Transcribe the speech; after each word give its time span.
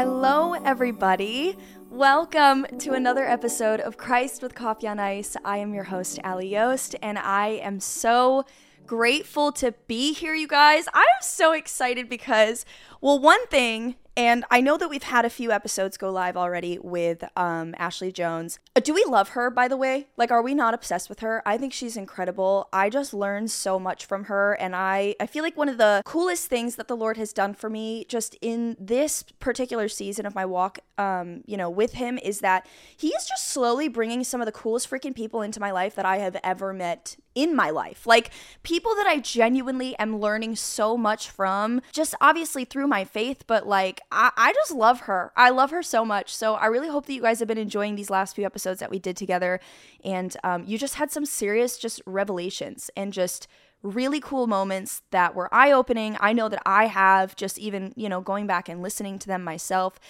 Hello, 0.00 0.52
everybody. 0.52 1.56
Welcome 1.90 2.66
to 2.78 2.92
another 2.92 3.24
episode 3.24 3.80
of 3.80 3.96
Christ 3.96 4.42
with 4.42 4.54
Coffee 4.54 4.86
on 4.86 5.00
Ice. 5.00 5.36
I 5.44 5.58
am 5.58 5.74
your 5.74 5.82
host, 5.82 6.20
Ally 6.22 6.44
Yost, 6.44 6.94
and 7.02 7.18
I 7.18 7.48
am 7.48 7.80
so 7.80 8.44
grateful 8.86 9.50
to 9.50 9.74
be 9.88 10.12
here, 10.12 10.36
you 10.36 10.46
guys. 10.46 10.86
I 10.94 11.00
am 11.00 11.22
so 11.22 11.50
excited 11.50 12.08
because, 12.08 12.64
well, 13.00 13.18
one 13.18 13.44
thing 13.48 13.96
and 14.18 14.44
I 14.50 14.60
know 14.60 14.76
that 14.76 14.90
we've 14.90 15.04
had 15.04 15.24
a 15.24 15.30
few 15.30 15.52
episodes 15.52 15.96
go 15.96 16.10
live 16.10 16.36
already 16.36 16.76
with 16.80 17.22
um, 17.36 17.72
Ashley 17.78 18.10
Jones. 18.10 18.58
Uh, 18.74 18.80
do 18.80 18.92
we 18.92 19.04
love 19.04 19.28
her, 19.28 19.48
by 19.48 19.68
the 19.68 19.76
way? 19.76 20.08
Like, 20.16 20.32
are 20.32 20.42
we 20.42 20.54
not 20.54 20.74
obsessed 20.74 21.08
with 21.08 21.20
her? 21.20 21.40
I 21.46 21.56
think 21.56 21.72
she's 21.72 21.96
incredible. 21.96 22.68
I 22.72 22.90
just 22.90 23.14
learned 23.14 23.52
so 23.52 23.78
much 23.78 24.04
from 24.04 24.24
her. 24.24 24.54
And 24.54 24.74
I, 24.74 25.14
I 25.20 25.26
feel 25.26 25.44
like 25.44 25.56
one 25.56 25.68
of 25.68 25.78
the 25.78 26.02
coolest 26.04 26.48
things 26.48 26.74
that 26.74 26.88
the 26.88 26.96
Lord 26.96 27.16
has 27.16 27.32
done 27.32 27.54
for 27.54 27.70
me 27.70 28.06
just 28.08 28.36
in 28.42 28.76
this 28.80 29.22
particular 29.38 29.86
season 29.86 30.26
of 30.26 30.34
my 30.34 30.44
walk, 30.44 30.80
um, 30.98 31.44
you 31.46 31.56
know, 31.56 31.70
with 31.70 31.92
Him 31.92 32.18
is 32.18 32.40
that 32.40 32.66
He 32.96 33.10
is 33.10 33.24
just 33.24 33.46
slowly 33.46 33.86
bringing 33.86 34.24
some 34.24 34.40
of 34.40 34.46
the 34.46 34.52
coolest 34.52 34.90
freaking 34.90 35.14
people 35.14 35.42
into 35.42 35.60
my 35.60 35.70
life 35.70 35.94
that 35.94 36.04
I 36.04 36.18
have 36.18 36.36
ever 36.42 36.72
met 36.72 37.14
in 37.38 37.54
my 37.54 37.70
life. 37.70 38.04
Like 38.04 38.30
people 38.64 38.96
that 38.96 39.06
I 39.06 39.20
genuinely 39.20 39.96
am 39.96 40.18
learning 40.18 40.56
so 40.56 40.96
much 40.96 41.30
from, 41.30 41.80
just 41.92 42.16
obviously 42.20 42.64
through 42.64 42.88
my 42.88 43.04
faith, 43.04 43.44
but 43.46 43.64
like 43.64 44.00
I, 44.10 44.32
I 44.36 44.52
just 44.52 44.72
love 44.72 45.02
her. 45.02 45.32
I 45.36 45.50
love 45.50 45.70
her 45.70 45.84
so 45.84 46.04
much. 46.04 46.34
So 46.34 46.54
I 46.54 46.66
really 46.66 46.88
hope 46.88 47.06
that 47.06 47.12
you 47.12 47.22
guys 47.22 47.38
have 47.38 47.46
been 47.46 47.56
enjoying 47.56 47.94
these 47.94 48.10
last 48.10 48.34
few 48.34 48.44
episodes 48.44 48.80
that 48.80 48.90
we 48.90 48.98
did 48.98 49.16
together. 49.16 49.60
And 50.04 50.36
um, 50.42 50.64
you 50.66 50.78
just 50.78 50.96
had 50.96 51.12
some 51.12 51.24
serious 51.24 51.78
just 51.78 52.02
revelations 52.06 52.90
and 52.96 53.12
just 53.12 53.46
really 53.82 54.20
cool 54.20 54.46
moments 54.46 55.02
that 55.10 55.34
were 55.34 55.52
eye 55.54 55.70
opening. 55.70 56.16
I 56.20 56.32
know 56.32 56.48
that 56.48 56.62
I 56.66 56.86
have 56.86 57.36
just 57.36 57.58
even, 57.58 57.92
you 57.96 58.08
know, 58.08 58.20
going 58.20 58.46
back 58.46 58.68
and 58.68 58.82
listening 58.82 59.18
to 59.20 59.26
them 59.26 59.44
myself. 59.44 60.00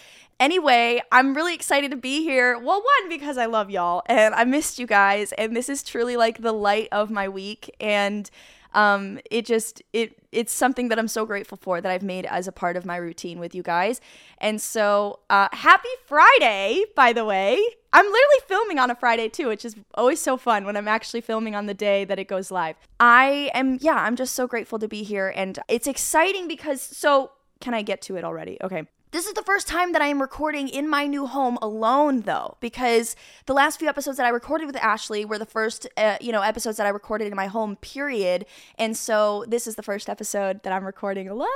Anyway, 0.40 1.02
I'm 1.12 1.34
really 1.34 1.54
excited 1.54 1.90
to 1.90 1.96
be 1.96 2.22
here. 2.22 2.58
Well, 2.58 2.82
one, 2.82 3.08
because 3.08 3.36
I 3.36 3.46
love 3.46 3.70
y'all 3.70 4.02
and 4.06 4.34
I 4.34 4.44
missed 4.44 4.78
you 4.78 4.86
guys. 4.86 5.32
And 5.32 5.54
this 5.54 5.68
is 5.68 5.82
truly 5.82 6.16
like 6.16 6.40
the 6.40 6.52
light 6.52 6.88
of 6.92 7.10
my 7.10 7.28
week. 7.28 7.74
And 7.80 8.30
um, 8.74 9.18
it 9.30 9.46
just 9.46 9.82
it 9.92 10.16
it's 10.30 10.52
something 10.52 10.88
that 10.88 10.98
I'm 10.98 11.08
so 11.08 11.24
grateful 11.24 11.58
for 11.60 11.80
that 11.80 11.90
I've 11.90 12.02
made 12.02 12.26
as 12.26 12.46
a 12.46 12.52
part 12.52 12.76
of 12.76 12.84
my 12.84 12.96
routine 12.96 13.38
with 13.38 13.54
you 13.54 13.62
guys. 13.62 14.00
And 14.38 14.60
so, 14.60 15.20
uh, 15.30 15.48
happy 15.52 15.88
Friday, 16.06 16.84
by 16.94 17.12
the 17.12 17.24
way. 17.24 17.58
I'm 17.92 18.04
literally 18.04 18.40
filming 18.46 18.78
on 18.78 18.90
a 18.90 18.94
Friday 18.94 19.30
too, 19.30 19.48
which 19.48 19.64
is 19.64 19.74
always 19.94 20.20
so 20.20 20.36
fun 20.36 20.66
when 20.66 20.76
I'm 20.76 20.88
actually 20.88 21.22
filming 21.22 21.54
on 21.54 21.66
the 21.66 21.74
day 21.74 22.04
that 22.04 22.18
it 22.18 22.28
goes 22.28 22.50
live. 22.50 22.76
I 23.00 23.50
am, 23.54 23.78
yeah, 23.80 23.96
I'm 23.96 24.16
just 24.16 24.34
so 24.34 24.46
grateful 24.46 24.78
to 24.78 24.88
be 24.88 25.02
here. 25.02 25.32
And 25.34 25.58
it's 25.68 25.86
exciting 25.86 26.46
because, 26.46 26.82
so 26.82 27.32
can 27.60 27.72
I 27.72 27.80
get 27.80 28.02
to 28.02 28.16
it 28.16 28.24
already? 28.24 28.58
Okay. 28.62 28.86
This 29.10 29.26
is 29.26 29.32
the 29.32 29.42
first 29.42 29.66
time 29.66 29.92
that 29.92 30.02
I 30.02 30.08
am 30.08 30.20
recording 30.20 30.68
in 30.68 30.86
my 30.86 31.06
new 31.06 31.26
home 31.26 31.56
alone, 31.62 32.22
though, 32.22 32.58
because 32.60 33.16
the 33.46 33.54
last 33.54 33.78
few 33.78 33.88
episodes 33.88 34.18
that 34.18 34.26
I 34.26 34.28
recorded 34.28 34.66
with 34.66 34.76
Ashley 34.76 35.24
were 35.24 35.38
the 35.38 35.46
first, 35.46 35.88
uh, 35.96 36.18
you 36.20 36.30
know, 36.30 36.42
episodes 36.42 36.76
that 36.76 36.86
I 36.86 36.90
recorded 36.90 37.28
in 37.28 37.34
my 37.34 37.46
home, 37.46 37.76
period. 37.76 38.44
And 38.78 38.94
so 38.94 39.46
this 39.48 39.66
is 39.66 39.76
the 39.76 39.82
first 39.82 40.10
episode 40.10 40.62
that 40.62 40.74
I'm 40.74 40.84
recording 40.84 41.26
alone, 41.26 41.48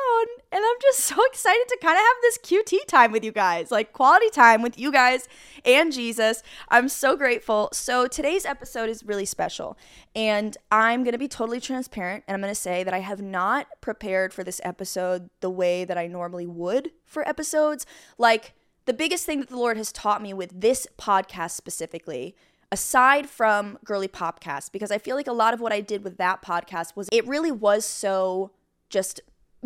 and 0.53 0.63
I'm 0.65 0.77
just 0.83 1.01
so 1.05 1.17
excited 1.27 1.65
to 1.69 1.79
kind 1.81 1.97
of 1.97 2.03
have 2.03 2.17
this 2.23 2.39
QT 2.39 2.87
time 2.87 3.11
with 3.11 3.25
you 3.25 3.33
guys, 3.33 3.71
like 3.71 3.93
quality 3.93 4.31
time 4.31 4.63
with 4.63 4.79
you 4.79 4.93
guys 4.93 5.29
and 5.65 5.93
Jesus. 5.93 6.43
I'm 6.69 6.89
so 6.89 7.17
grateful. 7.17 7.71
So 7.73 8.07
today's 8.07 8.45
episode 8.45 8.89
is 8.89 9.05
really 9.05 9.25
special, 9.25 9.77
and 10.15 10.57
I'm 10.71 11.03
gonna 11.05 11.19
be 11.19 11.29
totally 11.29 11.61
transparent, 11.61 12.25
and 12.29 12.35
I'm 12.35 12.41
gonna 12.41 12.55
say 12.55 12.85
that 12.85 12.95
I 12.95 13.01
have 13.01 13.23
not 13.23 13.67
prepared 13.81 14.33
for 14.33 14.45
this 14.45 14.61
episode 14.63 15.31
the 15.41 15.51
way 15.51 15.85
that 15.85 15.97
I 15.97 16.07
normally 16.07 16.47
would 16.47 16.91
for 17.05 17.27
episodes. 17.27 17.87
Like, 18.19 18.55
the 18.85 18.93
biggest 18.93 19.25
thing 19.25 19.41
that 19.41 19.49
the 19.49 19.57
Lord 19.57 19.77
has 19.77 19.93
taught 19.93 20.21
me 20.21 20.35
with 20.35 20.61
this 20.61 20.87
podcast 20.99 21.53
specifically, 21.53 22.35
aside 22.73 23.29
from 23.29 23.79
Girly 23.85 24.09
Popcast, 24.09 24.73
because 24.73 24.91
I 24.91 24.99
feel 24.99 25.15
like 25.15 25.29
a 25.29 25.33
lot 25.33 25.55
of 25.55 25.61
what 25.61 25.73
I 25.73 25.81
did 25.81 26.03
with 26.03 26.17
that 26.19 26.43
podcast 26.43 26.97
was 26.97 27.09
it 27.13 27.27
really 27.27 27.53
was 27.53 27.85
so 27.85 28.51
just 28.89 29.21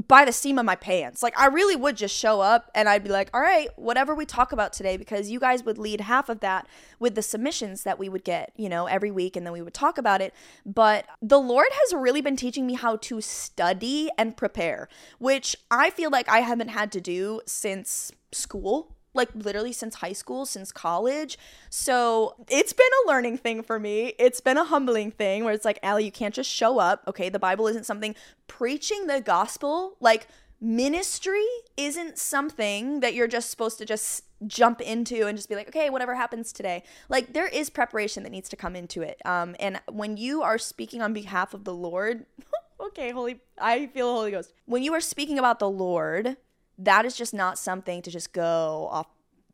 by 0.09 0.25
the 0.25 0.33
seam 0.33 0.59
of 0.59 0.65
my 0.67 0.77
pants. 0.77 1.23
Like 1.23 1.39
I 1.39 1.47
really 1.47 1.77
would 1.77 1.97
just 1.97 2.15
show 2.15 2.41
up 2.41 2.71
and 2.75 2.89
I'd 2.89 3.05
be 3.05 3.11
like, 3.11 3.31
"All 3.33 3.41
right, 3.41 3.69
whatever 3.77 4.15
we 4.15 4.27
talk 4.27 4.53
about 4.53 4.73
today 4.73 4.97
because 4.97 5.31
you 5.31 5.41
guys 5.41 5.65
would 5.65 5.79
lead 5.79 6.03
half 6.03 6.29
of 6.29 6.41
that 6.41 6.67
with 6.99 7.15
the 7.15 7.23
submissions 7.23 7.83
that 7.85 7.99
we 7.99 8.09
would 8.09 8.25
get, 8.25 8.53
you 8.57 8.69
know, 8.69 8.87
every 8.87 9.11
week 9.11 9.37
and 9.37 9.47
then 9.47 9.53
we 9.53 9.63
would 9.63 9.75
talk 9.75 9.97
about 9.97 10.21
it." 10.21 10.35
But 10.65 11.07
the 11.23 11.41
Lord 11.41 11.69
has 11.71 11.95
really 11.95 12.21
been 12.21 12.37
teaching 12.37 12.67
me 12.67 12.75
how 12.75 12.97
to 12.97 13.21
study 13.21 14.11
and 14.19 14.37
prepare, 14.37 14.89
which 15.19 15.57
I 15.71 15.91
feel 15.91 16.11
like 16.11 16.29
I 16.29 16.41
haven't 16.41 16.69
had 16.69 16.93
to 16.93 17.01
do 17.01 17.41
since 17.47 18.13
school 18.33 18.96
like 19.17 19.31
literally 19.35 19.73
since 19.73 19.97
high 19.97 20.13
school, 20.13 20.47
since 20.47 20.71
college. 20.71 21.39
So 21.71 22.35
it's 22.49 22.73
been 22.73 22.87
a 23.05 23.09
learning 23.09 23.39
thing 23.39 23.63
for 23.63 23.79
me. 23.79 24.15
It's 24.19 24.41
been 24.41 24.59
a 24.59 24.65
humbling 24.65 25.11
thing 25.11 25.45
where 25.45 25.55
it's 25.55 25.65
like, 25.65 25.79
Ally, 25.83 26.01
you 26.01 26.13
can't 26.13 26.35
just 26.35 26.51
show 26.51 26.79
up. 26.79 27.03
Okay, 27.09 27.29
the 27.29 27.39
Bible 27.39 27.67
isn't 27.69 27.87
something 27.87 28.15
preaching 28.47 29.07
the 29.07 29.21
gospel, 29.21 29.97
like 30.01 30.29
ministry 30.61 31.45
isn't 31.77 32.19
something 32.19 33.01
that 33.01 33.15
you're 33.15 33.29
just 33.29 33.51
supposed 33.51 33.79
to 33.79 33.85
just 33.85 34.25
jump 34.47 34.81
into 34.81 35.27
and 35.27 35.37
just 35.37 35.49
be 35.49 35.55
like 35.55 35.69
okay 35.69 35.91
whatever 35.91 36.15
happens 36.15 36.53
today 36.53 36.83
like 37.09 37.33
there 37.33 37.47
is 37.47 37.69
preparation 37.69 38.23
that 38.23 38.31
needs 38.31 38.49
to 38.49 38.57
come 38.57 38.75
into 38.75 39.03
it 39.03 39.21
um 39.25 39.55
and 39.61 39.81
when 39.91 40.17
you 40.17 40.43
are 40.43 40.59
speaking 40.59 41.03
on 41.03 41.13
behalf 41.13 41.53
of 41.53 41.65
the 41.65 41.75
lord 41.75 42.25
okay 42.81 43.11
holy 43.11 43.41
i 43.59 43.87
feel 43.87 44.09
the 44.09 44.15
holy 44.15 44.31
ghost 44.31 44.53
when 44.65 44.83
you 44.83 44.93
are 44.95 45.01
speaking 45.01 45.39
about 45.39 45.59
the 45.59 45.69
lord 45.69 46.37
that 46.79 47.05
is 47.05 47.17
just 47.17 47.35
not 47.35 47.59
something 47.59 48.03
to 48.03 48.11
just 48.11 48.33
go 48.33 48.89
off 48.91 49.07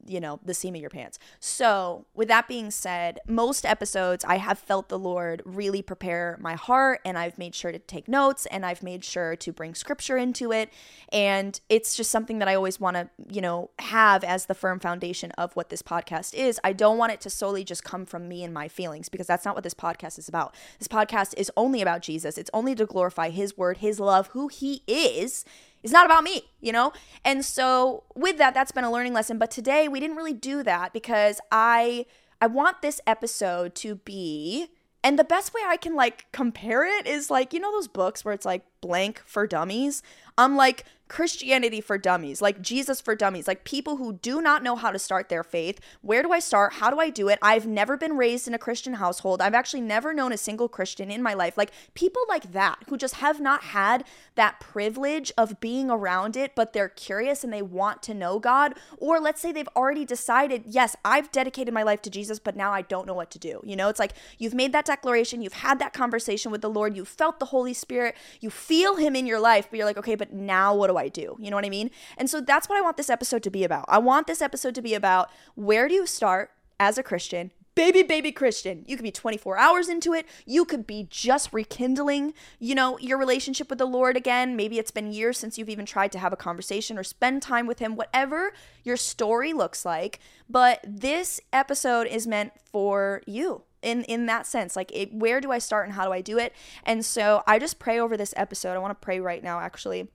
you 0.06 0.21
know, 0.21 0.41
the 0.44 0.55
seam 0.55 0.75
of 0.75 0.81
your 0.81 0.91
pants. 0.91 1.19
So, 1.38 2.06
with 2.15 2.28
that 2.28 2.49
being 2.49 2.71
said, 2.71 3.21
most 3.27 3.65
episodes 3.65 4.25
I 4.25 4.37
have 4.37 4.59
felt 4.59 4.88
the 4.88 4.99
Lord 4.99 5.43
really 5.44 5.82
prepare 5.82 6.38
my 6.41 6.55
heart 6.55 7.00
and 7.05 7.16
I've 7.16 7.38
made 7.38 7.55
sure 7.55 7.72
to 7.72 7.78
take 7.78 8.09
notes 8.09 8.47
and 8.47 8.66
I've 8.66 8.82
made 8.82 9.05
sure 9.05 9.37
to 9.37 9.53
bring 9.53 9.75
scripture 9.75 10.16
into 10.16 10.53
it. 10.53 10.71
And 11.12 11.61
it's 11.69 11.97
just 11.97 12.11
something 12.11 12.38
that 12.41 12.49
I 12.49 12.55
always 12.55 12.81
want 12.81 12.97
to, 12.97 13.11
you 13.31 13.41
know, 13.41 13.71
have 13.78 14.25
as 14.25 14.47
the 14.47 14.55
firm 14.55 14.81
foundation 14.81 15.31
of 15.32 15.55
what 15.55 15.71
this 15.71 15.82
podcast 15.82 16.34
is. 16.34 16.59
I 16.65 16.72
don't 16.72 16.99
want 16.99 17.12
it 17.12 17.21
to 17.22 17.31
solely 17.31 17.65
just 17.65 17.84
come 17.84 18.05
from 18.05 18.28
me 18.28 18.43
and 18.43 18.53
my 18.53 18.69
feelings 18.69 19.09
because 19.09 19.27
that's 19.27 19.44
not 19.44 19.55
what 19.55 19.65
this 19.65 19.75
podcast 19.75 20.19
is 20.19 20.28
about. 20.28 20.55
This 20.78 20.88
podcast 20.88 21.34
is 21.37 21.50
only 21.56 21.81
about 21.81 22.03
Jesus, 22.03 22.38
it's 22.38 22.50
only 22.53 22.75
to 22.75 22.87
glorify 22.87 23.31
His 23.31 23.56
word, 23.56 23.78
His 23.78 24.00
love, 24.00 24.28
who 24.28 24.49
He 24.49 24.82
is 24.87 25.44
it's 25.82 25.93
not 25.93 26.06
about 26.06 26.25
me, 26.25 26.43
you 26.60 26.72
know? 26.72 26.93
And 27.25 27.44
so 27.44 28.04
with 28.15 28.38
that, 28.38 28.54
that's 28.54 28.72
been 28.72 28.84
a 28.84 28.93
learning 28.93 29.12
lesson. 29.12 29.38
But 29.38 29.50
today 29.50 29.88
we 29.88 30.00
didn't 30.00 30.16
really 30.16 30.32
do 30.32 30.62
that 30.62 30.93
because 30.93 31.41
I 31.50 32.06
I 32.41 32.47
want 32.47 32.82
this 32.82 33.00
episode 33.06 33.75
to 33.76 33.97
be 33.97 34.69
and 35.04 35.19
the 35.19 35.25
best 35.25 35.53
way 35.53 35.60
I 35.66 35.76
can 35.76 35.94
like 35.97 36.26
compare 36.32 36.84
it 36.84 37.06
is 37.06 37.31
like, 37.31 37.53
you 37.53 37.60
know, 37.60 37.72
those 37.72 37.88
books 37.88 38.25
where 38.25 38.34
it's 38.34 38.47
like 38.47 38.62
blank 38.81 39.20
for 39.26 39.47
dummies? 39.47 40.03
I'm 40.38 40.56
like, 40.56 40.84
Christianity 41.12 41.83
for 41.83 41.99
dummies, 41.99 42.41
like 42.41 42.62
Jesus 42.62 42.99
for 42.99 43.15
dummies, 43.15 43.47
like 43.47 43.65
people 43.65 43.99
who 43.99 44.15
do 44.15 44.41
not 44.41 44.62
know 44.62 44.77
how 44.77 44.91
to 44.91 44.99
start 44.99 45.28
their 45.28 45.45
faith. 45.45 45.78
Where 46.00 46.23
do 46.23 46.33
I 46.33 46.39
start? 46.39 46.73
How 46.73 46.89
do 46.89 46.99
I 46.99 47.11
do 47.11 47.28
it? 47.28 47.39
I've 47.43 47.67
never 47.67 47.99
been 47.99 48.17
raised 48.17 48.49
in 48.49 48.55
a 48.55 48.59
Christian 48.59 48.95
household. 48.95 49.43
I've 49.43 49.53
actually 49.53 49.83
never 49.83 50.15
known 50.15 50.33
a 50.33 50.39
single 50.39 50.71
Christian 50.71 51.11
in 51.11 51.23
my 51.23 51.34
life. 51.34 51.59
Like 51.59 51.71
people 51.93 52.23
like 52.31 52.53
that 52.53 52.78
who 52.89 52.97
just 52.97 53.17
have 53.17 53.43
not 53.43 53.62
had 53.62 54.05
that 54.37 54.59
privilege 54.59 55.31
of 55.37 55.61
being 55.61 55.91
around 55.91 56.34
it, 56.34 56.55
but 56.55 56.73
they're 56.73 56.89
curious 56.89 57.44
and 57.44 57.53
they 57.53 57.61
want 57.61 58.03
to 58.05 58.15
know 58.15 58.39
God. 58.39 58.73
Or 58.97 59.21
let's 59.21 59.43
say 59.43 59.53
they've 59.53 59.69
already 59.77 60.06
decided, 60.06 60.65
yes, 60.67 60.97
I've 61.05 61.31
dedicated 61.31 61.75
my 61.75 61.83
life 61.83 62.00
to 62.03 62.11
Jesus, 62.11 62.39
but 62.39 62.56
now 62.56 62.73
I 62.73 62.81
don't 62.81 63.06
know 63.06 63.12
what 63.12 63.31
to 63.32 63.38
do. 63.38 63.61
You 63.65 63.76
know, 63.76 63.91
it's 63.91 64.00
like 64.00 64.15
you've 64.38 64.55
made 64.55 64.73
that 64.73 64.87
declaration, 64.87 65.43
you've 65.43 65.53
had 65.53 65.79
that 65.79 65.93
conversation 65.93 66.50
with 66.50 66.62
the 66.62 66.70
Lord, 66.70 66.97
you 66.97 67.05
felt 67.05 67.38
the 67.38 67.44
Holy 67.47 67.75
Spirit, 67.75 68.17
you 68.41 68.49
feel 68.49 68.97
Him 68.97 69.15
in 69.15 69.26
your 69.26 69.41
life, 69.41 69.67
but 69.69 69.76
you're 69.76 69.87
like, 69.87 69.99
okay, 69.99 70.15
but 70.15 70.32
now 70.32 70.75
what 70.75 70.87
do 70.87 70.97
I 70.97 71.01
do? 71.08 71.37
You 71.38 71.50
know 71.50 71.56
what 71.56 71.64
I 71.64 71.70
mean? 71.70 71.90
And 72.16 72.28
so 72.28 72.40
that's 72.40 72.69
what 72.69 72.78
I 72.78 72.81
want 72.81 72.96
this 72.96 73.10
episode 73.10 73.43
to 73.44 73.50
be 73.50 73.64
about. 73.64 73.84
I 73.88 73.99
want 73.99 74.26
this 74.26 74.43
episode 74.43 74.75
to 74.76 74.82
be 74.82 74.94
about 74.94 75.31
where 75.54 75.88
do 75.88 75.94
you 75.94 76.06
start 76.06 76.50
as 76.78 76.99
a 76.99 77.02
Christian? 77.02 77.50
Baby, 77.75 78.02
baby 78.02 78.32
Christian. 78.32 78.84
You 78.87 78.96
could 78.96 79.02
be 79.02 79.10
24 79.10 79.56
hours 79.56 79.88
into 79.88 80.12
it. 80.12 80.26
You 80.44 80.66
could 80.66 80.87
be 80.87 81.06
just 81.08 81.54
rekindling, 81.54 82.34
you 82.58 82.75
know, 82.75 82.99
your 82.99 83.16
relationship 83.16 83.70
with 83.70 83.78
the 83.78 83.87
Lord 83.87 84.14
again. 84.14 84.56
Maybe 84.56 84.78
it's 84.78 84.90
been 84.90 85.10
years 85.10 85.38
since 85.38 85.56
you've 85.56 85.70
even 85.70 85.87
tried 85.87 86.12
to 86.12 86.19
have 86.19 86.34
a 86.34 86.37
conversation 86.37 86.99
or 86.99 87.02
spend 87.02 87.40
time 87.40 87.66
with 87.66 87.78
Him, 87.78 87.96
whatever 87.96 88.52
your 88.84 88.98
story 88.98 89.55
looks 89.55 89.87
like. 89.87 90.20
But 90.50 90.84
this 90.87 91.40
episode 91.50 92.06
is 92.08 92.26
meant 92.26 92.52
for 92.62 93.22
you 93.26 93.62
in 93.81 94.05
in 94.05 94.26
that 94.26 94.46
sense 94.46 94.76
like 94.76 94.90
it, 94.94 95.12
where 95.12 95.40
do 95.40 95.50
i 95.50 95.58
start 95.58 95.87
and 95.87 95.94
how 95.94 96.06
do 96.06 96.12
i 96.12 96.20
do 96.20 96.38
it 96.38 96.52
and 96.84 97.05
so 97.05 97.43
i 97.48 97.58
just 97.58 97.81
pray 97.81 97.98
over 97.98 98.16
this 98.16 98.32
episode 98.37 98.75
i 98.75 98.78
want 98.78 98.93
to 98.93 99.05
pray 99.05 99.19
right 99.19 99.43
now 99.43 99.58
actually 99.58 100.08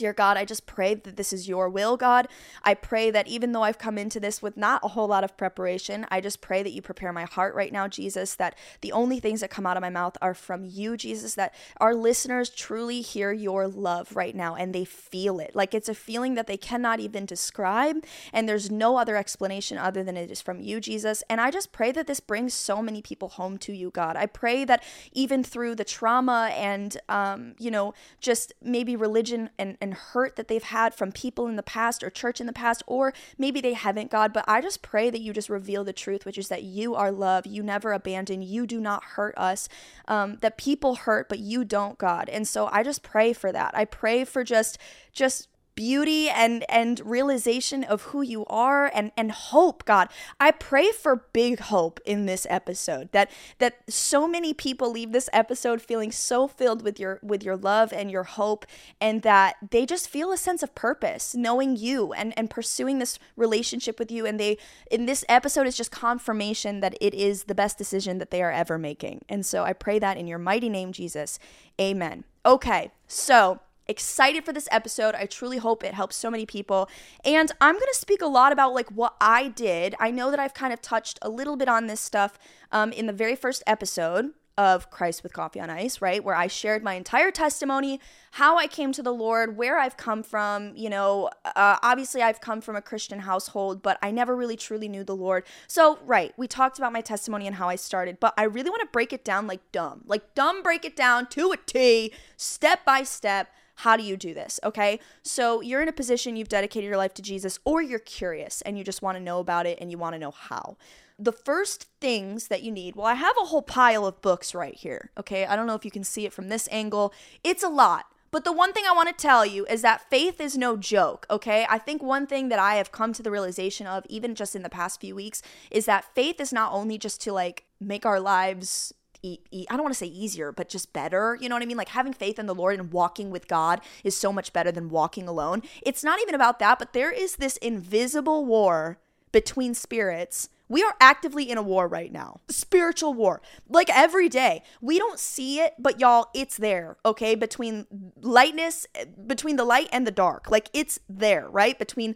Dear 0.00 0.14
God, 0.14 0.38
I 0.38 0.46
just 0.46 0.64
pray 0.64 0.94
that 0.94 1.18
this 1.18 1.30
is 1.30 1.46
your 1.46 1.68
will, 1.68 1.98
God. 1.98 2.26
I 2.64 2.72
pray 2.72 3.10
that 3.10 3.28
even 3.28 3.52
though 3.52 3.64
I've 3.64 3.76
come 3.76 3.98
into 3.98 4.18
this 4.18 4.40
with 4.40 4.56
not 4.56 4.80
a 4.82 4.88
whole 4.88 5.06
lot 5.06 5.24
of 5.24 5.36
preparation, 5.36 6.06
I 6.10 6.22
just 6.22 6.40
pray 6.40 6.62
that 6.62 6.72
you 6.72 6.80
prepare 6.80 7.12
my 7.12 7.24
heart 7.24 7.54
right 7.54 7.70
now, 7.70 7.86
Jesus, 7.86 8.34
that 8.36 8.56
the 8.80 8.92
only 8.92 9.20
things 9.20 9.42
that 9.42 9.50
come 9.50 9.66
out 9.66 9.76
of 9.76 9.82
my 9.82 9.90
mouth 9.90 10.16
are 10.22 10.32
from 10.32 10.64
you, 10.64 10.96
Jesus, 10.96 11.34
that 11.34 11.54
our 11.82 11.94
listeners 11.94 12.48
truly 12.48 13.02
hear 13.02 13.30
your 13.30 13.68
love 13.68 14.16
right 14.16 14.34
now 14.34 14.54
and 14.54 14.74
they 14.74 14.86
feel 14.86 15.38
it. 15.38 15.54
Like 15.54 15.74
it's 15.74 15.90
a 15.90 15.94
feeling 15.94 16.32
that 16.32 16.46
they 16.46 16.56
cannot 16.56 17.00
even 17.00 17.26
describe, 17.26 18.02
and 18.32 18.48
there's 18.48 18.70
no 18.70 18.96
other 18.96 19.18
explanation 19.18 19.76
other 19.76 20.02
than 20.02 20.16
it 20.16 20.30
is 20.30 20.40
from 20.40 20.62
you, 20.62 20.80
Jesus. 20.80 21.22
And 21.28 21.42
I 21.42 21.50
just 21.50 21.72
pray 21.72 21.92
that 21.92 22.06
this 22.06 22.20
brings 22.20 22.54
so 22.54 22.80
many 22.80 23.02
people 23.02 23.28
home 23.28 23.58
to 23.58 23.74
you, 23.74 23.90
God. 23.90 24.16
I 24.16 24.24
pray 24.24 24.64
that 24.64 24.82
even 25.12 25.44
through 25.44 25.74
the 25.74 25.84
trauma 25.84 26.52
and, 26.54 26.96
um, 27.10 27.54
you 27.58 27.70
know, 27.70 27.92
just 28.18 28.54
maybe 28.62 28.96
religion 28.96 29.50
and, 29.58 29.76
and 29.82 29.89
and 29.90 29.98
hurt 29.98 30.36
that 30.36 30.46
they've 30.46 30.62
had 30.62 30.94
from 30.94 31.10
people 31.10 31.48
in 31.48 31.56
the 31.56 31.62
past 31.62 32.04
or 32.04 32.10
church 32.10 32.40
in 32.40 32.46
the 32.46 32.52
past, 32.52 32.82
or 32.86 33.12
maybe 33.36 33.60
they 33.60 33.72
haven't, 33.72 34.10
God. 34.10 34.32
But 34.32 34.44
I 34.46 34.60
just 34.60 34.82
pray 34.82 35.10
that 35.10 35.20
you 35.20 35.32
just 35.32 35.48
reveal 35.48 35.82
the 35.82 35.92
truth, 35.92 36.24
which 36.24 36.38
is 36.38 36.48
that 36.48 36.62
you 36.62 36.94
are 36.94 37.10
love. 37.10 37.44
You 37.44 37.62
never 37.62 37.92
abandon. 37.92 38.40
You 38.40 38.66
do 38.66 38.80
not 38.80 39.02
hurt 39.02 39.36
us. 39.36 39.68
Um, 40.06 40.38
that 40.42 40.56
people 40.56 40.94
hurt, 40.94 41.28
but 41.28 41.40
you 41.40 41.64
don't, 41.64 41.98
God. 41.98 42.28
And 42.28 42.46
so 42.46 42.68
I 42.70 42.84
just 42.84 43.02
pray 43.02 43.32
for 43.32 43.50
that. 43.50 43.72
I 43.74 43.84
pray 43.84 44.24
for 44.24 44.44
just, 44.44 44.78
just 45.12 45.48
beauty 45.80 46.28
and 46.28 46.62
and 46.68 47.00
realization 47.06 47.82
of 47.84 48.02
who 48.02 48.20
you 48.20 48.44
are 48.48 48.92
and 48.94 49.10
and 49.16 49.32
hope 49.32 49.82
god. 49.86 50.10
I 50.38 50.50
pray 50.50 50.92
for 50.92 51.24
big 51.32 51.58
hope 51.58 52.00
in 52.04 52.26
this 52.26 52.46
episode 52.50 53.10
that 53.12 53.30
that 53.60 53.78
so 53.88 54.28
many 54.28 54.52
people 54.52 54.90
leave 54.90 55.12
this 55.12 55.30
episode 55.32 55.80
feeling 55.80 56.12
so 56.12 56.46
filled 56.46 56.82
with 56.82 57.00
your 57.00 57.18
with 57.22 57.42
your 57.42 57.56
love 57.56 57.94
and 57.94 58.10
your 58.10 58.24
hope 58.24 58.66
and 59.00 59.22
that 59.22 59.56
they 59.70 59.86
just 59.86 60.06
feel 60.06 60.32
a 60.32 60.36
sense 60.36 60.62
of 60.62 60.74
purpose 60.74 61.34
knowing 61.34 61.76
you 61.76 62.12
and 62.12 62.34
and 62.36 62.50
pursuing 62.50 62.98
this 62.98 63.18
relationship 63.34 63.98
with 63.98 64.10
you. 64.10 64.26
And 64.26 64.38
they 64.38 64.58
in 64.90 65.06
this 65.06 65.24
episode 65.30 65.66
is 65.66 65.78
just 65.78 65.90
confirmation 65.90 66.80
that 66.80 66.94
it 67.00 67.14
is 67.14 67.44
the 67.44 67.54
best 67.54 67.78
decision 67.78 68.18
that 68.18 68.30
they 68.30 68.42
are 68.42 68.52
ever 68.52 68.76
making. 68.76 69.24
And 69.30 69.46
so 69.46 69.64
i 69.64 69.72
pray 69.72 69.98
that 69.98 70.18
in 70.18 70.26
your 70.26 70.38
mighty 70.38 70.68
name 70.68 70.92
jesus. 70.92 71.38
Amen. 71.80 72.24
Okay 72.44 72.90
so 73.08 73.60
excited 73.86 74.44
for 74.44 74.52
this 74.52 74.68
episode. 74.70 75.14
I 75.14 75.26
truly 75.26 75.58
hope 75.58 75.82
it 75.82 75.94
helps 75.94 76.16
so 76.16 76.30
many 76.30 76.46
people. 76.46 76.88
And 77.24 77.50
I'm 77.60 77.74
going 77.74 77.92
to 77.92 77.98
speak 77.98 78.22
a 78.22 78.26
lot 78.26 78.52
about 78.52 78.74
like 78.74 78.88
what 78.90 79.14
I 79.20 79.48
did. 79.48 79.94
I 79.98 80.10
know 80.10 80.30
that 80.30 80.38
I've 80.38 80.54
kind 80.54 80.72
of 80.72 80.80
touched 80.80 81.18
a 81.22 81.28
little 81.28 81.56
bit 81.56 81.68
on 81.68 81.86
this 81.86 82.00
stuff 82.00 82.38
um, 82.72 82.92
in 82.92 83.06
the 83.06 83.12
very 83.12 83.36
first 83.36 83.62
episode 83.66 84.32
of 84.60 84.90
Christ 84.90 85.22
with 85.22 85.32
Coffee 85.32 85.58
on 85.58 85.70
Ice, 85.70 86.02
right? 86.02 86.22
Where 86.22 86.34
I 86.34 86.46
shared 86.46 86.82
my 86.82 86.92
entire 86.92 87.30
testimony, 87.30 87.98
how 88.32 88.58
I 88.58 88.66
came 88.66 88.92
to 88.92 89.02
the 89.02 89.12
Lord, 89.12 89.56
where 89.56 89.78
I've 89.78 89.96
come 89.96 90.22
from. 90.22 90.76
You 90.76 90.90
know, 90.90 91.30
uh, 91.46 91.78
obviously 91.82 92.20
I've 92.20 92.42
come 92.42 92.60
from 92.60 92.76
a 92.76 92.82
Christian 92.82 93.20
household, 93.20 93.80
but 93.80 93.98
I 94.02 94.10
never 94.10 94.36
really 94.36 94.56
truly 94.56 94.86
knew 94.86 95.02
the 95.02 95.16
Lord. 95.16 95.44
So, 95.66 95.98
right, 96.04 96.34
we 96.36 96.46
talked 96.46 96.78
about 96.78 96.92
my 96.92 97.00
testimony 97.00 97.46
and 97.46 97.56
how 97.56 97.70
I 97.70 97.76
started, 97.76 98.20
but 98.20 98.34
I 98.36 98.42
really 98.42 98.68
want 98.68 98.82
to 98.82 98.88
break 98.92 99.14
it 99.14 99.24
down 99.24 99.46
like 99.46 99.60
dumb, 99.72 100.02
like 100.06 100.34
dumb, 100.34 100.62
break 100.62 100.84
it 100.84 100.94
down 100.94 101.28
to 101.28 101.52
a 101.52 101.56
T, 101.56 102.12
step 102.36 102.84
by 102.84 103.02
step 103.02 103.48
how 103.80 103.96
do 103.96 104.02
you 104.02 104.16
do 104.16 104.34
this? 104.34 104.60
Okay. 104.62 105.00
So 105.22 105.60
you're 105.60 105.82
in 105.82 105.88
a 105.88 105.92
position, 105.92 106.36
you've 106.36 106.48
dedicated 106.48 106.86
your 106.86 106.96
life 106.96 107.14
to 107.14 107.22
Jesus, 107.22 107.58
or 107.64 107.80
you're 107.80 107.98
curious 107.98 108.60
and 108.62 108.76
you 108.76 108.84
just 108.84 109.02
want 109.02 109.16
to 109.16 109.22
know 109.22 109.38
about 109.40 109.66
it 109.66 109.78
and 109.80 109.90
you 109.90 109.98
want 109.98 110.14
to 110.14 110.18
know 110.18 110.30
how. 110.30 110.76
The 111.18 111.32
first 111.32 111.86
things 112.00 112.48
that 112.48 112.62
you 112.62 112.72
need, 112.72 112.94
well, 112.94 113.06
I 113.06 113.14
have 113.14 113.36
a 113.40 113.46
whole 113.46 113.62
pile 113.62 114.06
of 114.06 114.20
books 114.22 114.54
right 114.54 114.74
here. 114.74 115.10
Okay. 115.18 115.46
I 115.46 115.56
don't 115.56 115.66
know 115.66 115.74
if 115.74 115.84
you 115.84 115.90
can 115.90 116.04
see 116.04 116.26
it 116.26 116.32
from 116.32 116.48
this 116.48 116.68
angle. 116.70 117.14
It's 117.42 117.62
a 117.62 117.68
lot. 117.68 118.06
But 118.30 118.44
the 118.44 118.52
one 118.52 118.72
thing 118.72 118.84
I 118.88 118.94
want 118.94 119.08
to 119.08 119.14
tell 119.14 119.44
you 119.44 119.66
is 119.66 119.82
that 119.82 120.08
faith 120.08 120.40
is 120.40 120.56
no 120.56 120.76
joke, 120.76 121.26
okay? 121.28 121.66
I 121.68 121.78
think 121.78 122.00
one 122.00 122.28
thing 122.28 122.48
that 122.48 122.60
I 122.60 122.76
have 122.76 122.92
come 122.92 123.12
to 123.14 123.24
the 123.24 123.30
realization 123.30 123.88
of, 123.88 124.06
even 124.08 124.36
just 124.36 124.54
in 124.54 124.62
the 124.62 124.68
past 124.68 125.00
few 125.00 125.16
weeks, 125.16 125.42
is 125.68 125.84
that 125.86 126.14
faith 126.14 126.40
is 126.40 126.52
not 126.52 126.72
only 126.72 126.96
just 126.96 127.20
to 127.22 127.32
like 127.32 127.64
make 127.80 128.06
our 128.06 128.20
lives 128.20 128.94
e- 129.22 129.38
e- 129.50 129.66
I 129.68 129.74
don't 129.74 129.82
want 129.82 129.94
to 129.94 129.98
say 129.98 130.06
easier, 130.06 130.52
but 130.52 130.68
just 130.68 130.92
better. 130.92 131.36
You 131.40 131.48
know 131.48 131.54
what 131.54 131.62
I 131.62 131.66
mean? 131.66 131.76
Like 131.76 131.90
having 131.90 132.12
faith 132.12 132.38
in 132.38 132.46
the 132.46 132.54
Lord 132.54 132.78
and 132.78 132.92
walking 132.92 133.30
with 133.30 133.48
God 133.48 133.80
is 134.04 134.16
so 134.16 134.32
much 134.32 134.52
better 134.52 134.72
than 134.72 134.88
walking 134.88 135.28
alone. 135.28 135.62
It's 135.82 136.04
not 136.04 136.20
even 136.20 136.34
about 136.34 136.58
that, 136.58 136.78
but 136.78 136.92
there 136.92 137.10
is 137.10 137.36
this 137.36 137.56
invisible 137.58 138.44
war 138.44 138.98
between 139.32 139.74
spirits. 139.74 140.48
We 140.68 140.84
are 140.84 140.94
actively 141.00 141.50
in 141.50 141.58
a 141.58 141.62
war 141.62 141.88
right 141.88 142.12
now. 142.12 142.40
Spiritual 142.48 143.12
war. 143.12 143.42
Like 143.68 143.90
every 143.92 144.28
day. 144.28 144.62
We 144.80 144.98
don't 144.98 145.18
see 145.18 145.58
it, 145.58 145.74
but 145.78 145.98
y'all, 146.00 146.28
it's 146.32 146.56
there, 146.56 146.96
okay? 147.04 147.34
Between 147.34 147.86
lightness, 148.20 148.86
between 149.26 149.56
the 149.56 149.64
light 149.64 149.88
and 149.92 150.06
the 150.06 150.12
dark. 150.12 150.48
Like 150.48 150.70
it's 150.72 151.00
there, 151.08 151.48
right? 151.48 151.76
Between 151.76 152.14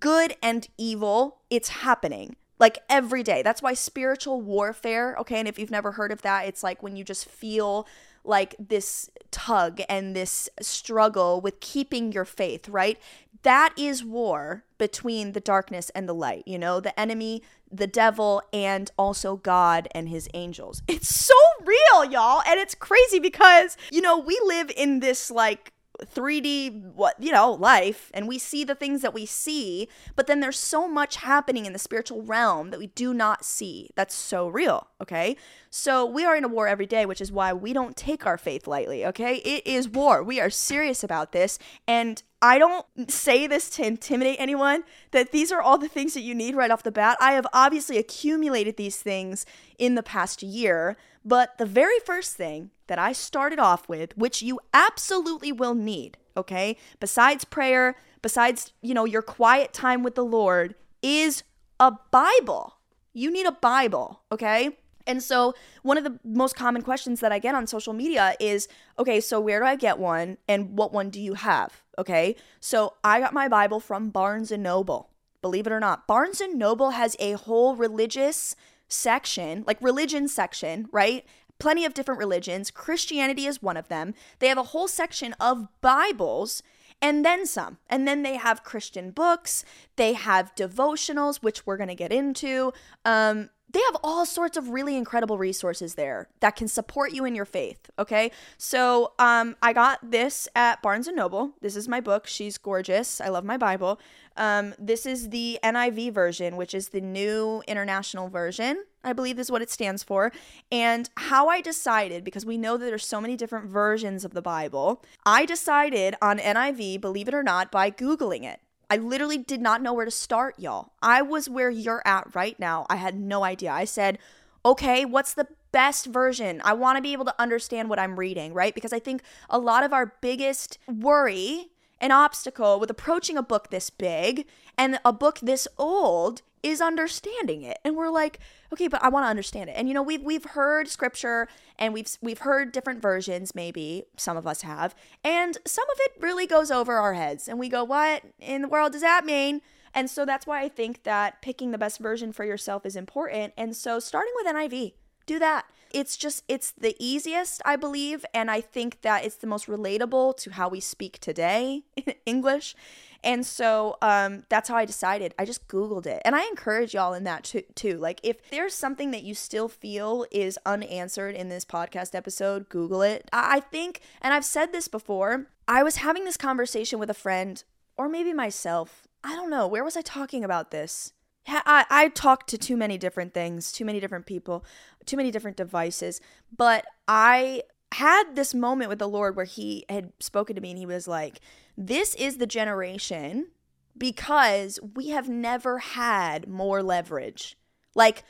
good 0.00 0.36
and 0.42 0.68
evil, 0.76 1.38
it's 1.48 1.68
happening 1.70 2.36
like 2.58 2.78
every 2.88 3.22
day. 3.22 3.42
That's 3.42 3.62
why 3.62 3.74
spiritual 3.74 4.40
warfare, 4.40 5.16
okay, 5.20 5.38
and 5.38 5.48
if 5.48 5.58
you've 5.58 5.70
never 5.70 5.92
heard 5.92 6.12
of 6.12 6.22
that, 6.22 6.46
it's 6.46 6.62
like 6.62 6.82
when 6.82 6.96
you 6.96 7.04
just 7.04 7.26
feel 7.26 7.86
like 8.24 8.54
this 8.58 9.10
tug 9.30 9.82
and 9.88 10.16
this 10.16 10.48
struggle 10.60 11.40
with 11.40 11.60
keeping 11.60 12.10
your 12.12 12.24
faith, 12.24 12.68
right? 12.68 12.98
That 13.42 13.74
is 13.76 14.02
war 14.02 14.64
between 14.78 15.32
the 15.32 15.40
darkness 15.40 15.90
and 15.90 16.08
the 16.08 16.14
light, 16.14 16.44
you 16.46 16.58
know, 16.58 16.80
the 16.80 16.98
enemy, 16.98 17.42
the 17.70 17.86
devil, 17.86 18.40
and 18.54 18.90
also 18.96 19.36
God 19.36 19.88
and 19.90 20.08
his 20.08 20.28
angels. 20.32 20.82
It's 20.88 21.14
so 21.14 21.34
real, 21.62 22.10
y'all. 22.10 22.42
And 22.46 22.58
it's 22.58 22.74
crazy 22.74 23.18
because, 23.18 23.76
you 23.92 24.00
know, 24.00 24.18
we 24.18 24.40
live 24.46 24.70
in 24.74 25.00
this 25.00 25.30
like 25.30 25.73
3D 26.02 26.94
what 26.94 27.14
you 27.20 27.30
know 27.30 27.52
life 27.52 28.10
and 28.12 28.26
we 28.26 28.38
see 28.38 28.64
the 28.64 28.74
things 28.74 29.02
that 29.02 29.14
we 29.14 29.24
see 29.24 29.88
but 30.16 30.26
then 30.26 30.40
there's 30.40 30.58
so 30.58 30.88
much 30.88 31.16
happening 31.16 31.66
in 31.66 31.72
the 31.72 31.78
spiritual 31.78 32.22
realm 32.22 32.70
that 32.70 32.78
we 32.78 32.88
do 32.88 33.14
not 33.14 33.44
see. 33.44 33.90
That's 33.94 34.14
so 34.14 34.48
real 34.48 34.88
okay? 35.00 35.36
So 35.70 36.04
we 36.04 36.24
are 36.24 36.36
in 36.36 36.44
a 36.44 36.48
war 36.48 36.66
every 36.66 36.86
day 36.86 37.06
which 37.06 37.20
is 37.20 37.30
why 37.30 37.52
we 37.52 37.72
don't 37.72 37.96
take 37.96 38.26
our 38.26 38.38
faith 38.38 38.66
lightly 38.66 39.06
okay? 39.06 39.36
It 39.36 39.66
is 39.66 39.88
war. 39.88 40.22
We 40.22 40.40
are 40.40 40.50
serious 40.50 41.04
about 41.04 41.32
this 41.32 41.58
and 41.86 42.22
I 42.44 42.58
don't 42.58 43.10
say 43.10 43.46
this 43.46 43.70
to 43.70 43.86
intimidate 43.86 44.36
anyone, 44.38 44.84
that 45.12 45.32
these 45.32 45.50
are 45.50 45.62
all 45.62 45.78
the 45.78 45.88
things 45.88 46.12
that 46.12 46.20
you 46.20 46.34
need 46.34 46.54
right 46.54 46.70
off 46.70 46.82
the 46.82 46.92
bat. 46.92 47.16
I 47.18 47.32
have 47.32 47.46
obviously 47.54 47.96
accumulated 47.96 48.76
these 48.76 48.98
things 48.98 49.46
in 49.78 49.94
the 49.94 50.02
past 50.02 50.42
year, 50.42 50.98
but 51.24 51.56
the 51.58 51.66
very 51.66 51.98
first 52.00 52.36
thing 52.36 52.70
that 52.86 52.98
I 52.98 53.12
started 53.12 53.58
off 53.58 53.88
with, 53.88 54.16
which 54.16 54.42
you 54.42 54.60
absolutely 54.72 55.52
will 55.52 55.74
need, 55.74 56.18
okay, 56.36 56.76
besides 57.00 57.44
prayer, 57.44 57.96
besides, 58.20 58.72
you 58.82 58.94
know, 58.94 59.04
your 59.04 59.22
quiet 59.22 59.72
time 59.72 60.02
with 60.02 60.14
the 60.14 60.24
Lord, 60.24 60.74
is 61.02 61.42
a 61.80 61.92
Bible. 62.10 62.76
You 63.12 63.30
need 63.30 63.46
a 63.46 63.52
Bible, 63.52 64.20
okay? 64.30 64.76
And 65.06 65.22
so, 65.22 65.54
one 65.82 65.98
of 65.98 66.04
the 66.04 66.18
most 66.24 66.56
common 66.56 66.82
questions 66.82 67.20
that 67.20 67.32
I 67.32 67.38
get 67.38 67.54
on 67.54 67.66
social 67.66 67.92
media 67.92 68.34
is 68.40 68.68
okay, 68.98 69.20
so 69.20 69.38
where 69.40 69.60
do 69.60 69.66
I 69.66 69.76
get 69.76 69.98
one 69.98 70.38
and 70.48 70.78
what 70.78 70.92
one 70.92 71.10
do 71.10 71.20
you 71.20 71.34
have? 71.34 71.82
Okay, 71.98 72.36
so 72.60 72.94
I 73.04 73.20
got 73.20 73.34
my 73.34 73.48
Bible 73.48 73.80
from 73.80 74.10
Barnes 74.10 74.50
and 74.50 74.62
Noble. 74.62 75.10
Believe 75.42 75.66
it 75.66 75.72
or 75.72 75.80
not, 75.80 76.06
Barnes 76.06 76.40
and 76.40 76.58
Noble 76.58 76.90
has 76.90 77.16
a 77.18 77.32
whole 77.32 77.76
religious 77.76 78.56
section, 78.88 79.64
like 79.66 79.78
religion 79.80 80.28
section, 80.28 80.88
right? 80.92 81.24
Plenty 81.58 81.84
of 81.84 81.94
different 81.94 82.18
religions. 82.18 82.70
Christianity 82.70 83.46
is 83.46 83.62
one 83.62 83.76
of 83.76 83.88
them. 83.88 84.14
They 84.38 84.48
have 84.48 84.58
a 84.58 84.64
whole 84.64 84.88
section 84.88 85.34
of 85.40 85.68
Bibles 85.80 86.62
and 87.00 87.24
then 87.24 87.46
some. 87.46 87.78
And 87.88 88.08
then 88.08 88.22
they 88.22 88.36
have 88.36 88.64
Christian 88.64 89.10
books, 89.10 89.64
they 89.96 90.14
have 90.14 90.54
devotionals, 90.54 91.42
which 91.42 91.66
we're 91.66 91.76
going 91.76 91.88
to 91.88 91.94
get 91.94 92.12
into. 92.12 92.72
Um, 93.04 93.50
they 93.74 93.80
have 93.80 93.96
all 94.04 94.24
sorts 94.24 94.56
of 94.56 94.70
really 94.70 94.96
incredible 94.96 95.36
resources 95.36 95.96
there 95.96 96.28
that 96.40 96.54
can 96.54 96.68
support 96.68 97.12
you 97.12 97.24
in 97.24 97.34
your 97.34 97.44
faith 97.44 97.90
okay 97.98 98.30
so 98.56 99.12
um, 99.18 99.56
i 99.60 99.72
got 99.72 99.98
this 100.08 100.48
at 100.54 100.80
barnes 100.80 101.08
and 101.08 101.16
noble 101.16 101.54
this 101.60 101.74
is 101.74 101.88
my 101.88 102.00
book 102.00 102.26
she's 102.26 102.56
gorgeous 102.56 103.20
i 103.20 103.28
love 103.28 103.44
my 103.44 103.56
bible 103.56 103.98
um, 104.36 104.74
this 104.78 105.06
is 105.06 105.30
the 105.30 105.58
niv 105.62 106.12
version 106.12 106.56
which 106.56 106.74
is 106.74 106.88
the 106.88 107.00
new 107.00 107.62
international 107.66 108.28
version 108.28 108.84
i 109.02 109.12
believe 109.12 109.38
is 109.38 109.50
what 109.50 109.62
it 109.62 109.70
stands 109.70 110.02
for 110.02 110.32
and 110.70 111.10
how 111.16 111.48
i 111.48 111.60
decided 111.60 112.24
because 112.24 112.44
we 112.44 112.58
know 112.58 112.76
that 112.76 112.86
there's 112.86 113.06
so 113.06 113.20
many 113.20 113.36
different 113.36 113.66
versions 113.66 114.24
of 114.24 114.32
the 114.32 114.42
bible 114.42 115.02
i 115.24 115.44
decided 115.44 116.14
on 116.20 116.38
niv 116.38 117.00
believe 117.00 117.28
it 117.28 117.34
or 117.34 117.42
not 117.42 117.70
by 117.70 117.90
googling 117.90 118.44
it 118.44 118.60
I 118.90 118.98
literally 118.98 119.38
did 119.38 119.60
not 119.60 119.82
know 119.82 119.92
where 119.92 120.04
to 120.04 120.10
start, 120.10 120.58
y'all. 120.58 120.92
I 121.02 121.22
was 121.22 121.48
where 121.48 121.70
you're 121.70 122.02
at 122.04 122.34
right 122.34 122.58
now. 122.60 122.86
I 122.88 122.96
had 122.96 123.18
no 123.18 123.42
idea. 123.42 123.72
I 123.72 123.86
said, 123.86 124.18
okay, 124.64 125.04
what's 125.04 125.34
the 125.34 125.48
best 125.72 126.06
version? 126.06 126.60
I 126.64 126.72
want 126.74 126.96
to 126.96 127.02
be 127.02 127.12
able 127.12 127.24
to 127.26 127.34
understand 127.40 127.88
what 127.90 127.98
I'm 127.98 128.18
reading, 128.18 128.54
right? 128.54 128.74
Because 128.74 128.92
I 128.92 128.98
think 128.98 129.22
a 129.50 129.58
lot 129.58 129.84
of 129.84 129.92
our 129.92 130.14
biggest 130.20 130.78
worry 130.86 131.70
and 132.04 132.12
obstacle 132.12 132.78
with 132.78 132.90
approaching 132.90 133.38
a 133.38 133.42
book 133.42 133.70
this 133.70 133.88
big 133.88 134.44
and 134.76 135.00
a 135.06 135.12
book 135.12 135.38
this 135.40 135.66
old 135.78 136.42
is 136.62 136.82
understanding 136.82 137.62
it. 137.62 137.78
And 137.82 137.96
we're 137.96 138.10
like, 138.10 138.40
okay, 138.74 138.88
but 138.88 139.02
I 139.02 139.08
want 139.08 139.24
to 139.24 139.30
understand 139.30 139.70
it. 139.70 139.72
And 139.72 139.88
you 139.88 139.94
know, 139.94 140.02
we've 140.02 140.22
we've 140.22 140.44
heard 140.44 140.86
scripture 140.86 141.48
and 141.78 141.94
we've 141.94 142.06
we've 142.20 142.40
heard 142.40 142.72
different 142.72 143.00
versions 143.00 143.54
maybe, 143.54 144.04
some 144.18 144.36
of 144.36 144.46
us 144.46 144.60
have, 144.60 144.94
and 145.24 145.56
some 145.66 145.86
of 145.90 145.96
it 146.00 146.12
really 146.20 146.46
goes 146.46 146.70
over 146.70 146.98
our 146.98 147.14
heads 147.14 147.48
and 147.48 147.58
we 147.58 147.70
go, 147.70 147.82
"What 147.82 148.22
in 148.38 148.60
the 148.60 148.68
world 148.68 148.92
does 148.92 149.00
that 149.00 149.24
mean?" 149.24 149.62
And 149.94 150.10
so 150.10 150.26
that's 150.26 150.46
why 150.46 150.60
I 150.60 150.68
think 150.68 151.04
that 151.04 151.40
picking 151.40 151.70
the 151.70 151.78
best 151.78 152.00
version 152.00 152.32
for 152.32 152.44
yourself 152.44 152.84
is 152.84 152.96
important. 152.96 153.54
And 153.56 153.74
so 153.74 153.98
starting 153.98 154.32
with 154.36 154.54
NIV, 154.54 154.92
do 155.24 155.38
that. 155.38 155.64
It's 155.94 156.16
just, 156.16 156.42
it's 156.48 156.72
the 156.72 156.96
easiest, 156.98 157.62
I 157.64 157.76
believe. 157.76 158.26
And 158.34 158.50
I 158.50 158.60
think 158.60 159.00
that 159.02 159.24
it's 159.24 159.36
the 159.36 159.46
most 159.46 159.66
relatable 159.66 160.36
to 160.38 160.50
how 160.50 160.68
we 160.68 160.80
speak 160.80 161.20
today 161.20 161.84
in 161.96 162.14
English. 162.26 162.74
And 163.22 163.46
so 163.46 163.96
um, 164.02 164.42
that's 164.50 164.68
how 164.68 164.76
I 164.76 164.84
decided. 164.84 165.34
I 165.38 165.46
just 165.46 165.66
Googled 165.66 166.04
it. 166.04 166.20
And 166.26 166.36
I 166.36 166.42
encourage 166.46 166.92
y'all 166.92 167.14
in 167.14 167.24
that 167.24 167.44
too, 167.44 167.62
too. 167.74 167.96
Like, 167.96 168.20
if 168.22 168.50
there's 168.50 168.74
something 168.74 169.12
that 169.12 169.22
you 169.22 169.34
still 169.34 169.68
feel 169.68 170.26
is 170.30 170.58
unanswered 170.66 171.34
in 171.34 171.48
this 171.48 171.64
podcast 171.64 172.14
episode, 172.14 172.68
Google 172.68 173.00
it. 173.00 173.30
I 173.32 173.60
think, 173.60 174.00
and 174.20 174.34
I've 174.34 174.44
said 174.44 174.72
this 174.72 174.88
before, 174.88 175.46
I 175.66 175.82
was 175.82 175.96
having 175.96 176.24
this 176.24 176.36
conversation 176.36 176.98
with 176.98 177.08
a 177.08 177.14
friend 177.14 177.64
or 177.96 178.08
maybe 178.08 178.34
myself. 178.34 179.08
I 179.24 179.34
don't 179.36 179.48
know. 179.48 179.66
Where 179.66 179.84
was 179.84 179.96
I 179.96 180.02
talking 180.02 180.44
about 180.44 180.70
this? 180.70 181.13
I, 181.46 181.84
I 181.90 182.08
talked 182.08 182.48
to 182.50 182.58
too 182.58 182.76
many 182.76 182.98
different 182.98 183.34
things, 183.34 183.72
too 183.72 183.84
many 183.84 184.00
different 184.00 184.26
people, 184.26 184.64
too 185.06 185.16
many 185.16 185.30
different 185.30 185.56
devices. 185.56 186.20
But 186.56 186.84
I 187.06 187.62
had 187.92 188.34
this 188.34 188.54
moment 188.54 188.88
with 188.88 188.98
the 188.98 189.08
Lord 189.08 189.36
where 189.36 189.44
He 189.44 189.84
had 189.88 190.12
spoken 190.20 190.56
to 190.56 190.62
me 190.62 190.70
and 190.70 190.78
He 190.78 190.86
was 190.86 191.06
like, 191.06 191.40
This 191.76 192.14
is 192.14 192.38
the 192.38 192.46
generation 192.46 193.48
because 193.96 194.78
we 194.94 195.10
have 195.10 195.28
never 195.28 195.78
had 195.78 196.48
more 196.48 196.82
leverage. 196.82 197.56
Like, 197.94 198.24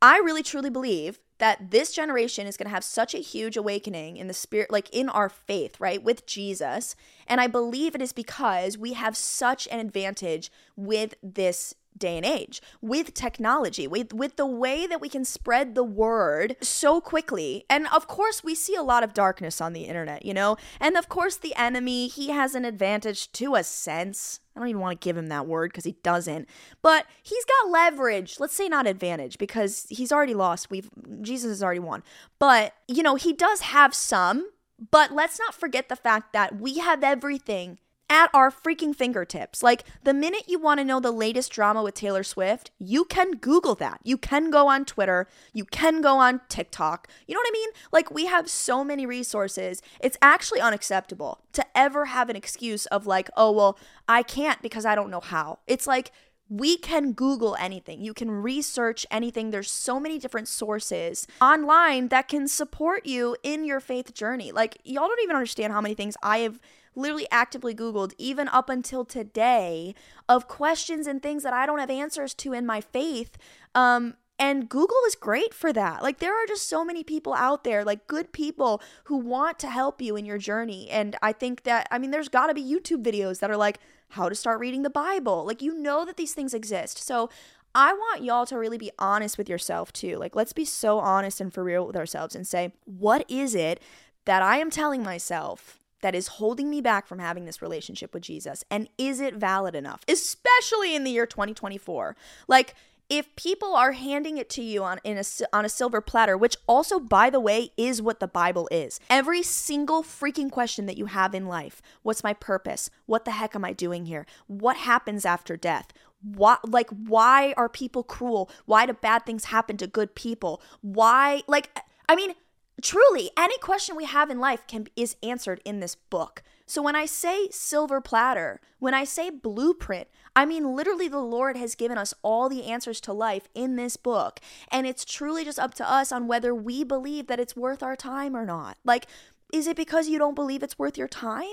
I 0.00 0.18
really 0.18 0.44
truly 0.44 0.70
believe 0.70 1.18
that 1.38 1.70
this 1.70 1.92
generation 1.92 2.46
is 2.46 2.56
going 2.56 2.66
to 2.66 2.74
have 2.74 2.84
such 2.84 3.14
a 3.14 3.18
huge 3.18 3.56
awakening 3.56 4.16
in 4.16 4.26
the 4.26 4.34
spirit, 4.34 4.70
like 4.70 4.88
in 4.90 5.08
our 5.08 5.28
faith, 5.28 5.80
right, 5.80 6.02
with 6.02 6.26
Jesus. 6.26 6.94
And 7.26 7.40
I 7.40 7.46
believe 7.46 7.94
it 7.94 8.02
is 8.02 8.12
because 8.12 8.76
we 8.76 8.92
have 8.92 9.16
such 9.16 9.66
an 9.68 9.80
advantage 9.80 10.50
with 10.76 11.14
this 11.22 11.74
day 11.98 12.16
and 12.16 12.26
age 12.26 12.60
with 12.80 13.14
technology 13.14 13.86
with 13.86 14.12
with 14.12 14.36
the 14.36 14.46
way 14.46 14.86
that 14.86 15.00
we 15.00 15.08
can 15.08 15.24
spread 15.24 15.74
the 15.74 15.84
word 15.84 16.56
so 16.60 17.00
quickly 17.00 17.64
and 17.68 17.86
of 17.88 18.06
course 18.06 18.42
we 18.42 18.54
see 18.54 18.74
a 18.74 18.82
lot 18.82 19.02
of 19.02 19.14
darkness 19.14 19.60
on 19.60 19.72
the 19.72 19.82
internet 19.82 20.24
you 20.24 20.34
know 20.34 20.56
and 20.80 20.96
of 20.96 21.08
course 21.08 21.36
the 21.36 21.54
enemy 21.54 22.08
he 22.08 22.30
has 22.30 22.54
an 22.54 22.64
advantage 22.64 23.30
to 23.32 23.54
a 23.54 23.62
sense 23.64 24.40
I 24.58 24.60
don't 24.60 24.70
even 24.70 24.80
want 24.82 25.00
to 25.00 25.04
give 25.04 25.16
him 25.16 25.28
that 25.28 25.46
word 25.46 25.70
because 25.70 25.84
he 25.84 25.94
doesn't. 26.02 26.48
But 26.82 27.06
he's 27.22 27.44
got 27.44 27.70
leverage. 27.70 28.40
Let's 28.40 28.54
say 28.54 28.68
not 28.68 28.88
advantage 28.88 29.38
because 29.38 29.86
he's 29.88 30.10
already 30.10 30.34
lost. 30.34 30.68
We've 30.68 30.90
Jesus 31.22 31.50
has 31.50 31.62
already 31.62 31.78
won. 31.78 32.02
But, 32.40 32.74
you 32.88 33.04
know, 33.04 33.14
he 33.14 33.32
does 33.32 33.60
have 33.60 33.94
some, 33.94 34.50
but 34.90 35.12
let's 35.12 35.38
not 35.38 35.54
forget 35.54 35.88
the 35.88 35.94
fact 35.94 36.32
that 36.32 36.60
we 36.60 36.78
have 36.78 37.04
everything 37.04 37.78
at 38.10 38.30
our 38.32 38.50
freaking 38.50 38.94
fingertips. 38.94 39.62
Like 39.62 39.84
the 40.04 40.14
minute 40.14 40.44
you 40.46 40.58
want 40.58 40.78
to 40.80 40.84
know 40.84 41.00
the 41.00 41.10
latest 41.10 41.52
drama 41.52 41.82
with 41.82 41.94
Taylor 41.94 42.22
Swift, 42.22 42.70
you 42.78 43.04
can 43.04 43.32
Google 43.32 43.74
that. 43.76 44.00
You 44.02 44.16
can 44.16 44.50
go 44.50 44.68
on 44.68 44.84
Twitter, 44.84 45.28
you 45.52 45.64
can 45.64 46.00
go 46.00 46.18
on 46.18 46.40
TikTok. 46.48 47.08
You 47.26 47.34
know 47.34 47.40
what 47.40 47.50
I 47.50 47.52
mean? 47.52 47.70
Like 47.92 48.10
we 48.10 48.26
have 48.26 48.48
so 48.48 48.82
many 48.82 49.06
resources. 49.06 49.82
It's 50.00 50.18
actually 50.22 50.60
unacceptable 50.60 51.42
to 51.52 51.64
ever 51.76 52.06
have 52.06 52.30
an 52.30 52.36
excuse 52.36 52.86
of 52.86 53.06
like, 53.06 53.30
oh, 53.36 53.52
well, 53.52 53.78
I 54.08 54.22
can't 54.22 54.62
because 54.62 54.86
I 54.86 54.94
don't 54.94 55.10
know 55.10 55.20
how. 55.20 55.58
It's 55.66 55.86
like, 55.86 56.12
we 56.50 56.78
can 56.78 57.12
Google 57.12 57.56
anything. 57.60 58.00
You 58.00 58.14
can 58.14 58.30
research 58.30 59.06
anything. 59.10 59.50
There's 59.50 59.70
so 59.70 60.00
many 60.00 60.18
different 60.18 60.48
sources 60.48 61.26
online 61.42 62.08
that 62.08 62.28
can 62.28 62.48
support 62.48 63.04
you 63.04 63.36
in 63.42 63.64
your 63.64 63.80
faith 63.80 64.14
journey. 64.14 64.50
Like, 64.50 64.78
y'all 64.82 65.08
don't 65.08 65.22
even 65.22 65.36
understand 65.36 65.74
how 65.74 65.82
many 65.82 65.94
things 65.94 66.16
I 66.22 66.38
have 66.38 66.58
literally 66.98 67.26
actively 67.30 67.74
Googled, 67.74 68.12
even 68.18 68.48
up 68.48 68.68
until 68.68 69.04
today, 69.04 69.94
of 70.28 70.48
questions 70.48 71.06
and 71.06 71.22
things 71.22 71.42
that 71.42 71.52
I 71.52 71.64
don't 71.64 71.78
have 71.78 71.90
answers 71.90 72.34
to 72.34 72.52
in 72.52 72.66
my 72.66 72.80
faith. 72.80 73.38
Um, 73.74 74.14
and 74.38 74.68
Google 74.68 74.98
is 75.06 75.14
great 75.14 75.52
for 75.52 75.72
that. 75.72 76.02
Like, 76.02 76.18
there 76.18 76.32
are 76.32 76.46
just 76.46 76.68
so 76.68 76.84
many 76.84 77.02
people 77.02 77.34
out 77.34 77.64
there, 77.64 77.84
like 77.84 78.06
good 78.06 78.32
people 78.32 78.80
who 79.04 79.16
want 79.16 79.58
to 79.60 79.68
help 79.68 80.00
you 80.00 80.14
in 80.14 80.24
your 80.24 80.38
journey. 80.38 80.88
And 80.90 81.16
I 81.22 81.32
think 81.32 81.64
that, 81.64 81.88
I 81.90 81.98
mean, 81.98 82.12
there's 82.12 82.28
got 82.28 82.46
to 82.46 82.54
be 82.54 82.62
YouTube 82.62 83.02
videos 83.02 83.40
that 83.40 83.50
are 83.50 83.56
like, 83.56 83.78
how 84.12 84.28
to 84.28 84.34
start 84.34 84.60
reading 84.60 84.82
the 84.82 84.90
Bible. 84.90 85.44
Like, 85.44 85.60
you 85.60 85.74
know 85.74 86.04
that 86.04 86.16
these 86.16 86.34
things 86.34 86.54
exist. 86.54 86.98
So, 87.04 87.30
I 87.74 87.92
want 87.92 88.24
y'all 88.24 88.46
to 88.46 88.58
really 88.58 88.78
be 88.78 88.90
honest 88.98 89.36
with 89.36 89.48
yourself 89.48 89.92
too. 89.92 90.16
Like, 90.16 90.34
let's 90.34 90.52
be 90.54 90.64
so 90.64 90.98
honest 90.98 91.40
and 91.40 91.52
for 91.52 91.62
real 91.62 91.86
with 91.86 91.96
ourselves 91.96 92.34
and 92.34 92.46
say, 92.46 92.72
what 92.84 93.24
is 93.28 93.54
it 93.54 93.80
that 94.24 94.42
I 94.42 94.58
am 94.58 94.70
telling 94.70 95.02
myself 95.02 95.78
that 96.00 96.14
is 96.14 96.28
holding 96.28 96.70
me 96.70 96.80
back 96.80 97.06
from 97.06 97.18
having 97.18 97.44
this 97.44 97.62
relationship 97.62 98.14
with 98.14 98.22
Jesus? 98.22 98.64
And 98.70 98.88
is 98.98 99.20
it 99.20 99.34
valid 99.34 99.74
enough? 99.74 100.02
Especially 100.08 100.94
in 100.94 101.04
the 101.04 101.10
year 101.10 101.26
2024. 101.26 102.16
Like, 102.46 102.74
if 103.08 103.34
people 103.36 103.74
are 103.74 103.92
handing 103.92 104.36
it 104.36 104.50
to 104.50 104.62
you 104.62 104.84
on 104.84 105.00
in 105.02 105.16
a 105.16 105.24
on 105.52 105.64
a 105.64 105.68
silver 105.68 106.00
platter, 106.00 106.36
which 106.36 106.56
also 106.66 107.00
by 107.00 107.30
the 107.30 107.40
way 107.40 107.72
is 107.76 108.02
what 108.02 108.20
the 108.20 108.28
Bible 108.28 108.68
is. 108.70 109.00
Every 109.08 109.42
single 109.42 110.02
freaking 110.02 110.50
question 110.50 110.86
that 110.86 110.98
you 110.98 111.06
have 111.06 111.34
in 111.34 111.46
life, 111.46 111.80
what's 112.02 112.22
my 112.22 112.34
purpose? 112.34 112.90
What 113.06 113.24
the 113.24 113.30
heck 113.32 113.54
am 113.56 113.64
I 113.64 113.72
doing 113.72 114.06
here? 114.06 114.26
What 114.46 114.76
happens 114.76 115.24
after 115.24 115.56
death? 115.56 115.92
What 116.22 116.70
like 116.70 116.90
why 116.90 117.54
are 117.56 117.68
people 117.68 118.02
cruel? 118.02 118.50
Why 118.66 118.84
do 118.84 118.92
bad 118.92 119.24
things 119.24 119.46
happen 119.46 119.76
to 119.78 119.86
good 119.86 120.14
people? 120.14 120.60
Why 120.82 121.42
like 121.46 121.78
I 122.08 122.16
mean 122.16 122.34
truly 122.82 123.30
any 123.36 123.58
question 123.58 123.96
we 123.96 124.04
have 124.04 124.30
in 124.30 124.38
life 124.38 124.66
can 124.66 124.88
is 124.96 125.16
answered 125.22 125.60
in 125.64 125.80
this 125.80 125.94
book. 125.94 126.42
So 126.66 126.82
when 126.82 126.94
i 126.94 127.06
say 127.06 127.48
silver 127.50 128.00
platter 128.00 128.60
when 128.78 128.92
i 128.92 129.02
say 129.04 129.30
blueprint 129.30 130.06
i 130.36 130.44
mean 130.44 130.76
literally 130.76 131.08
the 131.08 131.18
lord 131.18 131.56
has 131.56 131.74
given 131.74 131.96
us 131.96 132.12
all 132.22 132.50
the 132.50 132.64
answers 132.64 133.00
to 133.02 133.12
life 133.12 133.48
in 133.54 133.76
this 133.76 133.96
book. 133.96 134.40
And 134.70 134.86
it's 134.86 135.04
truly 135.04 135.44
just 135.44 135.58
up 135.58 135.74
to 135.74 135.90
us 135.90 136.12
on 136.12 136.26
whether 136.28 136.54
we 136.54 136.84
believe 136.84 137.26
that 137.28 137.40
it's 137.40 137.56
worth 137.56 137.82
our 137.82 137.96
time 137.96 138.36
or 138.36 138.44
not. 138.44 138.76
Like 138.84 139.06
is 139.52 139.66
it 139.66 139.76
because 139.76 140.08
you 140.08 140.18
don't 140.18 140.34
believe 140.34 140.62
it's 140.62 140.78
worth 140.78 140.98
your 140.98 141.08
time? 141.08 141.46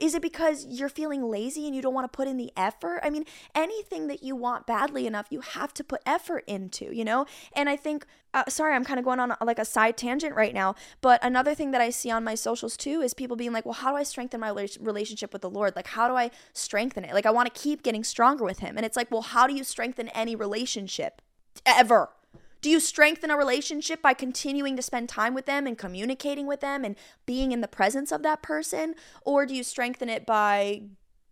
Is 0.00 0.14
it 0.14 0.20
because 0.20 0.66
you're 0.66 0.90
feeling 0.90 1.22
lazy 1.22 1.66
and 1.66 1.74
you 1.74 1.80
don't 1.80 1.94
want 1.94 2.10
to 2.10 2.14
put 2.14 2.28
in 2.28 2.36
the 2.36 2.52
effort? 2.56 3.00
I 3.02 3.08
mean, 3.08 3.24
anything 3.54 4.06
that 4.08 4.22
you 4.22 4.36
want 4.36 4.66
badly 4.66 5.06
enough, 5.06 5.28
you 5.30 5.40
have 5.40 5.72
to 5.74 5.84
put 5.84 6.02
effort 6.04 6.44
into, 6.46 6.94
you 6.94 7.04
know? 7.04 7.24
And 7.54 7.70
I 7.70 7.76
think, 7.76 8.04
uh, 8.34 8.44
sorry, 8.48 8.74
I'm 8.74 8.84
kind 8.84 8.98
of 8.98 9.04
going 9.04 9.18
on 9.18 9.34
like 9.40 9.58
a 9.58 9.64
side 9.64 9.96
tangent 9.96 10.34
right 10.34 10.52
now, 10.52 10.74
but 11.00 11.24
another 11.24 11.54
thing 11.54 11.70
that 11.70 11.80
I 11.80 11.88
see 11.88 12.10
on 12.10 12.22
my 12.22 12.34
socials 12.34 12.76
too 12.76 13.00
is 13.00 13.14
people 13.14 13.36
being 13.36 13.52
like, 13.52 13.64
well, 13.64 13.74
how 13.74 13.92
do 13.92 13.96
I 13.96 14.02
strengthen 14.02 14.40
my 14.40 14.50
relationship 14.50 15.32
with 15.32 15.40
the 15.40 15.50
Lord? 15.50 15.74
Like, 15.74 15.86
how 15.86 16.06
do 16.06 16.14
I 16.14 16.30
strengthen 16.52 17.04
it? 17.04 17.14
Like, 17.14 17.26
I 17.26 17.30
want 17.30 17.52
to 17.52 17.60
keep 17.60 17.82
getting 17.82 18.04
stronger 18.04 18.44
with 18.44 18.58
Him. 18.58 18.76
And 18.76 18.84
it's 18.84 18.96
like, 18.96 19.10
well, 19.10 19.22
how 19.22 19.46
do 19.46 19.54
you 19.54 19.64
strengthen 19.64 20.08
any 20.08 20.36
relationship 20.36 21.22
ever? 21.64 22.10
Do 22.60 22.70
you 22.70 22.80
strengthen 22.80 23.30
a 23.30 23.36
relationship 23.36 24.02
by 24.02 24.14
continuing 24.14 24.76
to 24.76 24.82
spend 24.82 25.08
time 25.08 25.34
with 25.34 25.46
them 25.46 25.66
and 25.66 25.78
communicating 25.78 26.46
with 26.46 26.60
them 26.60 26.84
and 26.84 26.96
being 27.24 27.52
in 27.52 27.60
the 27.60 27.68
presence 27.68 28.10
of 28.10 28.22
that 28.22 28.42
person? 28.42 28.94
Or 29.22 29.46
do 29.46 29.54
you 29.54 29.62
strengthen 29.62 30.08
it 30.08 30.26
by 30.26 30.82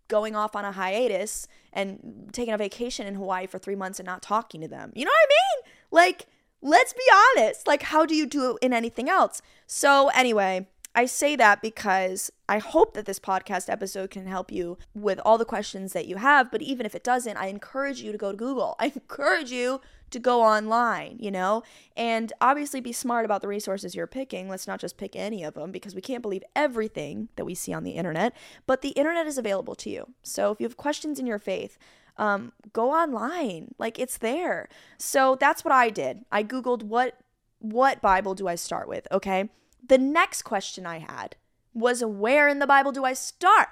going 0.09 0.37
off 0.37 0.55
on 0.55 0.65
a 0.65 0.73
hiatus 0.73 1.49
and 1.73 2.31
taking 2.33 2.55
a 2.55 2.59
vacation 2.59 3.07
in 3.07 3.17
Hawaii 3.17 3.47
for 3.47 3.59
three 3.59 3.75
months 3.75 3.99
and 3.99 4.07
not 4.07 4.23
talking 4.23 4.61
to 4.61 4.69
them? 4.69 4.93
You 4.95 5.05
know 5.05 5.11
what 5.11 5.29
I 5.29 5.29
mean? 5.29 5.73
Like, 5.91 6.27
let's 6.63 6.93
be 6.93 7.03
honest. 7.37 7.67
Like, 7.67 7.83
how 7.83 8.07
do 8.07 8.15
you 8.15 8.27
do 8.27 8.53
it 8.53 8.59
in 8.65 8.73
anything 8.73 9.09
else? 9.09 9.43
So, 9.67 10.09
anyway, 10.15 10.69
I 10.97 11.05
say 11.05 11.37
that 11.37 11.61
because 11.61 12.33
I 12.49 12.57
hope 12.57 12.95
that 12.95 13.05
this 13.05 13.21
podcast 13.21 13.69
episode 13.69 14.11
can 14.11 14.27
help 14.27 14.51
you 14.51 14.79
with 14.95 15.21
all 15.27 15.37
the 15.37 15.45
questions 15.45 15.93
that 15.93 16.07
you 16.07 16.17
have. 16.17 16.51
But 16.51 16.63
even 16.63 16.87
if 16.87 16.95
it 16.95 17.05
doesn't, 17.05 17.37
I 17.37 17.49
encourage 17.49 18.01
you 18.01 18.13
to 18.13 18.19
go 18.19 18.31
to 18.33 18.37
Google. 18.37 18.77
I 18.81 18.87
encourage 18.87 19.53
you 19.53 19.83
to 20.11 20.19
go 20.19 20.41
online, 20.41 21.19
you 21.21 21.31
know? 21.31 21.63
And 21.99 22.33
obviously 22.41 22.81
be 22.81 22.93
smart 22.93 23.27
about 23.27 23.43
the 23.43 23.49
resources 23.49 23.95
you're 23.95 24.07
picking. 24.07 24.49
Let's 24.49 24.67
not 24.67 24.81
just 24.81 24.97
pick 24.97 25.15
any 25.15 25.45
of 25.45 25.53
them 25.53 25.71
because 25.71 25.95
we 25.95 26.01
can't 26.01 26.23
believe 26.23 26.45
everything 26.55 27.29
that 27.37 27.45
we 27.45 27.55
see 27.55 27.75
on 27.75 27.85
the 27.85 27.91
internet, 27.91 28.35
but 28.67 28.81
the 28.81 28.91
internet 28.91 29.27
is 29.27 29.37
available 29.37 29.75
to 29.75 29.91
you. 29.91 30.15
So 30.23 30.53
if 30.53 30.61
you 30.61 30.65
have 30.65 30.79
questions 30.79 31.19
in 31.19 31.27
your 31.27 31.39
faith, 31.39 31.77
um, 32.17 32.53
go 32.73 32.93
online. 32.93 33.75
Like 33.79 33.99
it's 33.99 34.17
there. 34.17 34.71
So 34.97 35.37
that's 35.39 35.63
what 35.63 35.73
I 35.73 35.91
did. 35.91 36.25
I 36.33 36.43
Googled 36.43 36.85
what 36.85 37.19
what 37.59 38.01
Bible 38.01 38.35
do 38.35 38.49
I 38.49 38.55
start 38.55 38.89
with? 38.89 39.07
Okay. 39.13 39.51
The 39.87 39.99
next 39.99 40.43
question 40.43 40.87
I 40.87 40.99
had 40.99 41.37
was 41.73 42.05
where 42.05 42.49
in 42.49 42.59
the 42.59 42.67
Bible 42.67 42.93
do 42.93 43.05
I 43.05 43.13
start? 43.13 43.69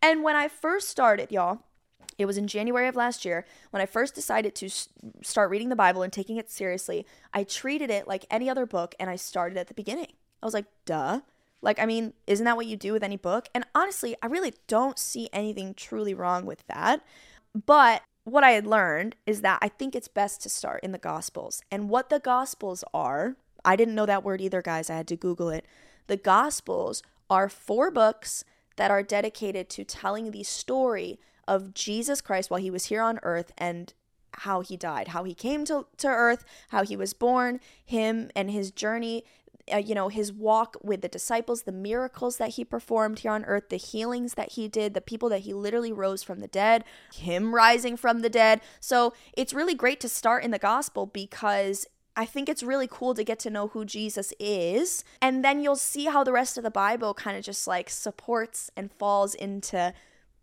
And 0.00 0.22
when 0.22 0.36
I 0.36 0.48
first 0.48 0.88
started, 0.88 1.30
y'all, 1.30 1.60
it 2.16 2.26
was 2.26 2.38
in 2.38 2.46
January 2.46 2.86
of 2.88 2.96
last 2.96 3.24
year 3.24 3.44
when 3.70 3.82
I 3.82 3.86
first 3.86 4.14
decided 4.14 4.54
to 4.56 4.68
start 5.22 5.50
reading 5.50 5.68
the 5.68 5.76
Bible 5.76 6.02
and 6.02 6.12
taking 6.12 6.36
it 6.36 6.50
seriously. 6.50 7.06
I 7.34 7.44
treated 7.44 7.90
it 7.90 8.06
like 8.06 8.24
any 8.30 8.48
other 8.48 8.66
book 8.66 8.94
and 9.00 9.10
I 9.10 9.16
started 9.16 9.58
at 9.58 9.68
the 9.68 9.74
beginning. 9.74 10.12
I 10.42 10.46
was 10.46 10.54
like, 10.54 10.66
duh. 10.84 11.20
Like, 11.62 11.78
I 11.78 11.84
mean, 11.84 12.14
isn't 12.26 12.44
that 12.44 12.56
what 12.56 12.66
you 12.66 12.76
do 12.76 12.92
with 12.92 13.02
any 13.02 13.16
book? 13.18 13.48
And 13.54 13.66
honestly, 13.74 14.16
I 14.22 14.26
really 14.26 14.54
don't 14.66 14.98
see 14.98 15.28
anything 15.32 15.74
truly 15.74 16.14
wrong 16.14 16.46
with 16.46 16.66
that. 16.68 17.04
But 17.66 18.02
what 18.24 18.44
I 18.44 18.52
had 18.52 18.66
learned 18.66 19.16
is 19.26 19.42
that 19.42 19.58
I 19.60 19.68
think 19.68 19.94
it's 19.94 20.08
best 20.08 20.40
to 20.42 20.48
start 20.48 20.82
in 20.82 20.92
the 20.92 20.98
Gospels. 20.98 21.62
And 21.70 21.90
what 21.90 22.08
the 22.08 22.18
Gospels 22.18 22.84
are, 22.94 23.36
I 23.64 23.76
didn't 23.76 23.94
know 23.94 24.06
that 24.06 24.24
word 24.24 24.40
either, 24.40 24.62
guys. 24.62 24.90
I 24.90 24.96
had 24.96 25.08
to 25.08 25.16
Google 25.16 25.50
it. 25.50 25.64
The 26.06 26.16
Gospels 26.16 27.02
are 27.28 27.48
four 27.48 27.90
books 27.90 28.44
that 28.76 28.90
are 28.90 29.02
dedicated 29.02 29.68
to 29.70 29.84
telling 29.84 30.30
the 30.30 30.42
story 30.42 31.20
of 31.46 31.74
Jesus 31.74 32.20
Christ 32.20 32.50
while 32.50 32.60
he 32.60 32.70
was 32.70 32.86
here 32.86 33.02
on 33.02 33.20
earth 33.22 33.52
and 33.58 33.92
how 34.32 34.60
he 34.60 34.76
died, 34.76 35.08
how 35.08 35.24
he 35.24 35.34
came 35.34 35.64
to, 35.66 35.86
to 35.98 36.08
earth, 36.08 36.44
how 36.68 36.84
he 36.84 36.96
was 36.96 37.12
born, 37.12 37.60
him 37.84 38.30
and 38.34 38.50
his 38.50 38.70
journey 38.70 39.24
uh, 39.72 39.76
you 39.76 39.94
know, 39.94 40.08
his 40.08 40.32
walk 40.32 40.76
with 40.82 41.00
the 41.02 41.08
disciples, 41.08 41.62
the 41.62 41.72
miracles 41.72 42.38
that 42.38 42.50
he 42.50 42.64
performed 42.64 43.20
here 43.20 43.30
on 43.30 43.44
earth, 43.44 43.68
the 43.68 43.76
healings 43.76 44.34
that 44.34 44.52
he 44.52 44.68
did, 44.68 44.94
the 44.94 45.00
people 45.00 45.28
that 45.28 45.40
he 45.40 45.52
literally 45.52 45.92
rose 45.92 46.22
from 46.22 46.40
the 46.40 46.48
dead, 46.48 46.84
him 47.14 47.54
rising 47.54 47.96
from 47.96 48.20
the 48.20 48.30
dead. 48.30 48.60
So 48.80 49.12
it's 49.32 49.54
really 49.54 49.74
great 49.74 50.00
to 50.00 50.08
start 50.08 50.44
in 50.44 50.50
the 50.50 50.58
gospel 50.58 51.06
because 51.06 51.86
I 52.16 52.24
think 52.24 52.48
it's 52.48 52.62
really 52.62 52.88
cool 52.90 53.14
to 53.14 53.24
get 53.24 53.38
to 53.40 53.50
know 53.50 53.68
who 53.68 53.84
Jesus 53.84 54.32
is. 54.38 55.04
And 55.22 55.44
then 55.44 55.62
you'll 55.62 55.76
see 55.76 56.06
how 56.06 56.24
the 56.24 56.32
rest 56.32 56.58
of 56.58 56.64
the 56.64 56.70
Bible 56.70 57.14
kind 57.14 57.36
of 57.36 57.44
just 57.44 57.66
like 57.66 57.88
supports 57.88 58.70
and 58.76 58.92
falls 58.92 59.34
into 59.34 59.94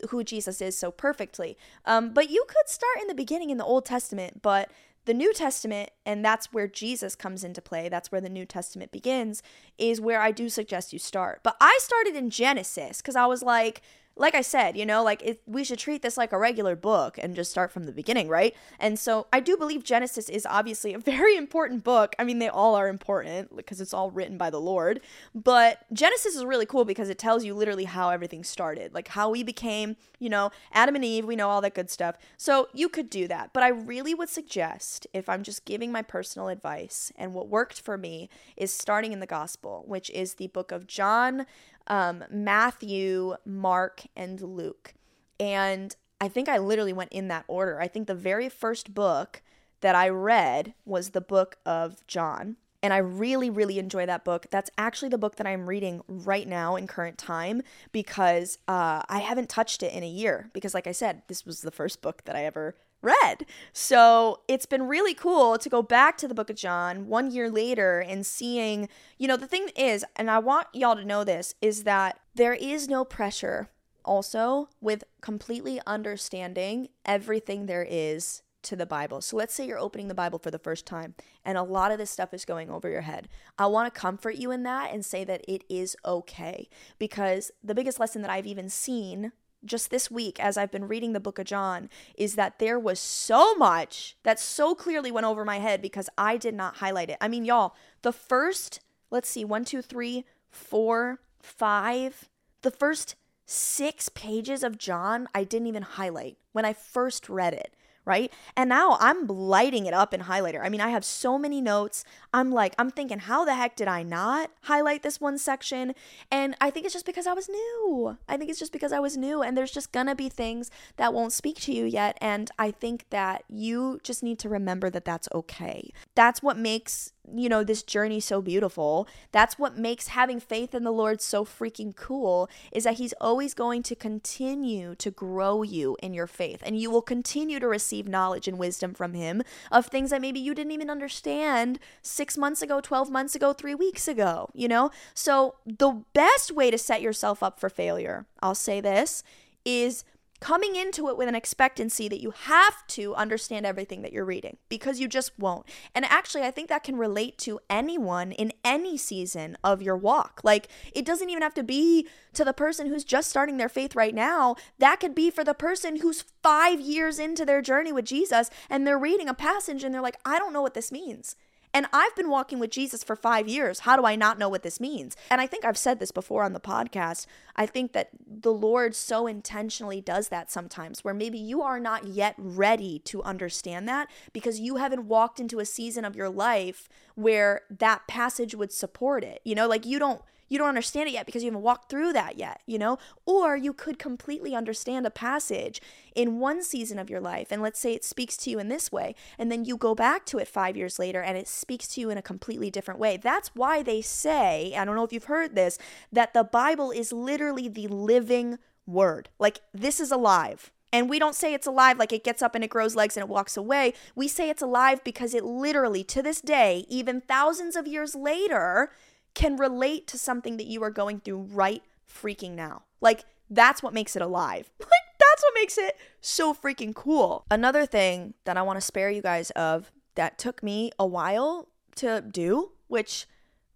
who 0.09 0.23
Jesus 0.23 0.61
is 0.61 0.77
so 0.77 0.91
perfectly. 0.91 1.57
Um, 1.85 2.13
but 2.13 2.29
you 2.29 2.45
could 2.47 2.69
start 2.69 3.01
in 3.01 3.07
the 3.07 3.15
beginning 3.15 3.49
in 3.49 3.57
the 3.57 3.65
Old 3.65 3.85
Testament, 3.85 4.41
but 4.41 4.71
the 5.05 5.13
New 5.13 5.33
Testament, 5.33 5.89
and 6.05 6.23
that's 6.23 6.53
where 6.53 6.67
Jesus 6.67 7.15
comes 7.15 7.43
into 7.43 7.61
play, 7.61 7.89
that's 7.89 8.11
where 8.11 8.21
the 8.21 8.29
New 8.29 8.45
Testament 8.45 8.91
begins, 8.91 9.41
is 9.77 10.01
where 10.01 10.21
I 10.21 10.31
do 10.31 10.49
suggest 10.49 10.93
you 10.93 10.99
start. 10.99 11.39
But 11.43 11.55
I 11.61 11.77
started 11.81 12.15
in 12.15 12.29
Genesis 12.29 12.97
because 13.01 13.15
I 13.15 13.25
was 13.25 13.41
like, 13.41 13.81
like 14.17 14.35
I 14.35 14.41
said, 14.41 14.77
you 14.77 14.85
know, 14.85 15.03
like 15.03 15.21
it, 15.23 15.41
we 15.45 15.63
should 15.63 15.79
treat 15.79 16.01
this 16.01 16.17
like 16.17 16.31
a 16.31 16.37
regular 16.37 16.75
book 16.75 17.17
and 17.21 17.35
just 17.35 17.51
start 17.51 17.71
from 17.71 17.85
the 17.85 17.91
beginning, 17.91 18.27
right? 18.27 18.55
And 18.79 18.97
so 18.97 19.27
I 19.31 19.39
do 19.39 19.57
believe 19.57 19.83
Genesis 19.83 20.29
is 20.29 20.45
obviously 20.45 20.93
a 20.93 20.99
very 21.17 21.35
important 21.35 21.83
book. 21.83 22.15
I 22.19 22.23
mean, 22.23 22.39
they 22.39 22.49
all 22.49 22.75
are 22.75 22.87
important 22.87 23.55
because 23.55 23.79
it's 23.81 23.93
all 23.93 24.11
written 24.11 24.37
by 24.37 24.49
the 24.49 24.59
Lord. 24.59 25.01
But 25.35 25.85
Genesis 25.93 26.35
is 26.35 26.43
really 26.43 26.65
cool 26.65 26.85
because 26.85 27.09
it 27.09 27.17
tells 27.17 27.43
you 27.43 27.53
literally 27.53 27.85
how 27.85 28.09
everything 28.09 28.43
started, 28.43 28.93
like 28.93 29.09
how 29.09 29.29
we 29.29 29.43
became, 29.43 29.95
you 30.19 30.29
know, 30.29 30.51
Adam 30.71 30.95
and 30.95 31.05
Eve, 31.05 31.25
we 31.25 31.35
know 31.35 31.49
all 31.49 31.61
that 31.61 31.75
good 31.75 31.89
stuff. 31.89 32.17
So 32.37 32.67
you 32.73 32.89
could 32.89 33.09
do 33.09 33.27
that. 33.27 33.51
But 33.53 33.63
I 33.63 33.69
really 33.69 34.13
would 34.13 34.29
suggest, 34.29 35.07
if 35.13 35.29
I'm 35.29 35.43
just 35.43 35.65
giving 35.65 35.91
my 35.91 36.01
personal 36.01 36.47
advice, 36.47 37.11
and 37.15 37.33
what 37.33 37.47
worked 37.47 37.79
for 37.79 37.97
me 37.97 38.29
is 38.55 38.73
starting 38.73 39.13
in 39.13 39.19
the 39.19 39.27
gospel, 39.27 39.83
which 39.87 40.09
is 40.11 40.35
the 40.35 40.47
book 40.47 40.71
of 40.71 40.87
John 40.87 41.45
um, 41.87 42.23
Matthew, 42.29 43.35
Mark, 43.45 44.03
and 44.15 44.39
Luke. 44.41 44.93
And 45.39 45.95
I 46.19 46.27
think 46.27 46.49
I 46.49 46.57
literally 46.57 46.93
went 46.93 47.11
in 47.11 47.27
that 47.27 47.45
order. 47.47 47.79
I 47.79 47.87
think 47.87 48.07
the 48.07 48.15
very 48.15 48.49
first 48.49 48.93
book 48.93 49.41
that 49.81 49.95
I 49.95 50.09
read 50.09 50.73
was 50.85 51.09
the 51.09 51.21
book 51.21 51.57
of 51.65 52.05
John. 52.07 52.57
And 52.83 52.93
I 52.93 52.97
really, 52.97 53.49
really 53.49 53.79
enjoy 53.79 54.05
that 54.05 54.23
book. 54.23 54.47
That's 54.51 54.69
actually 54.77 55.09
the 55.09 55.17
book 55.17 55.35
that 55.37 55.47
I'm 55.47 55.67
reading 55.67 56.01
right 56.07 56.47
now 56.47 56.75
in 56.75 56.87
current 56.87 57.17
time 57.17 57.63
because 57.91 58.59
uh, 58.67 59.01
I 59.09 59.19
haven't 59.19 59.49
touched 59.49 59.81
it 59.81 59.93
in 59.93 60.03
a 60.03 60.07
year. 60.07 60.51
Because, 60.53 60.73
like 60.73 60.87
I 60.87 60.91
said, 60.91 61.23
this 61.27 61.45
was 61.45 61.61
the 61.61 61.71
first 61.71 62.01
book 62.01 62.23
that 62.25 62.35
I 62.35 62.45
ever 62.45 62.75
read. 63.01 63.45
So 63.73 64.41
it's 64.47 64.65
been 64.65 64.87
really 64.87 65.13
cool 65.13 65.57
to 65.57 65.69
go 65.69 65.81
back 65.81 66.17
to 66.17 66.27
the 66.27 66.33
book 66.33 66.49
of 66.49 66.55
John 66.55 67.07
one 67.07 67.31
year 67.31 67.49
later 67.49 67.99
and 67.99 68.25
seeing, 68.25 68.89
you 69.17 69.27
know, 69.27 69.37
the 69.37 69.47
thing 69.47 69.69
is, 69.75 70.03
and 70.15 70.29
I 70.29 70.39
want 70.39 70.67
y'all 70.73 70.95
to 70.95 71.05
know 71.05 71.23
this, 71.23 71.53
is 71.61 71.83
that 71.83 72.19
there 72.35 72.53
is 72.53 72.87
no 72.87 73.05
pressure 73.05 73.69
also 74.03 74.69
with 74.81 75.03
completely 75.21 75.79
understanding 75.85 76.89
everything 77.05 77.65
there 77.65 77.85
is 77.87 78.41
to 78.63 78.75
the 78.75 78.85
Bible. 78.85 79.21
So 79.21 79.37
let's 79.37 79.53
say 79.53 79.65
you're 79.65 79.77
opening 79.77 80.07
the 80.07 80.13
Bible 80.13 80.39
for 80.39 80.51
the 80.51 80.59
first 80.59 80.85
time 80.85 81.15
and 81.45 81.57
a 81.57 81.63
lot 81.63 81.91
of 81.91 81.97
this 81.97 82.09
stuff 82.09 82.33
is 82.33 82.45
going 82.45 82.69
over 82.69 82.89
your 82.89 83.01
head. 83.01 83.29
I 83.57 83.67
want 83.67 83.93
to 83.93 83.99
comfort 83.99 84.35
you 84.35 84.51
in 84.51 84.63
that 84.63 84.91
and 84.91 85.05
say 85.05 85.23
that 85.23 85.45
it 85.47 85.63
is 85.69 85.95
okay 86.03 86.67
because 86.99 87.51
the 87.63 87.75
biggest 87.75 87.99
lesson 87.99 88.21
that 88.23 88.31
I've 88.31 88.47
even 88.47 88.69
seen 88.69 89.31
just 89.65 89.89
this 89.89 90.09
week 90.11 90.39
as 90.39 90.57
I've 90.57 90.71
been 90.71 90.87
reading 90.87 91.13
the 91.13 91.19
book 91.19 91.39
of 91.39 91.45
John 91.45 91.89
is 92.15 92.35
that 92.35 92.59
there 92.59 92.79
was 92.79 92.99
so 92.99 93.55
much 93.55 94.17
that 94.23 94.39
so 94.39 94.75
clearly 94.75 95.11
went 95.11 95.25
over 95.25 95.43
my 95.43 95.59
head 95.59 95.81
because 95.81 96.09
I 96.17 96.37
did 96.37 96.53
not 96.53 96.77
highlight 96.77 97.09
it. 97.09 97.17
I 97.19 97.27
mean, 97.27 97.45
y'all, 97.45 97.75
the 98.01 98.13
first, 98.13 98.79
let's 99.09 99.29
see, 99.29 99.43
one, 99.43 99.65
two, 99.65 99.81
three, 99.81 100.25
four, 100.49 101.19
five, 101.41 102.29
the 102.61 102.71
first 102.71 103.15
six 103.45 104.09
pages 104.09 104.63
of 104.63 104.77
John, 104.77 105.27
I 105.33 105.43
didn't 105.43 105.67
even 105.67 105.83
highlight 105.83 106.37
when 106.51 106.65
I 106.65 106.73
first 106.73 107.29
read 107.29 107.53
it 107.53 107.73
right? 108.07 108.31
And 108.55 108.69
now 108.69 108.97
I'm 109.01 109.27
lighting 109.27 109.85
it 109.85 109.93
up 109.93 110.13
in 110.13 110.21
highlighter. 110.21 110.63
I 110.63 110.69
mean, 110.69 110.79
I 110.79 110.89
have 110.89 111.03
so 111.03 111.37
many 111.37 111.59
notes. 111.59 112.05
I'm 112.37 112.51
like, 112.51 112.75
I'm 112.77 112.91
thinking, 112.91 113.17
how 113.17 113.45
the 113.45 113.55
heck 113.55 113.75
did 113.75 113.87
I 113.87 114.03
not 114.03 114.51
highlight 114.61 115.01
this 115.01 115.19
one 115.19 115.39
section? 115.39 115.95
And 116.29 116.55
I 116.61 116.69
think 116.69 116.85
it's 116.85 116.93
just 116.93 117.07
because 117.07 117.25
I 117.25 117.33
was 117.33 117.49
new. 117.49 118.15
I 118.29 118.37
think 118.37 118.51
it's 118.51 118.59
just 118.59 118.71
because 118.71 118.91
I 118.91 118.99
was 118.99 119.17
new, 119.17 119.41
and 119.41 119.57
there's 119.57 119.71
just 119.71 119.91
gonna 119.91 120.13
be 120.13 120.29
things 120.29 120.69
that 120.97 121.15
won't 121.15 121.33
speak 121.33 121.59
to 121.61 121.73
you 121.73 121.85
yet. 121.85 122.15
And 122.21 122.51
I 122.59 122.69
think 122.69 123.05
that 123.09 123.43
you 123.49 123.99
just 124.03 124.21
need 124.21 124.37
to 124.39 124.49
remember 124.49 124.91
that 124.91 125.03
that's 125.03 125.27
okay. 125.33 125.89
That's 126.13 126.43
what 126.43 126.59
makes 126.59 127.11
you 127.35 127.49
know, 127.49 127.63
this 127.63 127.83
journey 127.83 128.19
so 128.19 128.41
beautiful. 128.41 129.07
That's 129.31 129.59
what 129.59 129.77
makes 129.77 130.07
having 130.09 130.39
faith 130.39 130.73
in 130.73 130.83
the 130.83 130.91
Lord 130.91 131.21
so 131.21 131.43
freaking 131.43 131.95
cool 131.95 132.49
is 132.71 132.85
that 132.85 132.95
he's 132.95 133.13
always 133.19 133.53
going 133.53 133.83
to 133.83 133.95
continue 133.95 134.95
to 134.95 135.11
grow 135.11 135.63
you 135.63 135.97
in 136.01 136.13
your 136.13 136.27
faith 136.27 136.61
and 136.65 136.79
you 136.79 136.89
will 136.89 137.01
continue 137.01 137.59
to 137.59 137.67
receive 137.67 138.07
knowledge 138.07 138.47
and 138.47 138.57
wisdom 138.57 138.93
from 138.93 139.13
him 139.13 139.43
of 139.71 139.87
things 139.87 140.09
that 140.11 140.21
maybe 140.21 140.39
you 140.39 140.53
didn't 140.53 140.71
even 140.71 140.89
understand 140.89 141.79
6 142.27 142.37
months 142.37 142.61
ago, 142.61 142.81
12 142.81 143.09
months 143.09 143.35
ago, 143.35 143.53
3 143.53 143.73
weeks 143.73 144.05
ago, 144.05 144.49
you 144.53 144.67
know? 144.67 144.91
So 145.13 145.55
the 145.65 146.03
best 146.13 146.51
way 146.51 146.69
to 146.69 146.77
set 146.77 147.01
yourself 147.01 147.41
up 147.41 147.57
for 147.57 147.69
failure, 147.69 148.25
I'll 148.41 148.53
say 148.53 148.81
this, 148.81 149.23
is 149.63 150.03
coming 150.41 150.75
into 150.75 151.07
it 151.07 151.17
with 151.17 151.29
an 151.29 151.35
expectancy 151.35 152.09
that 152.09 152.21
you 152.21 152.31
have 152.31 152.85
to 152.87 153.15
understand 153.15 153.65
everything 153.65 154.01
that 154.01 154.11
you're 154.11 154.25
reading 154.25 154.57
because 154.67 154.99
you 154.99 155.07
just 155.07 155.31
won't. 155.39 155.65
And 155.95 156.03
actually, 156.03 156.43
I 156.43 156.51
think 156.51 156.67
that 156.67 156.83
can 156.83 156.97
relate 156.97 157.37
to 157.39 157.61
anyone 157.69 158.33
in 158.33 158.51
any 158.63 158.97
season 158.97 159.57
of 159.63 159.81
your 159.81 159.95
walk. 159.95 160.41
Like, 160.43 160.67
it 160.93 161.05
doesn't 161.05 161.29
even 161.29 161.41
have 161.41 161.55
to 161.55 161.63
be 161.63 162.07
to 162.33 162.43
the 162.43 162.53
person 162.53 162.87
who's 162.87 163.05
just 163.05 163.29
starting 163.29 163.55
their 163.55 163.69
faith 163.69 163.95
right 163.95 164.13
now. 164.13 164.57
That 164.77 164.99
could 164.99 165.15
be 165.15 165.31
for 165.31 165.45
the 165.45 165.55
person 165.55 166.01
who's 166.01 166.25
five 166.43 166.81
years 166.81 167.19
into 167.19 167.45
their 167.45 167.61
journey 167.61 167.93
with 167.93 168.05
Jesus 168.05 168.49
and 168.69 168.85
they're 168.85 168.99
reading 168.99 169.29
a 169.29 169.33
passage 169.33 169.83
and 169.83 169.95
they're 169.95 170.01
like, 170.01 170.19
I 170.25 170.37
don't 170.37 170.53
know 170.53 170.61
what 170.61 170.73
this 170.73 170.91
means. 170.91 171.37
And 171.73 171.85
I've 171.93 172.15
been 172.15 172.29
walking 172.29 172.59
with 172.59 172.71
Jesus 172.71 173.03
for 173.03 173.15
five 173.15 173.47
years. 173.47 173.79
How 173.79 173.95
do 173.95 174.05
I 174.05 174.15
not 174.15 174.39
know 174.39 174.49
what 174.49 174.63
this 174.63 174.79
means? 174.79 175.15
And 175.29 175.39
I 175.39 175.47
think 175.47 175.65
I've 175.65 175.77
said 175.77 175.99
this 175.99 176.11
before 176.11 176.43
on 176.43 176.53
the 176.53 176.59
podcast. 176.59 177.27
I 177.55 177.65
think 177.65 177.93
that 177.93 178.09
the 178.25 178.53
Lord 178.53 178.95
so 178.95 179.27
intentionally 179.27 180.01
does 180.01 180.29
that 180.29 180.49
sometimes, 180.49 181.03
where 181.03 181.13
maybe 181.13 181.37
you 181.37 181.61
are 181.61 181.79
not 181.79 182.05
yet 182.05 182.35
ready 182.37 182.99
to 183.05 183.21
understand 183.23 183.87
that 183.89 184.09
because 184.33 184.59
you 184.59 184.77
haven't 184.77 185.07
walked 185.07 185.39
into 185.39 185.59
a 185.59 185.65
season 185.65 186.05
of 186.05 186.15
your 186.15 186.29
life 186.29 186.89
where 187.15 187.61
that 187.69 188.07
passage 188.07 188.55
would 188.55 188.71
support 188.71 189.23
it. 189.23 189.41
You 189.43 189.55
know, 189.55 189.67
like 189.67 189.85
you 189.85 189.99
don't 189.99 190.21
you 190.49 190.57
don't 190.57 190.67
understand 190.67 191.09
it 191.09 191.13
yet 191.13 191.25
because 191.25 191.43
you 191.43 191.49
haven't 191.49 191.63
walked 191.63 191.89
through 191.89 192.13
that 192.13 192.37
yet, 192.37 192.61
you 192.65 192.77
know? 192.77 192.97
Or 193.25 193.55
you 193.55 193.73
could 193.73 193.99
completely 193.99 194.55
understand 194.55 195.05
a 195.05 195.11
passage 195.11 195.81
in 196.15 196.39
one 196.39 196.63
season 196.63 196.97
of 196.99 197.09
your 197.09 197.21
life, 197.21 197.47
and 197.51 197.61
let's 197.61 197.79
say 197.79 197.93
it 197.93 198.03
speaks 198.03 198.37
to 198.37 198.49
you 198.49 198.59
in 198.59 198.69
this 198.69 198.91
way, 198.91 199.15
and 199.37 199.51
then 199.51 199.65
you 199.65 199.77
go 199.77 199.93
back 199.93 200.25
to 200.27 200.37
it 200.37 200.47
five 200.47 200.75
years 200.75 200.97
later 200.97 201.21
and 201.21 201.37
it 201.37 201.47
speaks 201.47 201.87
to 201.89 202.01
you 202.01 202.09
in 202.09 202.17
a 202.17 202.21
completely 202.21 202.71
different 202.71 202.99
way. 202.99 203.17
That's 203.17 203.49
why 203.53 203.83
they 203.83 204.01
say, 204.01 204.73
I 204.75 204.85
don't 204.85 204.95
know 204.95 205.03
if 205.03 205.13
you've 205.13 205.25
heard 205.25 205.55
this, 205.55 205.77
that 206.11 206.33
the 206.33 206.43
Bible 206.43 206.91
is 206.91 207.11
literally 207.11 207.67
the 207.67 207.87
living 207.87 208.57
word. 208.85 209.29
Like, 209.39 209.59
this 209.73 209.99
is 209.99 210.11
alive. 210.11 210.71
And 210.93 211.09
we 211.09 211.19
don't 211.19 211.35
say 211.35 211.53
it's 211.53 211.67
alive 211.67 211.99
like 211.99 212.13
it 212.13 212.23
gets 212.23 212.41
up 212.41 212.55
and 212.55 212.63
it 212.63 212.69
grows 212.69 212.95
legs 212.95 213.17
and 213.17 213.23
it 213.23 213.29
walks 213.29 213.57
away. 213.57 213.93
We 214.15 214.29
say 214.29 214.49
it's 214.49 214.61
alive 214.61 215.03
because 215.03 215.33
it 215.33 215.43
literally, 215.43 216.03
to 216.05 216.21
this 216.21 216.39
day, 216.39 216.85
even 216.87 217.19
thousands 217.19 217.75
of 217.75 217.87
years 217.87 218.15
later, 218.15 218.91
can 219.37 219.55
relate 219.55 220.07
to 220.07 220.17
something 220.17 220.57
that 220.57 220.65
you 220.65 220.81
are 220.81 220.89
going 220.89 221.19
through 221.19 221.41
right 221.51 221.83
freaking 222.11 222.55
now. 222.55 222.81
Like, 223.01 223.23
that's 223.51 223.83
what 223.83 223.93
makes 223.93 224.15
it 224.15 224.21
alive. 224.23 224.71
Like, 224.79 224.89
that's 225.19 225.43
what 225.43 225.53
makes 225.55 225.77
it 225.77 225.97
so 226.21 226.53
freaking 226.53 226.95
cool. 226.95 227.45
Another 227.51 227.85
thing 227.85 228.33
that 228.45 228.57
I 228.57 228.63
want 228.63 228.77
to 228.77 228.81
spare 228.81 229.11
you 229.11 229.21
guys 229.21 229.51
of 229.51 229.91
that 230.15 230.39
took 230.39 230.63
me 230.63 230.91
a 230.97 231.05
while 231.05 231.67
to 231.95 232.21
do, 232.21 232.71
which 232.87 233.27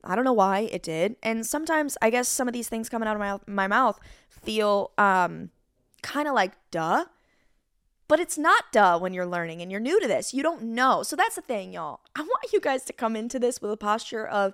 I 0.03 0.15
don't 0.15 0.23
know 0.23 0.33
why 0.33 0.61
it 0.71 0.81
did. 0.81 1.17
And 1.21 1.45
sometimes 1.45 1.97
I 2.01 2.09
guess 2.09 2.27
some 2.27 2.47
of 2.47 2.53
these 2.53 2.69
things 2.69 2.89
coming 2.89 3.07
out 3.07 3.15
of 3.15 3.19
my, 3.19 3.39
my 3.53 3.67
mouth 3.67 3.99
feel 4.29 4.91
um, 4.97 5.49
kind 6.01 6.27
of 6.27 6.33
like 6.33 6.53
duh. 6.71 7.05
But 8.07 8.19
it's 8.19 8.37
not 8.37 8.71
duh 8.71 8.99
when 8.99 9.13
you're 9.13 9.27
learning 9.27 9.61
and 9.61 9.71
you're 9.71 9.79
new 9.79 9.99
to 9.99 10.07
this. 10.07 10.33
You 10.33 10.43
don't 10.43 10.63
know. 10.63 11.03
So 11.03 11.15
that's 11.15 11.35
the 11.35 11.41
thing, 11.41 11.73
y'all. 11.73 12.01
I 12.15 12.21
want 12.21 12.53
you 12.53 12.59
guys 12.59 12.83
to 12.85 12.93
come 12.93 13.15
into 13.15 13.39
this 13.39 13.61
with 13.61 13.71
a 13.71 13.77
posture 13.77 14.25
of 14.25 14.53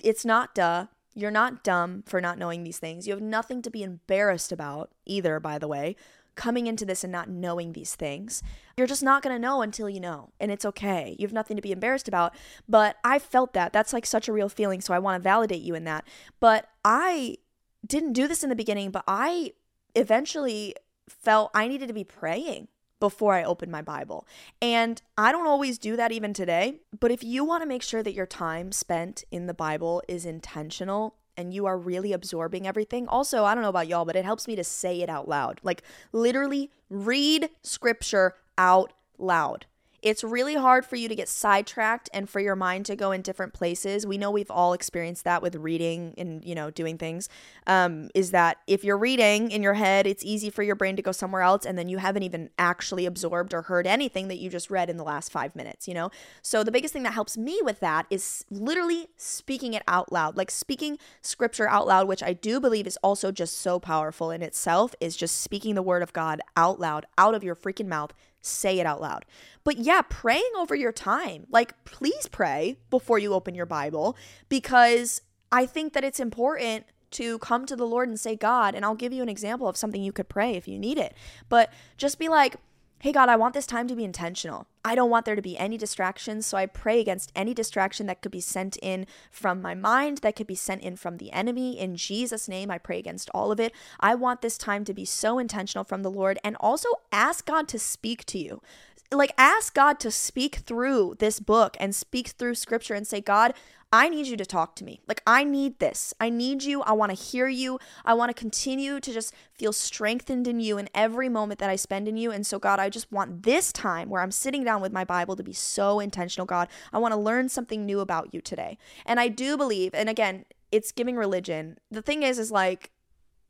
it's 0.00 0.24
not 0.24 0.54
duh. 0.54 0.86
You're 1.14 1.30
not 1.30 1.64
dumb 1.64 2.04
for 2.06 2.20
not 2.20 2.38
knowing 2.38 2.62
these 2.62 2.78
things. 2.78 3.06
You 3.06 3.12
have 3.12 3.22
nothing 3.22 3.60
to 3.62 3.70
be 3.70 3.82
embarrassed 3.82 4.52
about 4.52 4.92
either, 5.04 5.40
by 5.40 5.58
the 5.58 5.68
way. 5.68 5.96
coming 6.38 6.68
into 6.68 6.86
this 6.86 7.04
and 7.04 7.12
not 7.12 7.28
knowing 7.28 7.72
these 7.72 7.96
things. 7.96 8.42
You're 8.76 8.86
just 8.86 9.02
not 9.02 9.22
going 9.22 9.34
to 9.34 9.40
know 9.40 9.60
until 9.60 9.90
you 9.90 10.00
know, 10.00 10.30
and 10.40 10.50
it's 10.50 10.64
okay. 10.64 11.16
You 11.18 11.26
have 11.26 11.32
nothing 11.34 11.56
to 11.56 11.62
be 11.62 11.72
embarrassed 11.72 12.08
about. 12.08 12.34
But 12.66 12.96
I 13.04 13.18
felt 13.18 13.52
that. 13.54 13.72
That's 13.72 13.92
like 13.92 14.06
such 14.06 14.28
a 14.28 14.32
real 14.32 14.48
feeling, 14.48 14.80
so 14.80 14.94
I 14.94 15.00
want 15.00 15.20
to 15.20 15.22
validate 15.22 15.62
you 15.62 15.74
in 15.74 15.84
that. 15.84 16.06
But 16.38 16.68
I 16.84 17.38
didn't 17.84 18.12
do 18.12 18.28
this 18.28 18.44
in 18.44 18.50
the 18.50 18.56
beginning, 18.56 18.90
but 18.90 19.02
I 19.06 19.52
eventually 19.94 20.74
felt 21.08 21.50
I 21.54 21.66
needed 21.66 21.88
to 21.88 21.94
be 21.94 22.04
praying 22.04 22.68
before 23.00 23.34
I 23.34 23.44
open 23.44 23.70
my 23.70 23.82
Bible. 23.82 24.26
And 24.60 25.00
I 25.16 25.32
don't 25.32 25.46
always 25.46 25.78
do 25.78 25.96
that 25.96 26.12
even 26.12 26.32
today, 26.32 26.80
but 26.98 27.10
if 27.10 27.22
you 27.22 27.44
want 27.44 27.62
to 27.62 27.68
make 27.68 27.82
sure 27.82 28.02
that 28.02 28.14
your 28.14 28.26
time 28.26 28.72
spent 28.72 29.24
in 29.30 29.46
the 29.46 29.54
Bible 29.54 30.02
is 30.08 30.24
intentional 30.24 31.14
and 31.36 31.54
you 31.54 31.66
are 31.66 31.78
really 31.78 32.12
absorbing 32.12 32.66
everything, 32.66 33.06
also, 33.06 33.44
I 33.44 33.54
don't 33.54 33.62
know 33.62 33.68
about 33.68 33.88
y'all, 33.88 34.04
but 34.04 34.16
it 34.16 34.24
helps 34.24 34.48
me 34.48 34.56
to 34.56 34.64
say 34.64 35.00
it 35.02 35.08
out 35.08 35.28
loud. 35.28 35.60
Like 35.62 35.82
literally 36.12 36.70
read 36.90 37.50
scripture 37.62 38.34
out 38.56 38.92
loud. 39.18 39.66
It's 40.00 40.22
really 40.22 40.54
hard 40.54 40.86
for 40.86 40.94
you 40.94 41.08
to 41.08 41.14
get 41.16 41.28
sidetracked 41.28 42.08
and 42.12 42.30
for 42.30 42.38
your 42.38 42.54
mind 42.54 42.86
to 42.86 42.94
go 42.94 43.10
in 43.10 43.22
different 43.22 43.52
places. 43.52 44.06
We 44.06 44.16
know 44.16 44.30
we've 44.30 44.50
all 44.50 44.72
experienced 44.72 45.24
that 45.24 45.42
with 45.42 45.56
reading 45.56 46.14
and, 46.16 46.44
you 46.44 46.54
know, 46.54 46.70
doing 46.70 46.98
things. 46.98 47.28
Um, 47.66 48.08
is 48.14 48.30
that 48.30 48.58
if 48.68 48.84
you're 48.84 48.98
reading 48.98 49.50
in 49.50 49.60
your 49.60 49.74
head, 49.74 50.06
it's 50.06 50.24
easy 50.24 50.50
for 50.50 50.62
your 50.62 50.76
brain 50.76 50.94
to 50.96 51.02
go 51.02 51.10
somewhere 51.10 51.42
else 51.42 51.66
and 51.66 51.76
then 51.76 51.88
you 51.88 51.98
haven't 51.98 52.22
even 52.22 52.50
actually 52.58 53.06
absorbed 53.06 53.52
or 53.52 53.62
heard 53.62 53.88
anything 53.88 54.28
that 54.28 54.38
you 54.38 54.48
just 54.48 54.70
read 54.70 54.88
in 54.88 54.98
the 54.98 55.04
last 55.04 55.32
five 55.32 55.56
minutes, 55.56 55.88
you 55.88 55.94
know? 55.94 56.10
So 56.42 56.62
the 56.62 56.70
biggest 56.70 56.92
thing 56.92 57.02
that 57.02 57.14
helps 57.14 57.36
me 57.36 57.60
with 57.64 57.80
that 57.80 58.06
is 58.08 58.44
literally 58.50 59.08
speaking 59.16 59.74
it 59.74 59.82
out 59.88 60.12
loud, 60.12 60.36
like 60.36 60.52
speaking 60.52 60.98
scripture 61.22 61.68
out 61.68 61.88
loud, 61.88 62.06
which 62.06 62.22
I 62.22 62.34
do 62.34 62.60
believe 62.60 62.86
is 62.86 62.98
also 63.02 63.32
just 63.32 63.58
so 63.58 63.80
powerful 63.80 64.30
in 64.30 64.42
itself, 64.42 64.94
is 65.00 65.16
just 65.16 65.40
speaking 65.40 65.74
the 65.74 65.82
word 65.82 66.02
of 66.04 66.12
God 66.12 66.40
out 66.56 66.78
loud, 66.78 67.04
out 67.16 67.34
of 67.34 67.42
your 67.42 67.56
freaking 67.56 67.88
mouth 67.88 68.12
say 68.40 68.78
it 68.78 68.86
out 68.86 69.00
loud. 69.00 69.24
But 69.64 69.78
yeah, 69.78 70.02
praying 70.02 70.50
over 70.56 70.74
your 70.74 70.92
time. 70.92 71.46
Like, 71.50 71.84
please 71.84 72.26
pray 72.26 72.78
before 72.90 73.18
you 73.18 73.34
open 73.34 73.54
your 73.54 73.66
Bible 73.66 74.16
because 74.48 75.22
I 75.52 75.66
think 75.66 75.92
that 75.92 76.04
it's 76.04 76.20
important 76.20 76.86
to 77.10 77.38
come 77.38 77.66
to 77.66 77.76
the 77.76 77.86
Lord 77.86 78.08
and 78.08 78.20
say, 78.20 78.36
God, 78.36 78.74
and 78.74 78.84
I'll 78.84 78.94
give 78.94 79.12
you 79.12 79.22
an 79.22 79.28
example 79.28 79.68
of 79.68 79.76
something 79.76 80.02
you 80.02 80.12
could 80.12 80.28
pray 80.28 80.54
if 80.54 80.68
you 80.68 80.78
need 80.78 80.98
it. 80.98 81.14
But 81.48 81.72
just 81.96 82.18
be 82.18 82.28
like, 82.28 82.56
hey, 83.00 83.12
God, 83.12 83.28
I 83.28 83.36
want 83.36 83.54
this 83.54 83.66
time 83.66 83.86
to 83.88 83.94
be 83.94 84.04
intentional. 84.04 84.66
I 84.84 84.94
don't 84.94 85.10
want 85.10 85.24
there 85.24 85.36
to 85.36 85.42
be 85.42 85.56
any 85.56 85.76
distractions. 85.76 86.46
So 86.46 86.56
I 86.56 86.66
pray 86.66 87.00
against 87.00 87.30
any 87.36 87.54
distraction 87.54 88.06
that 88.06 88.22
could 88.22 88.32
be 88.32 88.40
sent 88.40 88.76
in 88.82 89.06
from 89.30 89.62
my 89.62 89.74
mind, 89.74 90.18
that 90.18 90.34
could 90.34 90.46
be 90.46 90.54
sent 90.54 90.82
in 90.82 90.96
from 90.96 91.18
the 91.18 91.30
enemy. 91.30 91.78
In 91.78 91.96
Jesus' 91.96 92.48
name, 92.48 92.70
I 92.70 92.78
pray 92.78 92.98
against 92.98 93.30
all 93.32 93.52
of 93.52 93.60
it. 93.60 93.72
I 94.00 94.14
want 94.14 94.42
this 94.42 94.58
time 94.58 94.84
to 94.84 94.94
be 94.94 95.04
so 95.04 95.38
intentional 95.38 95.84
from 95.84 96.02
the 96.02 96.10
Lord 96.10 96.38
and 96.42 96.56
also 96.58 96.88
ask 97.12 97.46
God 97.46 97.68
to 97.68 97.78
speak 97.78 98.24
to 98.26 98.38
you 98.38 98.62
like 99.10 99.32
ask 99.38 99.74
God 99.74 99.98
to 100.00 100.10
speak 100.10 100.56
through 100.56 101.16
this 101.18 101.40
book 101.40 101.76
and 101.80 101.94
speak 101.94 102.28
through 102.28 102.54
scripture 102.54 102.94
and 102.94 103.06
say, 103.06 103.20
God, 103.20 103.54
I 103.90 104.10
need 104.10 104.26
you 104.26 104.36
to 104.36 104.44
talk 104.44 104.76
to 104.76 104.84
me. 104.84 105.00
Like, 105.08 105.22
I 105.26 105.44
need 105.44 105.78
this. 105.78 106.12
I 106.20 106.28
need 106.28 106.62
you. 106.62 106.82
I 106.82 106.92
want 106.92 107.10
to 107.10 107.16
hear 107.16 107.48
you. 107.48 107.78
I 108.04 108.12
want 108.12 108.28
to 108.28 108.34
continue 108.34 109.00
to 109.00 109.12
just 109.12 109.32
feel 109.54 109.72
strengthened 109.72 110.46
in 110.46 110.60
you 110.60 110.76
in 110.76 110.90
every 110.94 111.30
moment 111.30 111.58
that 111.60 111.70
I 111.70 111.76
spend 111.76 112.06
in 112.06 112.18
you. 112.18 112.30
And 112.30 112.46
so, 112.46 112.58
God, 112.58 112.78
I 112.78 112.90
just 112.90 113.10
want 113.10 113.44
this 113.44 113.72
time 113.72 114.10
where 114.10 114.20
I'm 114.20 114.30
sitting 114.30 114.62
down 114.62 114.82
with 114.82 114.92
my 114.92 115.04
Bible 115.04 115.36
to 115.36 115.42
be 115.42 115.54
so 115.54 116.00
intentional, 116.00 116.44
God. 116.44 116.68
I 116.92 116.98
want 116.98 117.12
to 117.12 117.20
learn 117.20 117.48
something 117.48 117.86
new 117.86 118.00
about 118.00 118.34
you 118.34 118.42
today. 118.42 118.76
And 119.06 119.18
I 119.18 119.28
do 119.28 119.56
believe, 119.56 119.94
and 119.94 120.10
again, 120.10 120.44
it's 120.70 120.92
giving 120.92 121.16
religion. 121.16 121.78
The 121.90 122.02
thing 122.02 122.22
is, 122.22 122.38
is 122.38 122.50
like, 122.50 122.90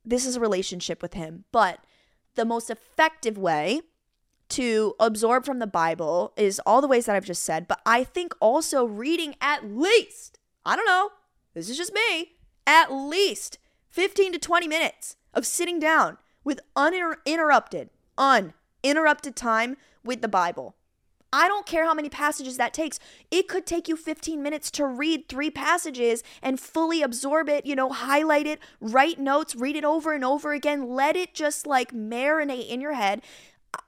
this 0.05 0.25
is 0.25 0.37
a 0.37 0.41
relationship 0.41 1.03
with 1.03 1.15
Him. 1.15 1.47
But 1.51 1.81
the 2.37 2.45
most 2.45 2.71
effective 2.71 3.37
way 3.37 3.81
to 4.51 4.95
absorb 4.99 5.45
from 5.45 5.59
the 5.59 5.67
Bible 5.67 6.33
is 6.37 6.61
all 6.65 6.81
the 6.81 6.89
ways 6.89 7.07
that 7.07 7.17
I've 7.17 7.25
just 7.25 7.43
said, 7.43 7.69
but 7.69 7.81
I 7.85 8.05
think 8.05 8.35
also 8.41 8.85
reading 8.85 9.35
at 9.41 9.65
least, 9.65 10.39
I 10.65 10.77
don't 10.77 10.87
know, 10.87 11.11
this 11.55 11.69
is 11.69 11.77
just 11.77 11.93
me, 11.93 12.33
at 12.67 12.93
least 12.93 13.59
15 13.91 14.33
to 14.33 14.39
20 14.39 14.69
minutes 14.69 15.17
of 15.35 15.47
sitting 15.47 15.79
down 15.79 16.19
with 16.45 16.61
uninterrupted, 16.77 17.91
uninterrupted 18.17 19.37
time 19.37 19.77
with 20.05 20.23
the 20.23 20.29
Bible. 20.29 20.75
I 21.31 21.47
don't 21.47 21.67
care 21.67 21.85
how 21.85 21.93
many 21.93 22.09
passages 22.09 22.57
that 22.57 22.73
takes. 22.73 22.99
It 23.31 23.49
could 23.49 23.67
take 23.67 23.87
you 23.87 23.97
15 23.97 24.43
minutes 24.43 24.71
to 24.73 24.87
read 24.87 25.29
three 25.29 25.51
passages 25.51 26.23
and 26.43 26.59
fully 26.59 27.03
absorb 27.03 27.51
it, 27.51 27.67
you 27.67 27.77
know, 27.77 27.91
highlight 27.91 28.47
it, 28.47 28.61
write 28.81 29.19
notes, 29.19 29.55
read 29.55 29.77
it 29.77 29.85
over 29.85 30.15
and 30.15 30.25
over 30.25 30.53
again. 30.53 30.89
Let 30.89 31.17
it 31.17 31.35
just 31.35 31.67
like 31.67 31.93
marinate 31.93 32.69
in 32.69 32.81
your 32.81 32.95
head. 32.95 33.21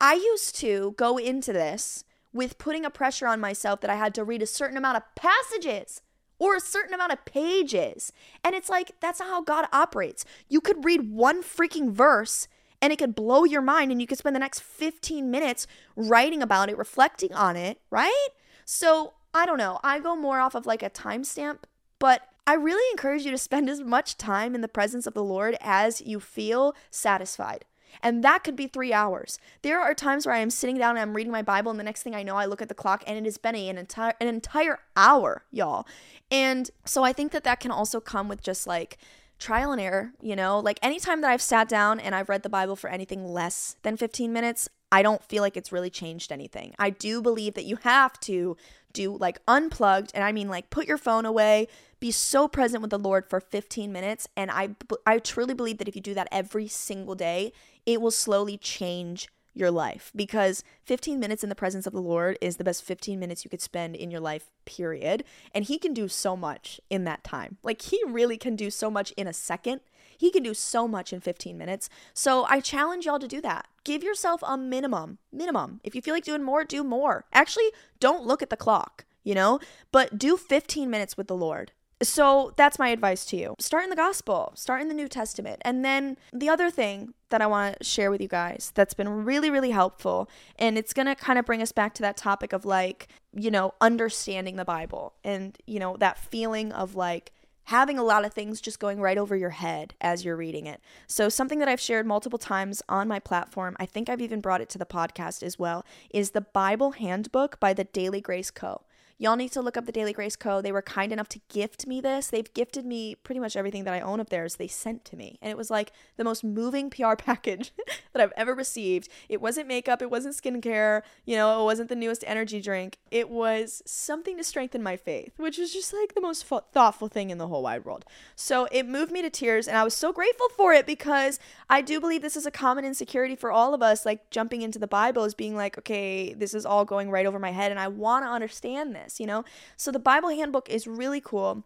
I 0.01 0.15
used 0.15 0.57
to 0.57 0.95
go 0.97 1.19
into 1.19 1.53
this 1.53 2.05
with 2.33 2.59
putting 2.59 2.85
a 2.85 2.91
pressure 2.91 3.27
on 3.27 3.41
myself 3.41 3.81
that 3.81 3.91
I 3.91 3.97
had 3.97 4.15
to 4.15 4.25
read 4.25 4.43
a 4.43 4.47
certain 4.47 4.77
amount 4.77 4.97
of 4.97 5.15
passages 5.15 6.03
or 6.39 6.57
a 6.57 6.61
certain 6.61 6.95
amount 6.95 7.13
of 7.13 7.25
pages. 7.25 8.13
And 8.43 8.55
it's 8.55 8.69
like, 8.69 8.93
that's 9.01 9.21
not 9.21 9.29
how 9.29 9.43
God 9.43 9.67
operates. 9.73 10.25
You 10.49 10.61
could 10.61 10.85
read 10.85 11.11
one 11.11 11.43
freaking 11.43 11.91
verse 11.91 12.49
and 12.81 12.93
it 12.93 12.99
could 12.99 13.15
blow 13.15 13.45
your 13.45 13.61
mind 13.61 13.91
and 13.91 14.01
you 14.01 14.07
could 14.07 14.19
spend 14.19 14.35
the 14.35 14.41
next 14.41 14.63
15 14.63 15.31
minutes 15.31 15.67
writing 15.97 16.43
about 16.43 16.71
it, 16.71 16.79
reflecting 16.79 17.33
on 17.35 17.57
it, 17.57 17.79
right? 17.91 18.29
So 18.65 19.15
I 19.35 19.45
don't 19.47 19.59
know. 19.59 19.79
I 19.83 19.99
go 20.01 20.17
more 20.17 20.41
off 20.41 20.55
of 20.55 20.67
like 20.67 20.83
a 20.83 20.91
timestamp, 20.91 21.59
but 21.99 22.23
I 22.47 22.55
really 22.55 22.91
encourage 22.93 23.25
you 23.25 23.31
to 23.31 23.39
spend 23.39 23.69
as 23.69 23.83
much 23.83 24.17
time 24.17 24.55
in 24.55 24.61
the 24.61 24.69
presence 24.69 25.07
of 25.07 25.15
the 25.15 25.23
Lord 25.23 25.57
as 25.61 26.01
you 26.01 26.21
feel 26.21 26.75
satisfied. 26.91 27.65
And 28.03 28.25
that 28.25 28.45
could 28.45 28.57
be 28.57 28.67
three 28.67 28.93
hours. 28.93 29.39
There 29.63 29.81
are 29.81 29.95
times 29.95 30.27
where 30.27 30.35
I 30.35 30.39
am 30.39 30.51
sitting 30.51 30.79
down 30.79 30.97
and 30.97 31.01
I'm 31.01 31.15
reading 31.15 31.33
my 31.33 31.43
Bible, 31.43 31.71
and 31.71 31.81
the 31.81 31.85
next 31.85 32.03
thing 32.03 32.15
I 32.15 32.23
know, 32.23 32.37
I 32.37 32.47
look 32.47 32.63
at 32.63 32.69
the 32.69 32.75
clock 32.75 33.05
and 33.07 33.19
it 33.19 33.25
has 33.25 33.39
been 33.39 33.55
an 33.55 33.79
entire 33.79 34.15
an 34.21 34.29
entire 34.29 34.79
hour, 34.97 35.45
y'all. 35.51 35.87
And 36.31 36.71
so 36.85 37.05
I 37.05 37.13
think 37.13 37.33
that 37.33 37.45
that 37.45 37.61
can 37.61 37.71
also 37.71 38.01
come 38.01 38.29
with 38.29 38.43
just 38.43 38.67
like 38.67 38.99
trial 39.39 39.73
and 39.73 39.81
error, 39.81 40.13
you 40.21 40.37
know? 40.37 40.61
Like 40.61 40.79
anytime 40.83 41.23
that 41.23 41.31
I've 41.31 41.43
sat 41.43 41.69
down 41.69 41.99
and 41.99 42.15
I've 42.15 42.29
read 42.29 42.43
the 42.43 42.49
Bible 42.49 42.77
for 42.77 42.91
anything 42.91 43.25
less 43.25 43.77
than 43.83 43.97
15 43.97 44.33
minutes, 44.33 44.69
I 44.93 45.03
don't 45.03 45.23
feel 45.25 45.43
like 45.43 45.57
it's 45.57 45.73
really 45.73 45.91
changed 45.91 46.31
anything. 46.31 46.75
I 46.79 46.91
do 46.91 47.23
believe 47.23 47.55
that 47.55 47.65
you 47.65 47.77
have 47.77 48.19
to 48.21 48.57
do 48.93 49.17
like 49.17 49.41
unplugged 49.47 50.11
and 50.15 50.25
I 50.25 50.33
mean 50.33 50.49
like 50.49 50.71
put 50.71 50.87
your 50.87 50.99
phone 50.99 51.25
away, 51.25 51.69
be 52.01 52.11
so 52.11 52.49
present 52.49 52.83
with 52.83 52.91
the 52.91 52.99
Lord 52.99 53.29
for 53.29 53.41
15 53.41 53.93
minutes 53.93 54.29
and 54.37 54.51
I 54.51 54.71
I 55.07 55.19
truly 55.19 55.55
believe 55.55 55.79
that 55.79 55.89
if 55.89 55.95
you 55.95 56.03
do 56.03 56.15
that 56.15 56.29
every 56.33 56.67
single 56.67 57.15
day, 57.15 57.53
it 57.87 58.01
will 58.01 58.11
slowly 58.11 58.57
change 58.57 59.29
your 59.55 59.71
life 59.71 60.13
because 60.15 60.63
15 60.85 61.19
minutes 61.19 61.43
in 61.43 61.49
the 61.49 61.55
presence 61.55 61.87
of 61.87 61.93
the 61.93 62.01
Lord 62.01 62.39
is 62.41 62.57
the 62.57 62.65
best 62.65 62.85
15 62.85 63.19
minutes 63.19 63.45
you 63.45 63.51
could 63.51 63.61
spend 63.61 63.97
in 63.97 64.11
your 64.11 64.21
life, 64.21 64.51
period. 64.65 65.25
And 65.55 65.65
He 65.65 65.79
can 65.79 65.93
do 65.93 66.09
so 66.09 66.37
much 66.37 66.81
in 66.89 67.05
that 67.05 67.25
time. 67.25 67.59
Like, 67.63 67.83
He 67.83 68.01
really 68.07 68.37
can 68.37 68.57
do 68.57 68.71
so 68.71 68.91
much 68.91 69.13
in 69.13 69.27
a 69.27 69.33
second. 69.33 69.81
He 70.17 70.31
can 70.31 70.43
do 70.43 70.55
so 70.55 70.87
much 70.87 71.13
in 71.13 71.21
15 71.21 71.57
minutes. 71.57 71.89
So 72.13 72.45
I 72.45 72.61
challenge 72.61 73.07
y'all 73.07 73.19
to 73.19 73.29
do 73.29 73.41
that. 73.41 73.67
Give 73.85 74.03
yourself 74.03 74.43
a 74.47 74.57
minimum, 74.57 75.19
minimum. 75.33 75.81
If 75.83 75.95
you 75.95 76.03
feel 76.03 76.15
like 76.15 76.25
doing 76.25 76.43
more, 76.43 76.65
do 76.65 76.85
more. 76.85 77.25
Actually, 77.33 77.71
don't 77.99 78.27
look 78.27 78.43
at 78.43 78.51
the 78.51 78.57
clock, 78.57 79.07
you 79.25 79.35
know, 79.35 79.59
but 79.91 80.19
do 80.19 80.37
15 80.37 80.91
minutes 80.91 81.17
with 81.17 81.27
the 81.27 81.37
Lord. 81.37 81.73
So 82.03 82.53
that's 82.57 82.79
my 82.79 82.89
advice 82.89 83.25
to 83.27 83.37
you. 83.37 83.55
Start 83.59 83.85
in 83.85 83.91
the 83.91 83.97
gospel, 83.97 84.53
start 84.55 84.81
in 84.81 84.89
the 84.89 84.95
New 84.95 85.09
Testament. 85.09 85.61
And 85.63 85.85
then 85.85 86.17
the 86.33 86.49
other 86.49 86.71
thing 86.71 87.13
that 87.29 87.43
I 87.43 87.47
want 87.47 87.79
to 87.79 87.85
share 87.85 88.11
with 88.11 88.21
you 88.21 88.29
guys 88.29 88.73
that's 88.75 88.95
been 88.95 89.09
really, 89.09 89.51
really 89.51 89.71
helpful, 89.71 90.29
and 90.59 90.79
it's 90.79 90.95
going 90.95 91.07
to 91.07 91.15
kind 91.15 91.39
of 91.39 91.45
bring 91.45 91.61
us 91.61 91.73
back 91.73 91.95
to 91.95 92.03
that 92.03 92.17
topic 92.17 92.53
of 92.53 92.65
like, 92.65 93.09
you 93.35 93.51
know, 93.51 93.75
understanding 93.81 94.57
the 94.57 94.65
Bible 94.65 95.13
and, 95.23 95.59
you 95.67 95.79
know, 95.79 95.97
that 95.99 96.19
feeling 96.19 96.73
of 96.73 96.95
like, 96.95 97.33
having 97.65 98.01
a 98.01 98.03
lot 98.03 98.25
of 98.25 98.33
things 98.33 98.61
just 98.61 98.81
going 98.81 99.01
right 99.01 99.17
over 99.17 99.37
your 99.37 99.51
head 99.51 99.95
as 100.01 100.25
you're 100.25 100.37
reading 100.37 100.67
it. 100.67 100.81
So, 101.07 101.29
something 101.29 101.61
that 101.61 101.69
I've 101.69 101.81
shared 101.81 102.05
multiple 102.05 102.39
times 102.39 102.83
on 102.89 103.07
my 103.07 103.21
platform, 103.21 103.77
I 103.79 103.87
think 103.87 104.09
I've 104.09 104.21
even 104.21 104.41
brought 104.41 104.61
it 104.61 104.69
to 104.71 104.79
the 104.79 104.85
podcast 104.87 105.45
as 105.45 105.57
well, 105.57 105.87
is 106.13 106.33
the 106.33 106.41
Bible 106.41 106.93
Handbook 106.93 107.61
by 107.61 107.73
the 107.73 107.85
Daily 107.85 108.21
Grace 108.21 108.51
Co. 108.51 108.83
Y'all 109.23 109.37
need 109.37 109.53
to 109.53 109.61
look 109.61 109.77
up 109.77 109.85
the 109.85 109.93
Daily 109.93 110.15
Grace 110.15 110.35
Co. 110.35 110.63
They 110.63 110.73
were 110.73 110.81
kind 110.81 111.13
enough 111.13 111.29
to 111.29 111.41
gift 111.51 111.87
me 111.87 112.01
this. 112.01 112.29
They've 112.29 112.55
gifted 112.55 112.87
me 112.87 113.17
pretty 113.17 113.39
much 113.39 113.55
everything 113.55 113.85
that 113.85 113.93
I 113.93 114.01
own 114.01 114.19
of 114.19 114.31
theirs. 114.31 114.57
They 114.57 114.67
sent 114.67 115.05
to 115.05 115.17
me. 115.17 115.39
And 115.43 115.51
it 115.51 115.59
was 115.59 115.71
like 115.71 115.93
the 116.17 116.25
most 116.25 116.43
moving 116.43 116.89
PR 116.89 117.15
package 117.19 117.73
that 118.15 118.23
I've 118.23 118.33
ever 118.35 118.55
received. 118.55 119.11
It 119.29 119.43
wasn't 119.43 119.69
makeup, 119.69 120.01
it 120.01 120.11
wasn't 120.11 120.37
skincare, 120.37 121.03
you 121.27 121.37
know, 121.37 121.61
it 121.61 121.65
wasn't 121.65 121.91
the 121.91 121.97
newest 121.97 122.25
energy 122.27 122.63
drink. 122.63 122.97
It 123.11 123.29
was 123.29 123.83
something 123.85 124.39
to 124.39 124.43
strengthen 124.43 124.83
my 124.83 124.97
faith, 124.97 125.35
which 125.37 125.59
was 125.59 125.71
just 125.71 125.93
like 125.93 126.15
the 126.15 126.23
most 126.23 126.47
thoughtful 126.47 127.09
thing 127.09 127.29
in 127.29 127.37
the 127.37 127.49
whole 127.49 127.63
wide 127.63 127.85
world. 127.85 128.07
So 128.37 128.69
it 128.73 128.89
moved 128.89 129.13
me 129.13 129.21
to 129.21 129.29
tears 129.29 129.69
and 129.69 129.77
I 129.77 129.85
was 129.85 129.93
so 129.93 130.15
grateful 130.15 130.49
for 130.57 130.73
it 130.73 130.87
because 130.87 131.39
I 131.69 131.83
do 131.83 132.01
believe 132.01 132.23
this 132.23 132.39
is 132.39 132.47
a 132.47 132.51
common 132.51 132.87
insecurity 132.87 133.37
for 133.37 133.53
all 133.53 133.75
of 133.75 133.83
us 133.83 134.07
like 134.07 134.31
jumping 134.31 134.63
into 134.63 134.79
the 134.79 134.87
Bible 134.87 135.25
is 135.25 135.35
being 135.35 135.57
like, 135.57 135.77
okay, 135.77 136.33
this 136.33 136.55
is 136.55 136.65
all 136.65 136.87
going 136.87 137.11
right 137.11 137.27
over 137.27 137.39
my 137.39 137.51
head 137.51 137.71
and 137.71 137.79
I 137.79 137.89
want 137.89 138.25
to 138.25 138.31
understand 138.31 138.95
this 138.95 139.10
this, 139.10 139.10
you 139.19 139.27
know? 139.27 139.45
So 139.77 139.91
the 139.91 139.99
Bible 139.99 140.29
handbook 140.29 140.69
is 140.69 140.87
really 140.87 141.21
cool. 141.21 141.65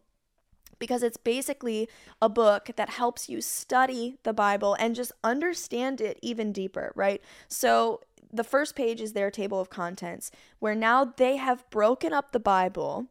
because 0.79 1.03
it's 1.03 1.17
basically 1.17 1.89
a 2.21 2.29
book 2.29 2.71
that 2.77 2.91
helps 2.91 3.29
you 3.29 3.41
study 3.41 4.19
the 4.23 4.33
Bible 4.33 4.75
and 4.79 4.95
just 4.95 5.13
understand 5.23 6.01
it 6.01 6.19
even 6.23 6.53
deeper, 6.53 6.93
right? 6.95 7.23
So 7.49 8.01
the 8.33 8.45
first 8.45 8.75
page 8.75 9.01
is 9.01 9.13
their 9.13 9.31
table 9.31 9.61
of 9.61 9.71
contents, 9.71 10.31
where 10.59 10.75
now 10.75 11.05
they 11.05 11.37
have 11.37 11.69
broken 11.71 12.13
up 12.13 12.33
the 12.33 12.41
Bible 12.41 13.07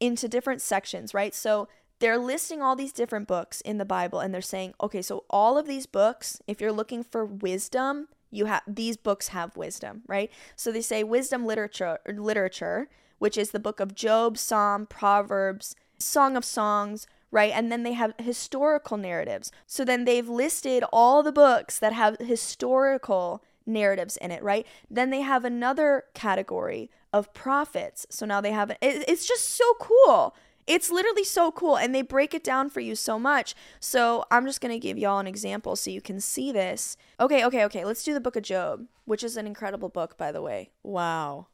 into 0.00 0.28
different 0.28 0.62
sections, 0.62 1.14
right? 1.14 1.34
So 1.34 1.68
they're 1.98 2.18
listing 2.18 2.62
all 2.62 2.74
these 2.74 2.92
different 2.92 3.28
books 3.28 3.60
in 3.60 3.78
the 3.78 3.84
Bible 3.84 4.18
and 4.20 4.34
they're 4.34 4.40
saying, 4.40 4.74
okay, 4.82 5.02
so 5.02 5.24
all 5.30 5.56
of 5.56 5.66
these 5.66 5.86
books, 5.86 6.40
if 6.46 6.60
you're 6.60 6.72
looking 6.72 7.04
for 7.04 7.24
wisdom, 7.24 8.08
you 8.30 8.46
have 8.46 8.62
these 8.66 8.96
books 8.96 9.28
have 9.28 9.56
wisdom, 9.56 10.02
right? 10.08 10.30
So 10.56 10.72
they 10.72 10.80
say 10.80 11.04
wisdom 11.04 11.44
literature 11.44 11.98
literature, 12.08 12.88
which 13.22 13.38
is 13.38 13.52
the 13.52 13.60
book 13.60 13.78
of 13.78 13.94
Job, 13.94 14.36
Psalm, 14.36 14.84
Proverbs, 14.84 15.76
Song 15.96 16.36
of 16.36 16.44
Songs, 16.44 17.06
right? 17.30 17.52
And 17.54 17.70
then 17.70 17.84
they 17.84 17.92
have 17.92 18.14
historical 18.18 18.96
narratives. 18.96 19.52
So 19.64 19.84
then 19.84 20.06
they've 20.06 20.28
listed 20.28 20.82
all 20.92 21.22
the 21.22 21.30
books 21.30 21.78
that 21.78 21.92
have 21.92 22.18
historical 22.18 23.40
narratives 23.64 24.16
in 24.16 24.32
it, 24.32 24.42
right? 24.42 24.66
Then 24.90 25.10
they 25.10 25.20
have 25.20 25.44
another 25.44 26.02
category 26.14 26.90
of 27.12 27.32
prophets. 27.32 28.08
So 28.10 28.26
now 28.26 28.40
they 28.40 28.50
have 28.50 28.70
it, 28.70 28.78
it's 28.82 29.24
just 29.24 29.50
so 29.50 29.72
cool. 29.78 30.34
It's 30.66 30.90
literally 30.90 31.22
so 31.22 31.52
cool 31.52 31.78
and 31.78 31.94
they 31.94 32.02
break 32.02 32.34
it 32.34 32.42
down 32.42 32.70
for 32.70 32.80
you 32.80 32.96
so 32.96 33.20
much. 33.20 33.54
So 33.78 34.24
I'm 34.32 34.46
just 34.46 34.60
going 34.60 34.74
to 34.74 34.80
give 34.80 34.98
y'all 34.98 35.20
an 35.20 35.28
example 35.28 35.76
so 35.76 35.92
you 35.92 36.00
can 36.00 36.18
see 36.18 36.50
this. 36.50 36.96
Okay, 37.20 37.44
okay, 37.44 37.64
okay. 37.66 37.84
Let's 37.84 38.02
do 38.02 38.14
the 38.14 38.20
book 38.20 38.34
of 38.34 38.42
Job, 38.42 38.86
which 39.04 39.22
is 39.22 39.36
an 39.36 39.46
incredible 39.46 39.90
book, 39.90 40.18
by 40.18 40.32
the 40.32 40.42
way. 40.42 40.70
Wow. 40.82 41.46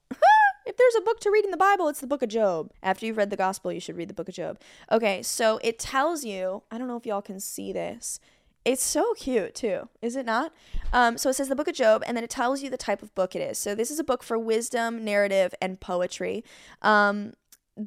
If 0.68 0.76
there's 0.76 0.94
a 0.96 1.00
book 1.00 1.18
to 1.20 1.30
read 1.30 1.46
in 1.46 1.50
the 1.50 1.56
Bible, 1.56 1.88
it's 1.88 2.00
the 2.00 2.06
book 2.06 2.22
of 2.22 2.28
Job. 2.28 2.70
After 2.82 3.06
you've 3.06 3.16
read 3.16 3.30
the 3.30 3.36
gospel, 3.36 3.72
you 3.72 3.80
should 3.80 3.96
read 3.96 4.08
the 4.08 4.14
book 4.14 4.28
of 4.28 4.34
Job. 4.34 4.60
Okay, 4.92 5.22
so 5.22 5.58
it 5.64 5.78
tells 5.78 6.24
you, 6.24 6.62
I 6.70 6.76
don't 6.76 6.88
know 6.88 6.98
if 6.98 7.06
y'all 7.06 7.22
can 7.22 7.40
see 7.40 7.72
this. 7.72 8.20
It's 8.66 8.82
so 8.82 9.14
cute 9.14 9.54
too, 9.54 9.88
is 10.02 10.14
it 10.14 10.26
not? 10.26 10.52
Um, 10.92 11.16
so 11.16 11.30
it 11.30 11.34
says 11.34 11.48
the 11.48 11.56
book 11.56 11.68
of 11.68 11.74
Job, 11.74 12.04
and 12.06 12.14
then 12.14 12.22
it 12.22 12.28
tells 12.28 12.62
you 12.62 12.68
the 12.68 12.76
type 12.76 13.02
of 13.02 13.14
book 13.14 13.34
it 13.34 13.40
is. 13.40 13.56
So 13.56 13.74
this 13.74 13.90
is 13.90 13.98
a 13.98 14.04
book 14.04 14.22
for 14.22 14.38
wisdom, 14.38 15.02
narrative, 15.02 15.54
and 15.62 15.80
poetry. 15.80 16.44
Um, 16.82 17.32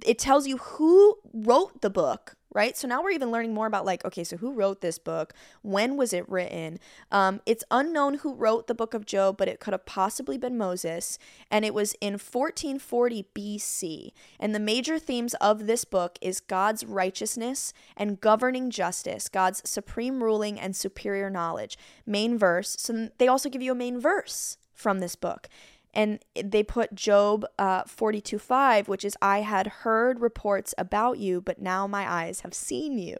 it 0.03 0.17
tells 0.17 0.47
you 0.47 0.57
who 0.57 1.19
wrote 1.33 1.81
the 1.81 1.91
book 1.91 2.35
right? 2.53 2.77
So 2.77 2.87
now 2.87 3.01
we're 3.01 3.11
even 3.11 3.31
learning 3.31 3.53
more 3.53 3.67
about 3.67 3.85
like 3.85 4.03
okay 4.05 4.23
so 4.23 4.37
who 4.37 4.53
wrote 4.53 4.81
this 4.81 4.97
book? 4.97 5.33
When 5.61 5.97
was 5.97 6.13
it 6.13 6.27
written? 6.29 6.79
Um, 7.11 7.41
it's 7.45 7.63
unknown 7.71 8.15
who 8.15 8.33
wrote 8.33 8.67
the 8.67 8.75
book 8.75 8.93
of 8.93 9.05
job 9.05 9.37
but 9.37 9.47
it 9.47 9.59
could 9.59 9.73
have 9.73 9.85
possibly 9.85 10.37
been 10.37 10.57
moses 10.57 11.17
and 11.49 11.65
it 11.65 11.73
was 11.73 11.93
in 12.01 12.13
1440 12.13 13.27
bc 13.35 14.11
and 14.39 14.55
the 14.55 14.59
major 14.59 14.99
themes 14.99 15.33
of 15.35 15.65
this 15.67 15.85
book 15.85 16.17
is 16.21 16.39
god's 16.39 16.85
righteousness 16.85 17.73
and 17.95 18.21
governing 18.21 18.69
justice 18.69 19.29
god's 19.29 19.61
supreme 19.69 20.23
ruling 20.23 20.59
and 20.59 20.75
superior 20.75 21.29
knowledge. 21.29 21.77
Main 22.05 22.37
verse 22.37 22.75
so 22.79 23.09
they 23.17 23.27
also 23.27 23.49
give 23.49 23.61
you 23.61 23.71
a 23.71 23.75
main 23.75 23.99
verse 23.99 24.57
from 24.73 24.99
this 24.99 25.15
book 25.15 25.47
and 25.93 26.19
they 26.36 26.63
put 26.63 26.95
Job 26.95 27.45
uh, 27.60 27.84
42 27.84 28.39
5, 28.39 28.88
which 28.88 29.04
is, 29.04 29.15
I 29.21 29.41
had 29.41 29.67
heard 29.67 30.19
reports 30.19 30.73
about 30.77 31.17
you, 31.17 31.41
but 31.41 31.62
now 31.62 31.88
my 31.88 32.10
eyes 32.10 32.41
have 32.41 32.54
seen 32.54 32.97
you. 32.97 33.17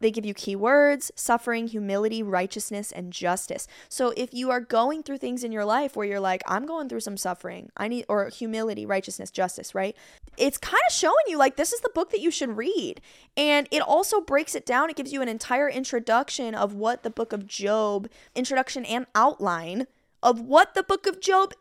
They 0.00 0.10
give 0.10 0.24
you 0.24 0.32
keywords 0.32 1.10
suffering, 1.14 1.68
humility, 1.68 2.22
righteousness, 2.22 2.90
and 2.90 3.12
justice. 3.12 3.68
So 3.88 4.12
if 4.16 4.32
you 4.32 4.50
are 4.50 4.60
going 4.60 5.02
through 5.02 5.18
things 5.18 5.44
in 5.44 5.52
your 5.52 5.64
life 5.64 5.94
where 5.94 6.06
you're 6.06 6.20
like, 6.20 6.42
I'm 6.46 6.66
going 6.66 6.88
through 6.88 7.00
some 7.00 7.18
suffering, 7.18 7.70
I 7.76 7.88
need, 7.88 8.06
or 8.08 8.28
humility, 8.28 8.86
righteousness, 8.86 9.30
justice, 9.30 9.74
right? 9.74 9.94
It's 10.38 10.58
kind 10.58 10.80
of 10.88 10.94
showing 10.94 11.14
you 11.26 11.36
like 11.36 11.56
this 11.56 11.72
is 11.72 11.80
the 11.80 11.90
book 11.94 12.10
that 12.10 12.20
you 12.20 12.30
should 12.30 12.56
read. 12.56 13.02
And 13.36 13.68
it 13.70 13.82
also 13.82 14.20
breaks 14.20 14.54
it 14.54 14.64
down. 14.64 14.88
It 14.88 14.96
gives 14.96 15.12
you 15.12 15.20
an 15.20 15.28
entire 15.28 15.68
introduction 15.68 16.54
of 16.54 16.74
what 16.74 17.02
the 17.02 17.10
book 17.10 17.32
of 17.32 17.46
Job, 17.46 18.08
introduction 18.34 18.86
and 18.86 19.06
outline 19.14 19.86
of 20.22 20.40
what 20.40 20.74
the 20.74 20.82
book 20.82 21.06
of 21.06 21.20
Job 21.20 21.52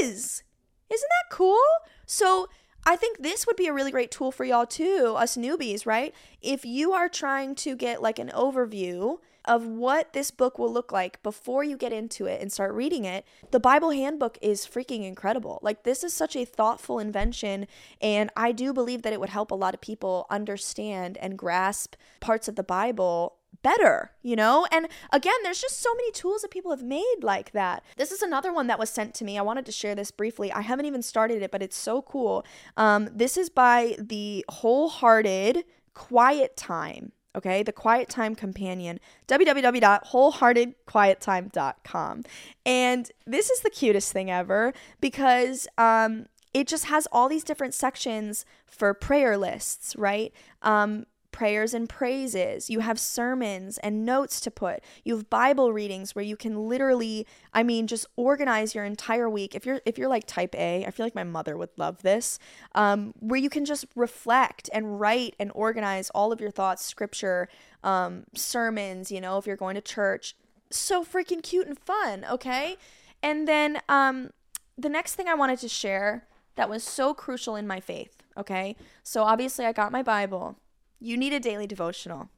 is. 0.00 0.42
Isn't 0.90 1.08
that 1.10 1.34
cool? 1.34 1.58
So, 2.06 2.48
I 2.86 2.96
think 2.96 3.18
this 3.18 3.46
would 3.46 3.56
be 3.56 3.66
a 3.66 3.72
really 3.74 3.90
great 3.90 4.10
tool 4.10 4.32
for 4.32 4.44
y'all 4.44 4.64
too, 4.64 5.14
us 5.16 5.36
newbies, 5.36 5.84
right? 5.84 6.14
If 6.40 6.64
you 6.64 6.92
are 6.92 7.08
trying 7.08 7.54
to 7.56 7.76
get 7.76 8.00
like 8.00 8.18
an 8.18 8.30
overview 8.34 9.18
of 9.44 9.66
what 9.66 10.12
this 10.12 10.30
book 10.30 10.58
will 10.58 10.72
look 10.72 10.92
like 10.92 11.22
before 11.22 11.64
you 11.64 11.76
get 11.76 11.92
into 11.92 12.26
it 12.26 12.40
and 12.40 12.52
start 12.52 12.72
reading 12.74 13.04
it, 13.04 13.24
the 13.50 13.58
Bible 13.58 13.90
handbook 13.90 14.38
is 14.40 14.66
freaking 14.66 15.04
incredible. 15.06 15.58
Like, 15.62 15.82
this 15.82 16.04
is 16.04 16.12
such 16.12 16.36
a 16.36 16.44
thoughtful 16.44 16.98
invention, 16.98 17.66
and 18.00 18.30
I 18.36 18.52
do 18.52 18.72
believe 18.72 19.02
that 19.02 19.12
it 19.12 19.20
would 19.20 19.30
help 19.30 19.50
a 19.50 19.56
lot 19.56 19.74
of 19.74 19.80
people 19.80 20.26
understand 20.30 21.16
and 21.18 21.38
grasp 21.38 21.94
parts 22.20 22.46
of 22.46 22.56
the 22.56 22.62
Bible 22.62 23.37
better, 23.62 24.12
you 24.22 24.36
know? 24.36 24.66
And 24.70 24.88
again, 25.12 25.34
there's 25.42 25.60
just 25.60 25.80
so 25.80 25.92
many 25.94 26.12
tools 26.12 26.42
that 26.42 26.50
people 26.50 26.70
have 26.70 26.82
made 26.82 27.16
like 27.22 27.52
that. 27.52 27.82
This 27.96 28.12
is 28.12 28.20
another 28.22 28.52
one 28.52 28.66
that 28.68 28.78
was 28.78 28.90
sent 28.90 29.14
to 29.14 29.24
me. 29.24 29.38
I 29.38 29.42
wanted 29.42 29.66
to 29.66 29.72
share 29.72 29.94
this 29.94 30.10
briefly. 30.10 30.50
I 30.52 30.62
haven't 30.62 30.86
even 30.86 31.02
started 31.02 31.42
it, 31.42 31.50
but 31.50 31.62
it's 31.62 31.76
so 31.76 32.00
cool. 32.02 32.44
Um, 32.76 33.08
this 33.12 33.36
is 33.36 33.50
by 33.50 33.96
the 33.98 34.44
Wholehearted 34.48 35.64
Quiet 35.94 36.56
Time. 36.56 37.12
Okay, 37.36 37.62
the 37.62 37.72
Quiet 37.72 38.08
Time 38.08 38.34
Companion, 38.34 38.98
www.wholeheartedquiettime.com. 39.28 42.22
And 42.66 43.12
this 43.26 43.50
is 43.50 43.60
the 43.60 43.70
cutest 43.70 44.12
thing 44.12 44.28
ever 44.30 44.72
because 45.00 45.68
um, 45.76 46.26
it 46.54 46.66
just 46.66 46.86
has 46.86 47.06
all 47.12 47.28
these 47.28 47.44
different 47.44 47.74
sections 47.74 48.46
for 48.66 48.94
prayer 48.94 49.36
lists, 49.36 49.94
right? 49.96 50.32
Um, 50.62 51.04
prayers 51.38 51.72
and 51.72 51.88
praises. 51.88 52.68
You 52.68 52.80
have 52.80 52.98
sermons 52.98 53.78
and 53.78 54.04
notes 54.04 54.40
to 54.40 54.50
put. 54.50 54.80
You 55.04 55.14
have 55.14 55.30
Bible 55.30 55.72
readings 55.72 56.12
where 56.12 56.24
you 56.24 56.36
can 56.36 56.68
literally, 56.68 57.28
I 57.54 57.62
mean, 57.62 57.86
just 57.86 58.06
organize 58.16 58.74
your 58.74 58.84
entire 58.84 59.30
week. 59.30 59.54
If 59.54 59.64
you're 59.64 59.80
if 59.86 59.96
you're 59.96 60.08
like 60.08 60.26
type 60.26 60.52
A, 60.56 60.84
I 60.84 60.90
feel 60.90 61.06
like 61.06 61.14
my 61.14 61.22
mother 61.22 61.56
would 61.56 61.68
love 61.76 62.02
this. 62.02 62.40
Um, 62.74 63.14
where 63.20 63.38
you 63.38 63.48
can 63.48 63.64
just 63.64 63.86
reflect 63.94 64.68
and 64.72 64.98
write 64.98 65.36
and 65.38 65.52
organize 65.54 66.10
all 66.10 66.32
of 66.32 66.40
your 66.40 66.50
thoughts, 66.50 66.84
scripture, 66.84 67.48
um, 67.84 68.24
sermons. 68.34 69.12
You 69.12 69.20
know, 69.20 69.38
if 69.38 69.46
you're 69.46 69.54
going 69.54 69.76
to 69.76 69.80
church, 69.80 70.34
so 70.70 71.04
freaking 71.04 71.40
cute 71.40 71.68
and 71.68 71.78
fun. 71.78 72.26
Okay, 72.28 72.76
and 73.22 73.46
then 73.46 73.80
um, 73.88 74.30
the 74.76 74.88
next 74.88 75.14
thing 75.14 75.28
I 75.28 75.34
wanted 75.34 75.60
to 75.60 75.68
share 75.68 76.26
that 76.56 76.68
was 76.68 76.82
so 76.82 77.14
crucial 77.14 77.54
in 77.54 77.68
my 77.68 77.78
faith. 77.78 78.24
Okay, 78.36 78.74
so 79.04 79.22
obviously 79.22 79.66
I 79.66 79.72
got 79.72 79.92
my 79.92 80.02
Bible. 80.02 80.56
You 81.00 81.16
need 81.16 81.32
a 81.32 81.40
daily 81.40 81.66
devotional. 81.66 82.30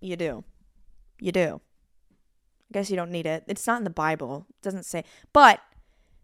You 0.00 0.16
do. 0.16 0.44
You 1.18 1.32
do. 1.32 1.60
I 2.70 2.72
guess 2.72 2.90
you 2.90 2.96
don't 2.96 3.10
need 3.10 3.26
it. 3.26 3.44
It's 3.46 3.66
not 3.66 3.78
in 3.78 3.84
the 3.84 3.90
Bible. 3.90 4.46
It 4.50 4.62
doesn't 4.62 4.84
say. 4.84 5.04
But 5.32 5.60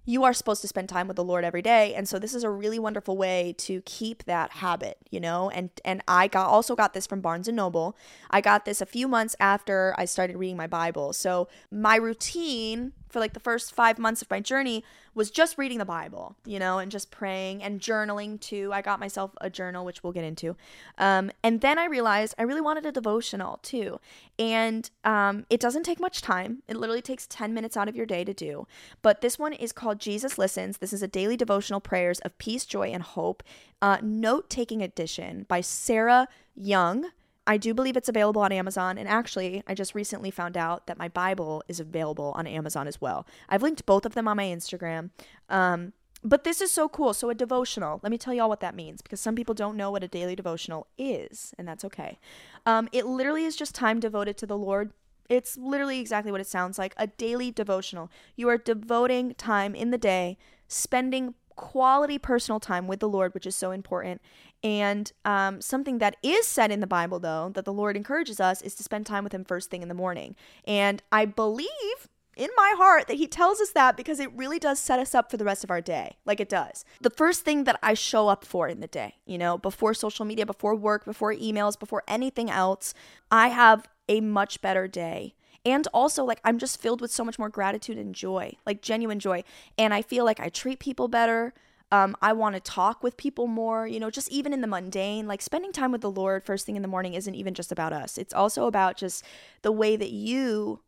you 0.08 0.24
are 0.24 0.32
supposed 0.32 0.62
to 0.62 0.68
spend 0.68 0.88
time 0.88 1.06
with 1.06 1.16
the 1.16 1.24
Lord 1.24 1.44
every 1.44 1.60
day. 1.60 1.94
And 1.94 2.08
so 2.08 2.18
this 2.18 2.34
is 2.34 2.42
a 2.42 2.48
really 2.48 2.78
wonderful 2.78 3.18
way 3.18 3.54
to 3.58 3.82
keep 3.82 4.24
that 4.24 4.52
habit, 4.52 4.96
you 5.10 5.20
know? 5.20 5.50
And 5.50 5.68
and 5.84 6.02
I 6.08 6.28
got 6.28 6.48
also 6.48 6.74
got 6.74 6.94
this 6.94 7.06
from 7.06 7.20
Barnes 7.20 7.46
and 7.46 7.56
Noble. 7.56 7.94
I 8.30 8.40
got 8.40 8.64
this 8.64 8.80
a 8.80 8.86
few 8.86 9.06
months 9.06 9.36
after 9.38 9.94
I 9.98 10.06
started 10.06 10.38
reading 10.38 10.56
my 10.56 10.66
Bible. 10.66 11.12
So 11.12 11.48
my 11.70 11.96
routine 11.96 12.92
for 13.08 13.20
like 13.20 13.32
the 13.32 13.40
first 13.40 13.74
5 13.74 13.98
months 13.98 14.22
of 14.22 14.30
my 14.30 14.40
journey 14.40 14.84
was 15.14 15.30
just 15.30 15.58
reading 15.58 15.78
the 15.78 15.84
Bible, 15.84 16.36
you 16.46 16.58
know, 16.58 16.78
and 16.78 16.90
just 16.90 17.10
praying 17.10 17.62
and 17.62 17.80
journaling 17.80 18.40
too. 18.40 18.70
I 18.72 18.82
got 18.82 19.00
myself 19.00 19.32
a 19.40 19.50
journal, 19.50 19.84
which 19.84 20.02
we'll 20.02 20.12
get 20.12 20.24
into. 20.24 20.56
Um, 20.96 21.30
and 21.42 21.60
then 21.60 21.78
I 21.78 21.86
realized 21.86 22.34
I 22.38 22.42
really 22.42 22.60
wanted 22.60 22.86
a 22.86 22.92
devotional 22.92 23.58
too. 23.62 24.00
And 24.38 24.88
um, 25.04 25.44
it 25.50 25.60
doesn't 25.60 25.82
take 25.82 26.00
much 26.00 26.22
time, 26.22 26.62
it 26.68 26.76
literally 26.76 27.02
takes 27.02 27.26
10 27.26 27.52
minutes 27.52 27.76
out 27.76 27.88
of 27.88 27.96
your 27.96 28.06
day 28.06 28.24
to 28.24 28.32
do. 28.32 28.66
But 29.02 29.20
this 29.20 29.38
one 29.38 29.52
is 29.52 29.72
called 29.72 29.98
Jesus 29.98 30.38
Listens. 30.38 30.78
This 30.78 30.92
is 30.92 31.02
a 31.02 31.08
daily 31.08 31.36
devotional 31.36 31.80
prayers 31.80 32.20
of 32.20 32.38
peace, 32.38 32.64
joy, 32.64 32.88
and 32.88 33.02
hope. 33.02 33.42
Uh, 33.82 33.98
Note 34.02 34.48
taking 34.48 34.82
edition 34.82 35.46
by 35.48 35.60
Sarah 35.60 36.28
Young. 36.54 37.06
I 37.48 37.56
do 37.56 37.72
believe 37.72 37.96
it's 37.96 38.10
available 38.10 38.42
on 38.42 38.52
Amazon. 38.52 38.98
And 38.98 39.08
actually, 39.08 39.62
I 39.66 39.74
just 39.74 39.94
recently 39.94 40.30
found 40.30 40.56
out 40.56 40.86
that 40.86 40.98
my 40.98 41.08
Bible 41.08 41.64
is 41.66 41.80
available 41.80 42.32
on 42.36 42.46
Amazon 42.46 42.86
as 42.86 43.00
well. 43.00 43.26
I've 43.48 43.62
linked 43.62 43.86
both 43.86 44.04
of 44.04 44.14
them 44.14 44.28
on 44.28 44.36
my 44.36 44.44
Instagram. 44.44 45.10
Um, 45.48 45.94
but 46.22 46.44
this 46.44 46.60
is 46.60 46.70
so 46.70 46.88
cool. 46.88 47.14
So, 47.14 47.30
a 47.30 47.34
devotional, 47.34 48.00
let 48.02 48.10
me 48.10 48.18
tell 48.18 48.34
y'all 48.34 48.48
what 48.48 48.60
that 48.60 48.74
means 48.74 49.00
because 49.00 49.20
some 49.20 49.34
people 49.34 49.54
don't 49.54 49.76
know 49.76 49.90
what 49.90 50.04
a 50.04 50.08
daily 50.08 50.36
devotional 50.36 50.88
is, 50.98 51.54
and 51.56 51.66
that's 51.66 51.84
okay. 51.84 52.18
Um, 52.66 52.88
it 52.92 53.06
literally 53.06 53.44
is 53.44 53.56
just 53.56 53.74
time 53.74 53.98
devoted 53.98 54.36
to 54.38 54.46
the 54.46 54.58
Lord. 54.58 54.92
It's 55.28 55.56
literally 55.56 56.00
exactly 56.00 56.32
what 56.32 56.40
it 56.40 56.46
sounds 56.46 56.76
like 56.78 56.92
a 56.96 57.06
daily 57.06 57.50
devotional. 57.50 58.10
You 58.34 58.48
are 58.48 58.58
devoting 58.58 59.34
time 59.34 59.74
in 59.74 59.90
the 59.90 59.98
day, 59.98 60.38
spending 60.66 61.34
quality 61.58 62.18
personal 62.18 62.60
time 62.60 62.86
with 62.86 63.00
the 63.00 63.08
Lord, 63.08 63.34
which 63.34 63.46
is 63.46 63.54
so 63.54 63.72
important. 63.72 64.22
And 64.62 65.12
um, 65.24 65.60
something 65.60 65.98
that 65.98 66.16
is 66.22 66.46
said 66.46 66.70
in 66.70 66.80
the 66.80 66.86
Bible, 66.86 67.20
though, 67.20 67.50
that 67.54 67.64
the 67.64 67.72
Lord 67.72 67.96
encourages 67.96 68.40
us 68.40 68.60
is 68.62 68.74
to 68.76 68.82
spend 68.82 69.06
time 69.06 69.24
with 69.24 69.32
Him 69.32 69.44
first 69.44 69.70
thing 69.70 69.82
in 69.82 69.88
the 69.88 69.94
morning. 69.94 70.34
And 70.66 71.02
I 71.12 71.26
believe 71.26 72.08
in 72.38 72.50
my 72.56 72.72
heart 72.76 73.08
that 73.08 73.16
he 73.16 73.26
tells 73.26 73.60
us 73.60 73.70
that 73.70 73.96
because 73.96 74.20
it 74.20 74.32
really 74.32 74.60
does 74.60 74.78
set 74.78 75.00
us 75.00 75.12
up 75.12 75.28
for 75.28 75.36
the 75.36 75.44
rest 75.44 75.64
of 75.64 75.70
our 75.70 75.80
day. 75.80 76.16
Like 76.24 76.38
it 76.38 76.48
does. 76.48 76.84
The 77.00 77.10
first 77.10 77.44
thing 77.44 77.64
that 77.64 77.78
I 77.82 77.94
show 77.94 78.28
up 78.28 78.44
for 78.44 78.68
in 78.68 78.78
the 78.80 78.86
day, 78.86 79.16
you 79.26 79.36
know, 79.36 79.58
before 79.58 79.92
social 79.92 80.24
media, 80.24 80.46
before 80.46 80.76
work, 80.76 81.04
before 81.04 81.34
emails, 81.34 81.78
before 81.78 82.04
anything 82.06 82.48
else, 82.48 82.94
I 83.30 83.48
have 83.48 83.88
a 84.08 84.20
much 84.20 84.60
better 84.60 84.86
day. 84.86 85.34
And 85.64 85.88
also, 85.92 86.24
like, 86.24 86.40
I'm 86.44 86.58
just 86.58 86.80
filled 86.80 87.00
with 87.00 87.10
so 87.10 87.24
much 87.24 87.38
more 87.38 87.48
gratitude 87.48 87.98
and 87.98 88.14
joy, 88.14 88.52
like 88.64 88.80
genuine 88.80 89.18
joy. 89.18 89.42
And 89.76 89.92
I 89.92 90.02
feel 90.02 90.24
like 90.24 90.38
I 90.38 90.48
treat 90.48 90.78
people 90.78 91.08
better. 91.08 91.52
Um, 91.90 92.16
I 92.20 92.34
want 92.34 92.54
to 92.54 92.60
talk 92.60 93.02
with 93.02 93.16
people 93.16 93.46
more, 93.46 93.86
you 93.86 93.98
know, 93.98 94.10
just 94.10 94.30
even 94.30 94.52
in 94.52 94.60
the 94.60 94.66
mundane, 94.66 95.26
like 95.26 95.40
spending 95.40 95.72
time 95.72 95.90
with 95.90 96.02
the 96.02 96.10
Lord 96.10 96.44
first 96.44 96.66
thing 96.66 96.76
in 96.76 96.82
the 96.82 96.88
morning 96.88 97.14
isn't 97.14 97.34
even 97.34 97.54
just 97.54 97.72
about 97.72 97.92
us. 97.94 98.18
It's 98.18 98.34
also 98.34 98.66
about 98.66 98.96
just 98.96 99.24
the 99.62 99.72
way 99.72 99.96
that 99.96 100.10
you 100.10 100.80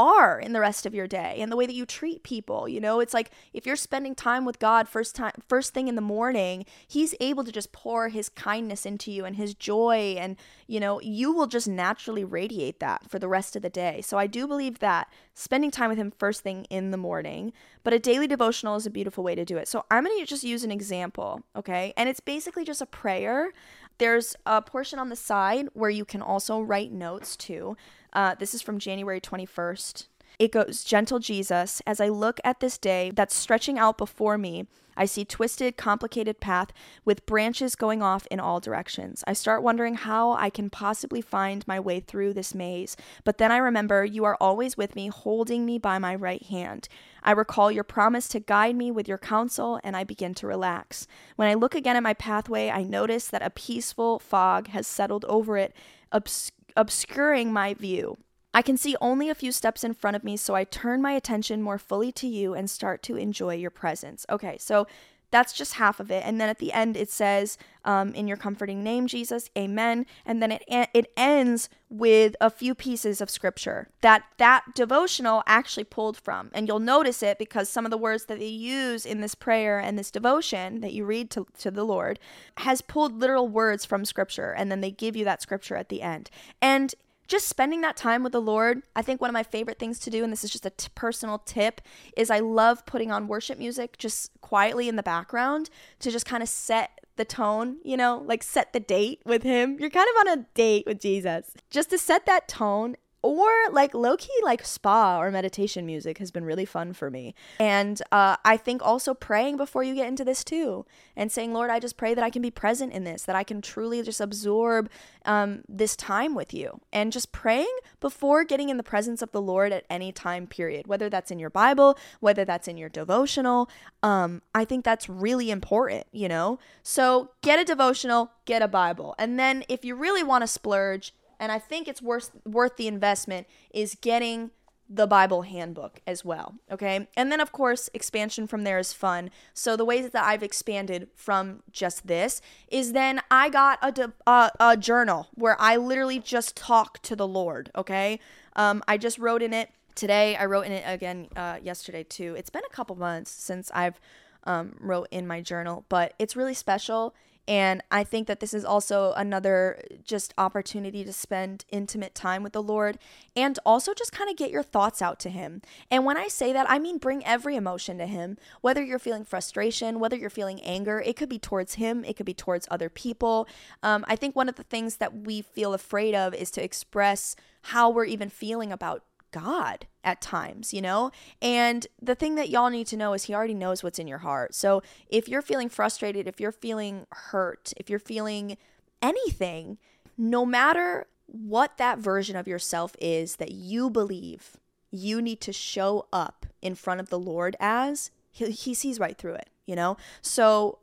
are 0.00 0.38
in 0.38 0.52
the 0.52 0.60
rest 0.60 0.86
of 0.86 0.94
your 0.94 1.06
day 1.06 1.36
and 1.38 1.50
the 1.52 1.56
way 1.56 1.66
that 1.66 1.74
you 1.74 1.86
treat 1.86 2.22
people 2.22 2.68
you 2.68 2.80
know? 2.80 3.00
It's 3.00 3.14
like 3.14 3.30
if 3.52 3.66
you're 3.66 3.76
spending 3.76 4.14
time 4.14 4.44
with 4.44 4.58
god 4.58 4.88
first 4.88 5.14
time 5.14 5.32
first 5.48 5.74
thing 5.74 5.88
in 5.88 5.94
the 5.94 6.00
morning 6.00 6.64
he's 6.86 7.14
able 7.20 7.44
to 7.44 7.52
just 7.52 7.72
pour 7.72 8.08
his 8.08 8.28
kindness 8.28 8.86
into 8.86 9.10
you 9.10 9.24
and 9.24 9.36
his 9.36 9.54
joy 9.54 10.16
and 10.18 10.36
you 10.66 10.80
know 10.80 11.00
you 11.00 11.32
will 11.32 11.46
just 11.46 11.68
naturally 11.68 12.24
radiate 12.24 12.80
that 12.80 13.08
for 13.10 13.18
the 13.18 13.28
rest 13.28 13.56
of 13.56 13.62
the 13.62 13.70
day. 13.70 14.00
So 14.00 14.18
i 14.18 14.26
do 14.26 14.46
believe 14.46 14.78
that 14.78 15.08
spending 15.34 15.70
time 15.70 15.90
with 15.90 15.98
him 15.98 16.12
first 16.18 16.42
thing 16.42 16.64
in 16.70 16.90
the 16.90 16.96
morning 16.96 17.52
but 17.82 17.92
a 17.92 17.98
daily 17.98 18.26
devotional 18.26 18.76
is 18.76 18.86
a 18.86 18.90
beautiful 18.90 19.24
way 19.24 19.34
to 19.34 19.44
do 19.44 19.56
it. 19.56 19.68
So 19.68 19.84
i'm 19.90 20.04
going 20.04 20.18
to 20.18 20.26
just 20.26 20.44
use 20.44 20.64
an 20.64 20.70
example 20.70 21.42
okay? 21.56 21.92
And 21.96 22.08
it's 22.08 22.20
basically 22.20 22.64
just 22.64 22.82
a 22.82 22.86
prayer. 22.86 23.52
There's 23.98 24.34
a 24.46 24.62
portion 24.62 24.98
on 24.98 25.08
the 25.08 25.16
side 25.16 25.68
where 25.74 25.90
you 25.90 26.04
can 26.04 26.22
also 26.22 26.60
write 26.60 26.92
notes 26.92 27.36
too 27.36 27.76
uh, 28.12 28.34
this 28.36 28.54
is 28.54 28.62
from 28.62 28.78
January 28.78 29.20
21st. 29.20 30.06
It 30.38 30.52
goes, 30.52 30.84
Gentle 30.84 31.18
Jesus, 31.18 31.82
as 31.86 32.00
I 32.00 32.08
look 32.08 32.40
at 32.44 32.60
this 32.60 32.78
day 32.78 33.12
that's 33.14 33.34
stretching 33.34 33.78
out 33.78 33.98
before 33.98 34.38
me, 34.38 34.66
I 34.96 35.04
see 35.04 35.24
twisted, 35.24 35.76
complicated 35.76 36.40
path 36.40 36.72
with 37.04 37.26
branches 37.26 37.74
going 37.74 38.02
off 38.02 38.26
in 38.30 38.40
all 38.40 38.60
directions. 38.60 39.24
I 39.26 39.32
start 39.32 39.62
wondering 39.62 39.94
how 39.94 40.32
I 40.32 40.50
can 40.50 40.68
possibly 40.68 41.20
find 41.20 41.66
my 41.66 41.80
way 41.80 42.00
through 42.00 42.34
this 42.34 42.54
maze, 42.54 42.96
but 43.24 43.38
then 43.38 43.52
I 43.52 43.58
remember 43.58 44.04
you 44.04 44.24
are 44.24 44.36
always 44.40 44.76
with 44.76 44.94
me, 44.96 45.08
holding 45.08 45.64
me 45.64 45.78
by 45.78 45.98
my 45.98 46.14
right 46.14 46.42
hand. 46.42 46.88
I 47.22 47.32
recall 47.32 47.70
your 47.70 47.84
promise 47.84 48.26
to 48.28 48.40
guide 48.40 48.76
me 48.76 48.90
with 48.90 49.08
your 49.08 49.18
counsel, 49.18 49.80
and 49.84 49.96
I 49.96 50.04
begin 50.04 50.34
to 50.34 50.46
relax. 50.46 51.06
When 51.36 51.48
I 51.48 51.54
look 51.54 51.74
again 51.74 51.96
at 51.96 52.02
my 52.02 52.14
pathway, 52.14 52.70
I 52.70 52.82
notice 52.82 53.28
that 53.28 53.42
a 53.42 53.50
peaceful 53.50 54.18
fog 54.18 54.68
has 54.68 54.86
settled 54.86 55.24
over 55.26 55.56
it, 55.56 55.74
obs- 56.12 56.52
obscuring 56.76 57.52
my 57.52 57.74
view. 57.74 58.18
I 58.52 58.62
can 58.62 58.76
see 58.76 58.96
only 59.00 59.28
a 59.28 59.34
few 59.34 59.52
steps 59.52 59.84
in 59.84 59.94
front 59.94 60.16
of 60.16 60.24
me, 60.24 60.36
so 60.36 60.54
I 60.54 60.64
turn 60.64 61.00
my 61.00 61.12
attention 61.12 61.62
more 61.62 61.78
fully 61.78 62.10
to 62.12 62.26
you 62.26 62.54
and 62.54 62.68
start 62.68 63.02
to 63.04 63.16
enjoy 63.16 63.54
your 63.54 63.70
presence. 63.70 64.26
Okay, 64.28 64.58
so 64.58 64.86
that's 65.30 65.52
just 65.52 65.74
half 65.74 66.00
of 66.00 66.10
it. 66.10 66.22
And 66.24 66.40
then 66.40 66.48
at 66.48 66.58
the 66.58 66.72
end, 66.72 66.96
it 66.96 67.10
says, 67.10 67.56
um, 67.84 68.12
"In 68.14 68.26
your 68.28 68.36
comforting 68.36 68.82
name, 68.82 69.06
Jesus, 69.06 69.50
Amen." 69.56 70.06
And 70.24 70.42
then 70.42 70.52
it 70.52 70.62
it 70.68 71.12
ends 71.16 71.68
with 71.88 72.36
a 72.40 72.50
few 72.50 72.74
pieces 72.74 73.20
of 73.20 73.30
scripture 73.30 73.88
that 74.00 74.22
that 74.38 74.74
devotional 74.74 75.42
actually 75.46 75.84
pulled 75.84 76.16
from, 76.16 76.50
and 76.52 76.68
you'll 76.68 76.78
notice 76.78 77.22
it 77.22 77.38
because 77.38 77.68
some 77.68 77.84
of 77.84 77.90
the 77.90 77.98
words 77.98 78.26
that 78.26 78.38
they 78.38 78.46
use 78.46 79.06
in 79.06 79.20
this 79.20 79.34
prayer 79.34 79.78
and 79.78 79.98
this 79.98 80.10
devotion 80.10 80.80
that 80.80 80.92
you 80.92 81.04
read 81.04 81.30
to 81.30 81.46
to 81.58 81.70
the 81.70 81.84
Lord 81.84 82.18
has 82.58 82.80
pulled 82.80 83.18
literal 83.18 83.48
words 83.48 83.84
from 83.84 84.04
scripture, 84.04 84.52
and 84.52 84.70
then 84.70 84.80
they 84.80 84.90
give 84.90 85.16
you 85.16 85.24
that 85.24 85.42
scripture 85.42 85.76
at 85.76 85.88
the 85.88 86.02
end. 86.02 86.30
And 86.60 86.94
just 87.30 87.48
spending 87.48 87.80
that 87.82 87.96
time 87.96 88.24
with 88.24 88.32
the 88.32 88.40
Lord. 88.40 88.82
I 88.96 89.02
think 89.02 89.20
one 89.20 89.30
of 89.30 89.34
my 89.34 89.44
favorite 89.44 89.78
things 89.78 90.00
to 90.00 90.10
do, 90.10 90.24
and 90.24 90.32
this 90.32 90.42
is 90.42 90.50
just 90.50 90.66
a 90.66 90.70
t- 90.70 90.88
personal 90.96 91.38
tip, 91.38 91.80
is 92.16 92.28
I 92.28 92.40
love 92.40 92.84
putting 92.84 93.12
on 93.12 93.28
worship 93.28 93.56
music 93.56 93.96
just 93.98 94.32
quietly 94.40 94.88
in 94.88 94.96
the 94.96 95.02
background 95.02 95.70
to 96.00 96.10
just 96.10 96.26
kind 96.26 96.42
of 96.42 96.48
set 96.48 97.00
the 97.16 97.24
tone, 97.24 97.76
you 97.84 97.96
know, 97.96 98.22
like 98.26 98.42
set 98.42 98.72
the 98.72 98.80
date 98.80 99.22
with 99.24 99.44
Him. 99.44 99.76
You're 99.78 99.90
kind 99.90 100.08
of 100.16 100.26
on 100.26 100.38
a 100.40 100.46
date 100.54 100.84
with 100.86 101.00
Jesus. 101.00 101.52
Just 101.70 101.90
to 101.90 101.98
set 101.98 102.26
that 102.26 102.48
tone 102.48 102.96
or 103.22 103.48
like 103.70 103.94
low 103.94 104.16
key 104.16 104.28
like 104.42 104.64
spa 104.64 105.20
or 105.20 105.30
meditation 105.30 105.84
music 105.84 106.18
has 106.18 106.30
been 106.30 106.44
really 106.44 106.64
fun 106.64 106.92
for 106.92 107.10
me. 107.10 107.34
And 107.58 108.00
uh, 108.10 108.36
I 108.44 108.56
think 108.56 108.82
also 108.82 109.14
praying 109.14 109.56
before 109.56 109.82
you 109.82 109.94
get 109.94 110.08
into 110.08 110.24
this 110.24 110.44
too, 110.44 110.86
and 111.16 111.30
saying, 111.30 111.52
Lord, 111.52 111.70
I 111.70 111.80
just 111.80 111.96
pray 111.96 112.14
that 112.14 112.24
I 112.24 112.30
can 112.30 112.42
be 112.42 112.50
present 112.50 112.92
in 112.92 113.04
this, 113.04 113.24
that 113.24 113.36
I 113.36 113.44
can 113.44 113.60
truly 113.60 114.02
just 114.02 114.20
absorb 114.20 114.88
um, 115.26 115.62
this 115.68 115.96
time 115.96 116.34
with 116.34 116.54
you, 116.54 116.80
and 116.92 117.12
just 117.12 117.30
praying 117.32 117.74
before 118.00 118.44
getting 118.44 118.70
in 118.70 118.76
the 118.76 118.82
presence 118.82 119.20
of 119.20 119.32
the 119.32 119.42
Lord 119.42 119.72
at 119.72 119.84
any 119.90 120.12
time 120.12 120.46
period, 120.46 120.86
whether 120.86 121.10
that's 121.10 121.30
in 121.30 121.38
your 121.38 121.50
Bible, 121.50 121.98
whether 122.20 122.44
that's 122.44 122.68
in 122.68 122.76
your 122.76 122.88
devotional. 122.88 123.68
Um, 124.02 124.42
I 124.54 124.64
think 124.64 124.84
that's 124.84 125.08
really 125.08 125.50
important, 125.50 126.06
you 126.12 126.28
know. 126.28 126.58
So 126.82 127.30
get 127.42 127.58
a 127.58 127.64
devotional, 127.64 128.32
get 128.46 128.62
a 128.62 128.68
Bible, 128.68 129.14
and 129.18 129.38
then 129.38 129.64
if 129.68 129.84
you 129.84 129.94
really 129.94 130.22
want 130.22 130.42
to 130.42 130.48
splurge 130.48 131.12
and 131.40 131.50
I 131.50 131.58
think 131.58 131.88
it's 131.88 132.02
worth 132.02 132.30
worth 132.44 132.76
the 132.76 132.86
investment 132.86 133.48
is 133.72 133.96
getting 134.00 134.50
the 134.92 135.06
Bible 135.06 135.42
handbook 135.42 136.00
as 136.04 136.24
well. 136.24 136.56
Okay. 136.70 137.06
And 137.16 137.30
then, 137.30 137.40
of 137.40 137.52
course, 137.52 137.88
expansion 137.94 138.48
from 138.48 138.64
there 138.64 138.78
is 138.78 138.92
fun. 138.92 139.30
So, 139.54 139.76
the 139.76 139.84
ways 139.84 140.10
that 140.10 140.24
I've 140.24 140.42
expanded 140.42 141.08
from 141.14 141.62
just 141.70 142.08
this 142.08 142.42
is 142.68 142.92
then 142.92 143.20
I 143.30 143.48
got 143.48 143.78
a, 143.82 144.12
a, 144.26 144.50
a 144.58 144.76
journal 144.76 145.28
where 145.34 145.56
I 145.60 145.76
literally 145.76 146.18
just 146.18 146.56
talk 146.56 147.00
to 147.02 147.14
the 147.14 147.26
Lord. 147.26 147.70
Okay. 147.76 148.18
Um, 148.56 148.82
I 148.88 148.98
just 148.98 149.18
wrote 149.18 149.42
in 149.42 149.54
it 149.54 149.70
today. 149.94 150.34
I 150.34 150.44
wrote 150.46 150.66
in 150.66 150.72
it 150.72 150.84
again 150.84 151.28
uh, 151.36 151.58
yesterday, 151.62 152.02
too. 152.02 152.34
It's 152.36 152.50
been 152.50 152.64
a 152.68 152.74
couple 152.74 152.96
months 152.96 153.30
since 153.30 153.70
I've 153.72 154.00
um, 154.42 154.74
wrote 154.80 155.06
in 155.12 155.24
my 155.24 155.40
journal, 155.40 155.84
but 155.88 156.14
it's 156.18 156.34
really 156.34 156.54
special. 156.54 157.14
And 157.50 157.82
I 157.90 158.04
think 158.04 158.28
that 158.28 158.38
this 158.38 158.54
is 158.54 158.64
also 158.64 159.12
another 159.16 159.82
just 160.04 160.32
opportunity 160.38 161.02
to 161.02 161.12
spend 161.12 161.64
intimate 161.68 162.14
time 162.14 162.44
with 162.44 162.52
the 162.52 162.62
Lord 162.62 162.96
and 163.34 163.58
also 163.66 163.92
just 163.92 164.12
kind 164.12 164.30
of 164.30 164.36
get 164.36 164.52
your 164.52 164.62
thoughts 164.62 165.02
out 165.02 165.18
to 165.18 165.30
Him. 165.30 165.60
And 165.90 166.04
when 166.04 166.16
I 166.16 166.28
say 166.28 166.52
that, 166.52 166.70
I 166.70 166.78
mean 166.78 166.98
bring 166.98 167.26
every 167.26 167.56
emotion 167.56 167.98
to 167.98 168.06
Him, 168.06 168.38
whether 168.60 168.84
you're 168.84 169.00
feeling 169.00 169.24
frustration, 169.24 169.98
whether 169.98 170.14
you're 170.14 170.30
feeling 170.30 170.62
anger, 170.62 171.00
it 171.00 171.16
could 171.16 171.28
be 171.28 171.40
towards 171.40 171.74
Him, 171.74 172.04
it 172.04 172.16
could 172.16 172.24
be 172.24 172.34
towards 172.34 172.68
other 172.70 172.88
people. 172.88 173.48
Um, 173.82 174.04
I 174.06 174.14
think 174.14 174.36
one 174.36 174.48
of 174.48 174.54
the 174.54 174.62
things 174.62 174.98
that 174.98 175.12
we 175.12 175.42
feel 175.42 175.74
afraid 175.74 176.14
of 176.14 176.32
is 176.32 176.52
to 176.52 176.62
express 176.62 177.34
how 177.62 177.90
we're 177.90 178.04
even 178.04 178.28
feeling 178.28 178.70
about 178.70 179.02
God 179.30 179.86
at 180.02 180.20
times, 180.20 180.72
you 180.72 180.80
know? 180.80 181.10
And 181.40 181.86
the 182.00 182.14
thing 182.14 182.34
that 182.36 182.50
y'all 182.50 182.70
need 182.70 182.86
to 182.88 182.96
know 182.96 183.12
is 183.12 183.24
He 183.24 183.34
already 183.34 183.54
knows 183.54 183.82
what's 183.82 183.98
in 183.98 184.06
your 184.06 184.18
heart. 184.18 184.54
So 184.54 184.82
if 185.08 185.28
you're 185.28 185.42
feeling 185.42 185.68
frustrated, 185.68 186.26
if 186.26 186.40
you're 186.40 186.52
feeling 186.52 187.06
hurt, 187.10 187.72
if 187.76 187.90
you're 187.90 187.98
feeling 187.98 188.56
anything, 189.02 189.78
no 190.16 190.44
matter 190.44 191.06
what 191.26 191.78
that 191.78 191.98
version 191.98 192.36
of 192.36 192.48
yourself 192.48 192.96
is 193.00 193.36
that 193.36 193.52
you 193.52 193.88
believe 193.88 194.56
you 194.90 195.22
need 195.22 195.40
to 195.40 195.52
show 195.52 196.06
up 196.12 196.46
in 196.60 196.74
front 196.74 197.00
of 197.00 197.10
the 197.10 197.18
Lord 197.18 197.56
as, 197.60 198.10
He, 198.30 198.50
he 198.50 198.74
sees 198.74 198.98
right 198.98 199.16
through 199.16 199.34
it, 199.34 199.50
you 199.66 199.76
know? 199.76 199.96
So 200.20 200.78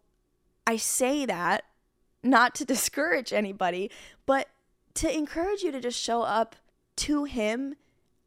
I 0.65 0.77
say 0.77 1.25
that 1.25 1.63
not 2.23 2.55
to 2.55 2.65
discourage 2.73 3.33
anybody, 3.33 3.91
but 4.25 4.47
to 4.95 5.13
encourage 5.13 5.61
you 5.61 5.71
to 5.71 5.79
just 5.79 5.99
show 5.99 6.23
up 6.23 6.55
to 6.97 7.25
Him 7.25 7.75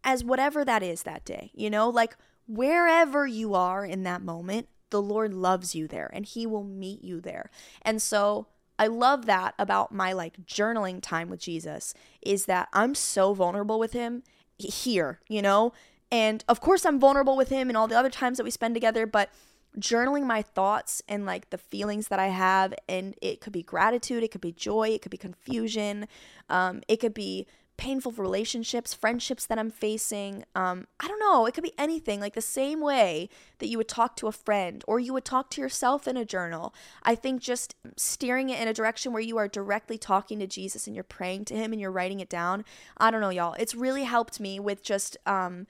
as 0.05 0.25
whatever 0.25 0.65
that 0.65 0.83
is 0.83 1.03
that 1.03 1.25
day, 1.25 1.51
you 1.55 1.71
know, 1.71 1.89
like 1.89 2.17
wherever 2.47 3.27
you 3.27 3.55
are 3.55 3.85
in 3.85 4.03
that 4.05 4.23
moment, 4.23 4.69
the 4.91 5.03
Lord 5.03 5.33
loves 5.33 5.75
you 5.75 5.87
there 5.87 6.11
and 6.13 6.27
He 6.27 6.47
will 6.47 6.65
meet 6.65 7.03
you 7.05 7.21
there. 7.21 7.51
And 7.83 8.03
so 8.03 8.47
I 8.79 8.87
love 8.87 9.27
that 9.27 9.55
about 9.59 9.93
my 9.93 10.13
like 10.13 10.45
journaling 10.47 11.01
time 11.03 11.29
with 11.29 11.41
Jesus 11.41 11.95
is 12.23 12.47
that 12.47 12.69
I'm 12.73 12.95
so 12.95 13.35
vulnerable 13.35 13.79
with 13.79 13.93
Him 13.93 14.23
here, 14.59 15.21
you 15.29 15.43
know? 15.43 15.73
And 16.11 16.45
of 16.49 16.61
course, 16.61 16.85
I'm 16.85 16.99
vulnerable 16.99 17.37
with 17.37 17.51
Him 17.51 17.69
and 17.69 17.77
all 17.77 17.87
the 17.87 17.99
other 17.99 18.11
times 18.11 18.39
that 18.39 18.45
we 18.45 18.51
spend 18.51 18.75
together, 18.75 19.07
but 19.07 19.31
journaling 19.79 20.25
my 20.25 20.43
thoughts 20.43 21.03
and 21.09 21.25
like 21.25 21.51
the 21.51 21.59
feelings 21.59 22.09
that 22.09 22.19
I 22.19 22.29
have, 22.29 22.75
and 22.89 23.15
it 23.23 23.41
could 23.41 23.53
be 23.53 23.63
gratitude, 23.63 24.23
it 24.23 24.31
could 24.31 24.41
be 24.41 24.53
joy, 24.53 24.89
it 24.89 25.03
could 25.03 25.13
be 25.13 25.17
confusion, 25.19 26.09
um, 26.49 26.83
it 26.89 26.97
could 26.97 27.15
be 27.15 27.47
painful 27.81 28.13
relationships, 28.13 28.93
friendships 28.93 29.47
that 29.47 29.59
I'm 29.59 29.71
facing. 29.71 30.45
Um, 30.55 30.87
I 31.01 31.09
don't 31.09 31.19
know. 31.19 31.47
It 31.47 31.55
could 31.55 31.65
be 31.65 31.73
anything. 31.79 32.21
Like 32.21 32.35
the 32.35 32.43
same 32.43 32.83
way 32.83 33.31
that 33.59 33.69
you 33.69 33.79
would 33.79 33.89
talk 33.89 34.17
to 34.17 34.27
a 34.27 34.33
friend 34.33 34.85
or 34.87 35.01
you 35.01 35.15
would 35.15 35.25
talk 35.25 35.49
to 35.53 35.63
yourself 35.63 36.07
in 36.07 36.19
a 36.19 36.27
journal. 36.27 36.75
I 37.03 37.15
think 37.15 37.41
just 37.41 37.75
steering 37.97 38.51
it 38.51 38.61
in 38.61 38.69
a 38.69 38.75
direction 38.75 39.15
where 39.15 39.23
you 39.23 39.39
are 39.39 39.49
directly 39.49 39.97
talking 39.97 40.39
to 40.41 40.47
Jesus 40.47 40.87
and 40.87 40.95
you're 40.95 41.03
praying 41.03 41.47
to 41.47 41.55
Him 41.55 41.73
and 41.73 41.81
you're 41.81 41.91
writing 41.91 42.21
it 42.21 42.29
down. 42.29 42.67
I 42.99 43.11
don't 43.11 43.23
know, 43.23 43.31
y'all. 43.31 43.57
It's 43.59 43.75
really 43.75 44.05
helped 44.05 44.39
me 44.39 44.61
with 44.61 44.83
just. 44.83 45.17
Um, 45.25 45.67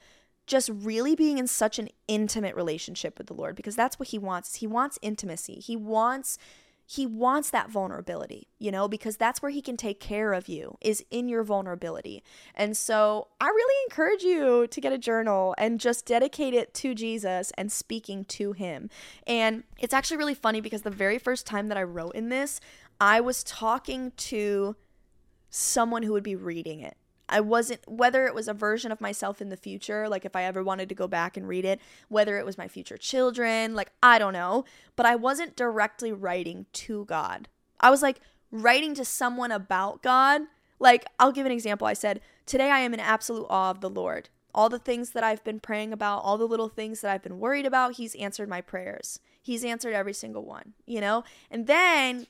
just 0.47 0.69
really 0.73 1.15
being 1.15 1.37
in 1.37 1.47
such 1.47 1.79
an 1.79 1.87
intimate 2.09 2.55
relationship 2.55 3.17
with 3.17 3.27
the 3.27 3.33
Lord 3.33 3.55
because 3.55 3.75
that's 3.75 3.99
what 3.99 4.09
he 4.09 4.17
wants. 4.17 4.55
He 4.55 4.67
wants 4.67 4.99
intimacy. 5.01 5.61
He 5.61 5.77
wants 5.77 6.37
he 6.91 7.07
wants 7.07 7.49
that 7.51 7.69
vulnerability, 7.69 8.49
you 8.59 8.69
know, 8.69 8.85
because 8.85 9.15
that's 9.15 9.41
where 9.41 9.49
he 9.49 9.61
can 9.61 9.77
take 9.77 10.01
care 10.01 10.33
of 10.33 10.49
you, 10.49 10.77
is 10.81 11.05
in 11.09 11.29
your 11.29 11.41
vulnerability. 11.41 12.21
And 12.53 12.75
so 12.75 13.29
I 13.39 13.45
really 13.45 13.85
encourage 13.89 14.23
you 14.23 14.67
to 14.67 14.81
get 14.81 14.91
a 14.91 14.97
journal 14.97 15.55
and 15.57 15.79
just 15.79 16.05
dedicate 16.05 16.53
it 16.53 16.73
to 16.73 16.93
Jesus 16.93 17.53
and 17.57 17.71
speaking 17.71 18.25
to 18.25 18.51
him. 18.51 18.89
And 19.25 19.63
it's 19.79 19.93
actually 19.93 20.17
really 20.17 20.33
funny 20.33 20.59
because 20.59 20.81
the 20.81 20.89
very 20.89 21.17
first 21.17 21.45
time 21.45 21.69
that 21.69 21.77
I 21.77 21.83
wrote 21.83 22.13
in 22.13 22.27
this, 22.27 22.59
I 22.99 23.21
was 23.21 23.45
talking 23.45 24.11
to 24.17 24.75
someone 25.49 26.03
who 26.03 26.11
would 26.11 26.23
be 26.23 26.35
reading 26.35 26.81
it. 26.81 26.97
I 27.31 27.39
wasn't, 27.39 27.81
whether 27.87 28.27
it 28.27 28.35
was 28.35 28.47
a 28.47 28.53
version 28.53 28.91
of 28.91 29.01
myself 29.01 29.41
in 29.41 29.49
the 29.49 29.57
future, 29.57 30.07
like 30.09 30.25
if 30.25 30.35
I 30.35 30.43
ever 30.43 30.63
wanted 30.63 30.89
to 30.89 30.95
go 30.95 31.07
back 31.07 31.37
and 31.37 31.47
read 31.47 31.65
it, 31.65 31.79
whether 32.09 32.37
it 32.37 32.45
was 32.45 32.57
my 32.57 32.67
future 32.67 32.97
children, 32.97 33.73
like 33.73 33.91
I 34.03 34.19
don't 34.19 34.33
know, 34.33 34.65
but 34.95 35.05
I 35.05 35.15
wasn't 35.15 35.55
directly 35.55 36.11
writing 36.11 36.65
to 36.73 37.05
God. 37.05 37.47
I 37.79 37.89
was 37.89 38.01
like 38.01 38.19
writing 38.51 38.93
to 38.95 39.05
someone 39.05 39.51
about 39.51 40.03
God. 40.03 40.41
Like, 40.79 41.05
I'll 41.19 41.31
give 41.31 41.45
an 41.45 41.51
example. 41.51 41.87
I 41.87 41.93
said, 41.93 42.21
Today 42.45 42.69
I 42.69 42.79
am 42.79 42.93
in 42.93 42.99
absolute 42.99 43.47
awe 43.49 43.71
of 43.71 43.81
the 43.81 43.89
Lord. 43.89 44.29
All 44.53 44.67
the 44.67 44.79
things 44.79 45.11
that 45.11 45.23
I've 45.23 45.43
been 45.43 45.59
praying 45.59 45.93
about, 45.93 46.23
all 46.23 46.37
the 46.37 46.47
little 46.47 46.67
things 46.67 47.01
that 47.01 47.11
I've 47.11 47.23
been 47.23 47.39
worried 47.39 47.65
about, 47.65 47.93
He's 47.93 48.15
answered 48.15 48.49
my 48.49 48.61
prayers. 48.61 49.19
He's 49.41 49.63
answered 49.63 49.93
every 49.93 50.13
single 50.13 50.43
one, 50.43 50.73
you 50.85 50.99
know? 51.01 51.23
And 51.49 51.65
then 51.65 52.27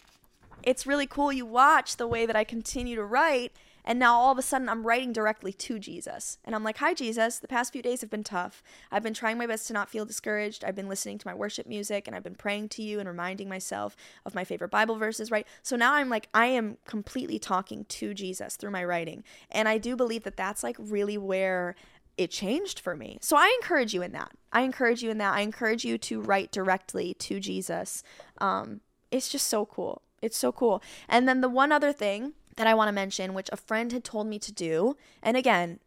it's 0.63 0.85
really 0.85 1.07
cool. 1.07 1.33
You 1.33 1.45
watch 1.45 1.97
the 1.97 2.07
way 2.07 2.25
that 2.25 2.35
I 2.35 2.43
continue 2.43 2.95
to 2.95 3.03
write 3.03 3.51
and 3.86 3.99
now 3.99 4.15
all 4.15 4.32
of 4.32 4.38
a 4.38 4.41
sudden, 4.41 4.69
I'm 4.69 4.86
writing 4.86 5.13
directly 5.13 5.53
to 5.53 5.79
Jesus. 5.79 6.38
And 6.45 6.55
I'm 6.55 6.63
like, 6.63 6.77
Hi, 6.77 6.93
Jesus. 6.93 7.39
The 7.39 7.47
past 7.47 7.73
few 7.73 7.82
days 7.82 8.01
have 8.01 8.09
been 8.09 8.23
tough. 8.23 8.63
I've 8.91 9.03
been 9.03 9.13
trying 9.13 9.38
my 9.38 9.47
best 9.47 9.67
to 9.67 9.73
not 9.73 9.89
feel 9.89 10.05
discouraged. 10.05 10.63
I've 10.63 10.75
been 10.75 10.89
listening 10.89 11.17
to 11.19 11.27
my 11.27 11.34
worship 11.34 11.67
music 11.67 12.07
and 12.07 12.15
I've 12.15 12.23
been 12.23 12.36
praying 12.36 12.69
to 12.69 12.84
you 12.84 12.99
and 12.99 13.07
reminding 13.07 13.49
myself 13.49 13.95
of 14.25 14.36
my 14.36 14.43
favorite 14.43 14.71
Bible 14.71 14.95
verses, 14.95 15.32
right? 15.32 15.47
So 15.61 15.75
now 15.75 15.93
I'm 15.93 16.09
like, 16.09 16.29
I 16.34 16.47
am 16.47 16.77
completely 16.86 17.39
talking 17.39 17.86
to 17.86 18.13
Jesus 18.13 18.55
through 18.55 18.71
my 18.71 18.84
writing. 18.84 19.23
And 19.49 19.67
I 19.67 19.77
do 19.77 19.95
believe 19.95 20.23
that 20.23 20.38
that's 20.38 20.63
like 20.63 20.75
really 20.79 21.17
where 21.17 21.75
it 22.17 22.29
changed 22.29 22.79
for 22.79 22.95
me. 22.95 23.17
So 23.21 23.38
I 23.38 23.55
encourage 23.61 23.93
you 23.93 24.01
in 24.01 24.11
that. 24.11 24.32
I 24.51 24.61
encourage 24.61 25.01
you 25.01 25.09
in 25.09 25.17
that. 25.19 25.34
I 25.34 25.41
encourage 25.41 25.84
you 25.86 25.97
to 25.99 26.21
write 26.21 26.51
directly 26.51 27.13
to 27.15 27.39
Jesus. 27.39 28.03
Um, 28.39 28.82
it's 29.11 29.29
just 29.29 29.47
so 29.47 29.65
cool. 29.65 30.01
It's 30.21 30.38
so 30.38 30.51
cool. 30.51 30.84
And 31.09 31.27
then 31.27 31.41
the 31.41 31.49
one 31.49 31.71
other 31.71 31.91
thing 31.91 32.34
that 32.57 32.67
I 32.67 32.73
want 32.73 32.89
to 32.89 32.93
mention, 32.93 33.33
which 33.33 33.49
a 33.51 33.57
friend 33.57 33.91
had 33.91 34.03
told 34.03 34.27
me 34.27 34.39
to 34.39 34.51
do. 34.51 34.95
And 35.23 35.37
again, 35.37 35.79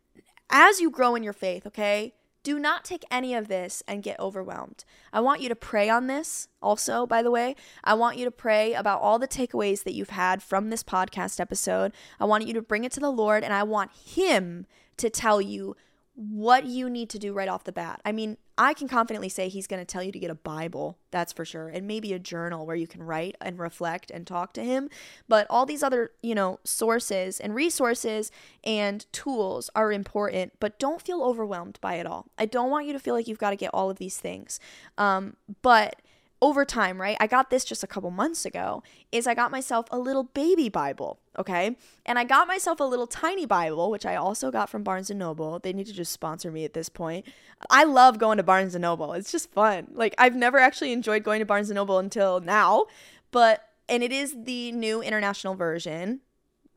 as 0.50 0.80
you 0.80 0.90
grow 0.90 1.14
in 1.14 1.22
your 1.22 1.32
faith, 1.32 1.66
okay, 1.66 2.14
do 2.44 2.58
not 2.58 2.84
take 2.84 3.04
any 3.10 3.34
of 3.34 3.48
this 3.48 3.82
and 3.88 4.02
get 4.02 4.20
overwhelmed. 4.20 4.84
I 5.12 5.20
want 5.20 5.40
you 5.40 5.48
to 5.48 5.56
pray 5.56 5.88
on 5.88 6.06
this 6.06 6.48
also, 6.60 7.06
by 7.06 7.22
the 7.22 7.30
way. 7.30 7.56
I 7.82 7.94
want 7.94 8.18
you 8.18 8.26
to 8.26 8.30
pray 8.30 8.74
about 8.74 9.00
all 9.00 9.18
the 9.18 9.26
takeaways 9.26 9.82
that 9.84 9.94
you've 9.94 10.10
had 10.10 10.42
from 10.42 10.68
this 10.68 10.84
podcast 10.84 11.40
episode. 11.40 11.92
I 12.20 12.26
want 12.26 12.46
you 12.46 12.52
to 12.52 12.62
bring 12.62 12.84
it 12.84 12.92
to 12.92 13.00
the 13.00 13.10
Lord, 13.10 13.42
and 13.42 13.54
I 13.54 13.62
want 13.62 13.92
Him 13.92 14.66
to 14.98 15.08
tell 15.08 15.40
you 15.40 15.74
what 16.14 16.66
you 16.66 16.90
need 16.90 17.08
to 17.10 17.18
do 17.18 17.32
right 17.32 17.48
off 17.48 17.64
the 17.64 17.72
bat. 17.72 18.00
I 18.04 18.12
mean, 18.12 18.36
I 18.56 18.72
can 18.74 18.86
confidently 18.86 19.28
say 19.28 19.48
he's 19.48 19.66
going 19.66 19.80
to 19.80 19.84
tell 19.84 20.02
you 20.02 20.12
to 20.12 20.18
get 20.18 20.30
a 20.30 20.34
Bible, 20.34 20.98
that's 21.10 21.32
for 21.32 21.44
sure, 21.44 21.68
and 21.68 21.86
maybe 21.86 22.12
a 22.12 22.18
journal 22.18 22.66
where 22.66 22.76
you 22.76 22.86
can 22.86 23.02
write 23.02 23.36
and 23.40 23.58
reflect 23.58 24.10
and 24.10 24.26
talk 24.26 24.52
to 24.54 24.64
him. 24.64 24.90
But 25.28 25.46
all 25.50 25.66
these 25.66 25.82
other, 25.82 26.12
you 26.22 26.34
know, 26.34 26.60
sources 26.64 27.40
and 27.40 27.54
resources 27.54 28.30
and 28.62 29.10
tools 29.12 29.70
are 29.74 29.90
important, 29.90 30.52
but 30.60 30.78
don't 30.78 31.02
feel 31.02 31.22
overwhelmed 31.22 31.78
by 31.80 31.94
it 31.94 32.06
all. 32.06 32.26
I 32.38 32.46
don't 32.46 32.70
want 32.70 32.86
you 32.86 32.92
to 32.92 33.00
feel 33.00 33.14
like 33.14 33.26
you've 33.26 33.38
got 33.38 33.50
to 33.50 33.56
get 33.56 33.70
all 33.74 33.90
of 33.90 33.98
these 33.98 34.18
things. 34.18 34.60
Um, 34.98 35.36
but 35.62 36.00
over 36.44 36.62
time, 36.66 37.00
right? 37.00 37.16
I 37.20 37.26
got 37.26 37.48
this 37.48 37.64
just 37.64 37.82
a 37.82 37.86
couple 37.86 38.10
months 38.10 38.44
ago, 38.44 38.82
is 39.10 39.26
I 39.26 39.32
got 39.32 39.50
myself 39.50 39.86
a 39.90 39.98
little 39.98 40.24
baby 40.24 40.68
Bible, 40.68 41.18
okay? 41.38 41.74
And 42.04 42.18
I 42.18 42.24
got 42.24 42.46
myself 42.46 42.80
a 42.80 42.84
little 42.84 43.06
tiny 43.06 43.46
Bible, 43.46 43.90
which 43.90 44.04
I 44.04 44.16
also 44.16 44.50
got 44.50 44.68
from 44.68 44.82
Barnes 44.82 45.08
Noble. 45.08 45.58
They 45.58 45.72
need 45.72 45.86
to 45.86 45.94
just 45.94 46.12
sponsor 46.12 46.52
me 46.52 46.66
at 46.66 46.74
this 46.74 46.90
point. 46.90 47.24
I 47.70 47.84
love 47.84 48.18
going 48.18 48.36
to 48.36 48.42
Barnes 48.42 48.74
and 48.74 48.82
Noble. 48.82 49.14
It's 49.14 49.32
just 49.32 49.52
fun. 49.52 49.86
Like 49.94 50.14
I've 50.18 50.36
never 50.36 50.58
actually 50.58 50.92
enjoyed 50.92 51.24
going 51.24 51.38
to 51.38 51.46
Barnes 51.46 51.70
Noble 51.70 51.98
until 51.98 52.40
now, 52.40 52.88
but 53.30 53.66
and 53.88 54.02
it 54.02 54.12
is 54.12 54.36
the 54.44 54.70
new 54.72 55.00
international 55.00 55.54
version, 55.54 56.20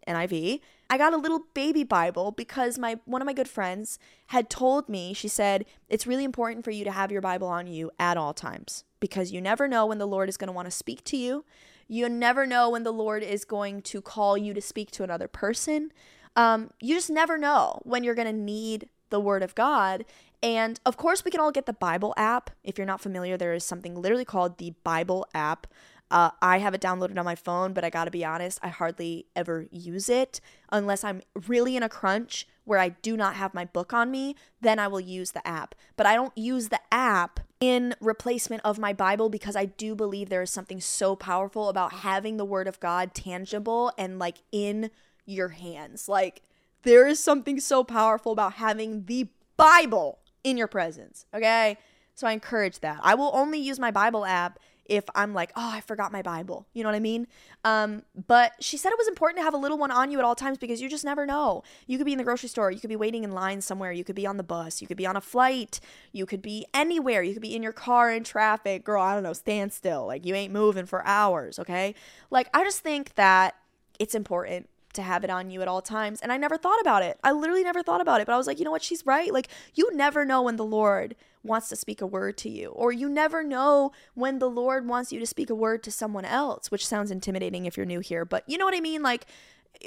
NIV. 0.07 0.61
I 0.89 0.97
got 0.97 1.13
a 1.13 1.17
little 1.17 1.45
baby 1.53 1.83
Bible 1.83 2.31
because 2.31 2.77
my 2.77 2.99
one 3.05 3.21
of 3.21 3.25
my 3.25 3.33
good 3.33 3.49
friends 3.49 3.99
had 4.27 4.49
told 4.49 4.87
me, 4.87 5.13
she 5.13 5.27
said, 5.27 5.65
it's 5.89 6.07
really 6.07 6.23
important 6.23 6.63
for 6.63 6.71
you 6.71 6.83
to 6.85 6.91
have 6.91 7.11
your 7.11 7.21
Bible 7.21 7.47
on 7.47 7.67
you 7.67 7.91
at 7.99 8.17
all 8.17 8.33
times 8.33 8.83
because 8.99 9.31
you 9.31 9.41
never 9.41 9.67
know 9.67 9.85
when 9.85 9.97
the 9.97 10.07
Lord 10.07 10.29
is 10.29 10.37
going 10.37 10.47
to 10.47 10.53
want 10.53 10.67
to 10.67 10.71
speak 10.71 11.03
to 11.05 11.17
you. 11.17 11.45
You 11.87 12.09
never 12.09 12.45
know 12.45 12.69
when 12.69 12.83
the 12.83 12.91
Lord 12.91 13.23
is 13.23 13.45
going 13.45 13.81
to 13.83 14.01
call 14.01 14.37
you 14.37 14.53
to 14.53 14.61
speak 14.61 14.91
to 14.91 15.03
another 15.03 15.27
person. 15.27 15.91
Um, 16.35 16.71
you 16.81 16.95
just 16.95 17.09
never 17.09 17.37
know 17.37 17.81
when 17.83 18.03
you're 18.03 18.15
going 18.15 18.27
to 18.27 18.33
need 18.33 18.89
the 19.09 19.19
Word 19.19 19.41
of 19.43 19.55
God. 19.55 20.05
And 20.43 20.79
of 20.85 20.97
course, 20.97 21.25
we 21.25 21.31
can 21.31 21.39
all 21.39 21.51
get 21.51 21.65
the 21.65 21.73
Bible 21.73 22.13
app. 22.17 22.51
If 22.63 22.77
you're 22.77 22.85
not 22.85 23.01
familiar, 23.01 23.37
there 23.37 23.53
is 23.53 23.63
something 23.63 23.95
literally 23.95 24.25
called 24.25 24.57
the 24.57 24.73
Bible 24.83 25.25
app. 25.33 25.67
Uh, 26.09 26.31
I 26.41 26.59
have 26.59 26.73
it 26.73 26.81
downloaded 26.81 27.17
on 27.17 27.25
my 27.25 27.35
phone, 27.35 27.73
but 27.73 27.83
I 27.83 27.89
gotta 27.89 28.11
be 28.11 28.23
honest, 28.23 28.59
I 28.63 28.69
hardly 28.69 29.25
ever 29.35 29.67
use 29.71 30.09
it 30.09 30.39
unless 30.71 31.03
I'm 31.03 31.21
really 31.47 31.75
in 31.75 31.83
a 31.83 31.89
crunch 31.89 32.47
where 32.63 32.79
I 32.79 32.89
do 32.89 33.17
not 33.17 33.35
have 33.35 33.53
my 33.53 33.65
book 33.65 33.93
on 33.93 34.11
me. 34.11 34.35
Then 34.61 34.79
I 34.79 34.87
will 34.87 34.99
use 34.99 35.31
the 35.31 35.45
app. 35.47 35.75
But 35.95 36.05
I 36.05 36.15
don't 36.15 36.37
use 36.37 36.69
the 36.69 36.81
app 36.91 37.39
in 37.59 37.95
replacement 37.99 38.61
of 38.63 38.77
my 38.77 38.93
Bible 38.93 39.29
because 39.29 39.55
I 39.55 39.65
do 39.65 39.95
believe 39.95 40.29
there 40.29 40.41
is 40.41 40.51
something 40.51 40.81
so 40.81 41.15
powerful 41.15 41.69
about 41.69 41.93
having 41.93 42.37
the 42.37 42.45
Word 42.45 42.67
of 42.67 42.79
God 42.79 43.13
tangible 43.13 43.91
and 43.97 44.19
like 44.19 44.37
in 44.51 44.91
your 45.25 45.49
hands. 45.49 46.07
Like, 46.07 46.41
there 46.83 47.07
is 47.07 47.21
something 47.21 47.59
so 47.59 47.83
powerful 47.83 48.31
about 48.31 48.53
having 48.53 49.05
the 49.05 49.27
Bible 49.57 50.19
in 50.43 50.57
your 50.57 50.67
presence, 50.67 51.25
okay? 51.33 51.77
So 52.15 52.27
I 52.27 52.31
encourage 52.31 52.79
that. 52.79 52.99
I 53.03 53.15
will 53.15 53.31
only 53.33 53.59
use 53.59 53.79
my 53.79 53.91
Bible 53.91 54.25
app 54.25 54.59
if 54.89 55.03
I'm 55.15 55.33
like, 55.33 55.51
oh, 55.55 55.71
I 55.73 55.81
forgot 55.81 56.11
my 56.11 56.21
Bible. 56.21 56.67
You 56.73 56.83
know 56.83 56.89
what 56.89 56.95
I 56.95 56.99
mean? 56.99 57.27
Um, 57.63 58.03
but 58.27 58.53
she 58.59 58.77
said 58.77 58.91
it 58.91 58.97
was 58.97 59.07
important 59.07 59.39
to 59.39 59.43
have 59.43 59.53
a 59.53 59.57
little 59.57 59.77
one 59.77 59.91
on 59.91 60.11
you 60.11 60.19
at 60.19 60.25
all 60.25 60.35
times 60.35 60.57
because 60.57 60.81
you 60.81 60.89
just 60.89 61.05
never 61.05 61.25
know. 61.25 61.63
You 61.85 61.97
could 61.97 62.05
be 62.05 62.11
in 62.11 62.17
the 62.17 62.23
grocery 62.23 62.49
store, 62.49 62.71
you 62.71 62.79
could 62.79 62.89
be 62.89 62.95
waiting 62.95 63.23
in 63.23 63.31
line 63.31 63.61
somewhere, 63.61 63.91
you 63.91 64.03
could 64.03 64.15
be 64.15 64.25
on 64.25 64.37
the 64.37 64.43
bus, 64.43 64.81
you 64.81 64.87
could 64.87 64.97
be 64.97 65.05
on 65.05 65.15
a 65.15 65.21
flight, 65.21 65.79
you 66.11 66.25
could 66.25 66.41
be 66.41 66.65
anywhere, 66.73 67.23
you 67.23 67.33
could 67.33 67.41
be 67.41 67.55
in 67.55 67.63
your 67.63 67.73
car 67.73 68.11
in 68.11 68.23
traffic. 68.23 68.83
Girl, 68.83 69.01
I 69.01 69.13
don't 69.13 69.23
know, 69.23 69.33
stand 69.33 69.73
still. 69.73 70.05
Like 70.07 70.25
you 70.25 70.35
ain't 70.35 70.53
moving 70.53 70.85
for 70.85 71.05
hours, 71.05 71.59
okay? 71.59 71.95
Like 72.29 72.49
I 72.53 72.63
just 72.63 72.79
think 72.81 73.15
that 73.15 73.55
it's 73.99 74.15
important 74.15 74.69
to 74.93 75.01
have 75.01 75.23
it 75.23 75.29
on 75.29 75.49
you 75.49 75.61
at 75.61 75.67
all 75.67 75.81
times. 75.81 76.21
And 76.21 76.31
I 76.31 76.37
never 76.37 76.57
thought 76.57 76.81
about 76.81 77.03
it. 77.03 77.19
I 77.23 77.31
literally 77.31 77.63
never 77.63 77.83
thought 77.83 78.01
about 78.01 78.21
it. 78.21 78.27
But 78.27 78.33
I 78.33 78.37
was 78.37 78.47
like, 78.47 78.59
you 78.59 78.65
know 78.65 78.71
what? 78.71 78.83
She's 78.83 79.05
right. 79.05 79.31
Like, 79.31 79.49
you 79.75 79.93
never 79.95 80.25
know 80.25 80.41
when 80.41 80.55
the 80.55 80.65
Lord 80.65 81.15
wants 81.43 81.69
to 81.69 81.75
speak 81.75 82.01
a 82.01 82.07
word 82.07 82.37
to 82.37 82.49
you, 82.49 82.69
or 82.69 82.91
you 82.91 83.07
never 83.07 83.43
know 83.43 83.91
when 84.15 84.39
the 84.39 84.49
Lord 84.49 84.85
wants 84.85 85.11
you 85.11 85.19
to 85.19 85.25
speak 85.25 85.49
a 85.49 85.55
word 85.55 85.83
to 85.83 85.91
someone 85.91 86.25
else, 86.25 86.71
which 86.71 86.85
sounds 86.85 87.11
intimidating 87.11 87.65
if 87.65 87.77
you're 87.77 87.85
new 87.85 87.99
here. 87.99 88.25
But 88.25 88.43
you 88.47 88.57
know 88.57 88.65
what 88.65 88.75
I 88.75 88.81
mean? 88.81 89.01
Like, 89.01 89.25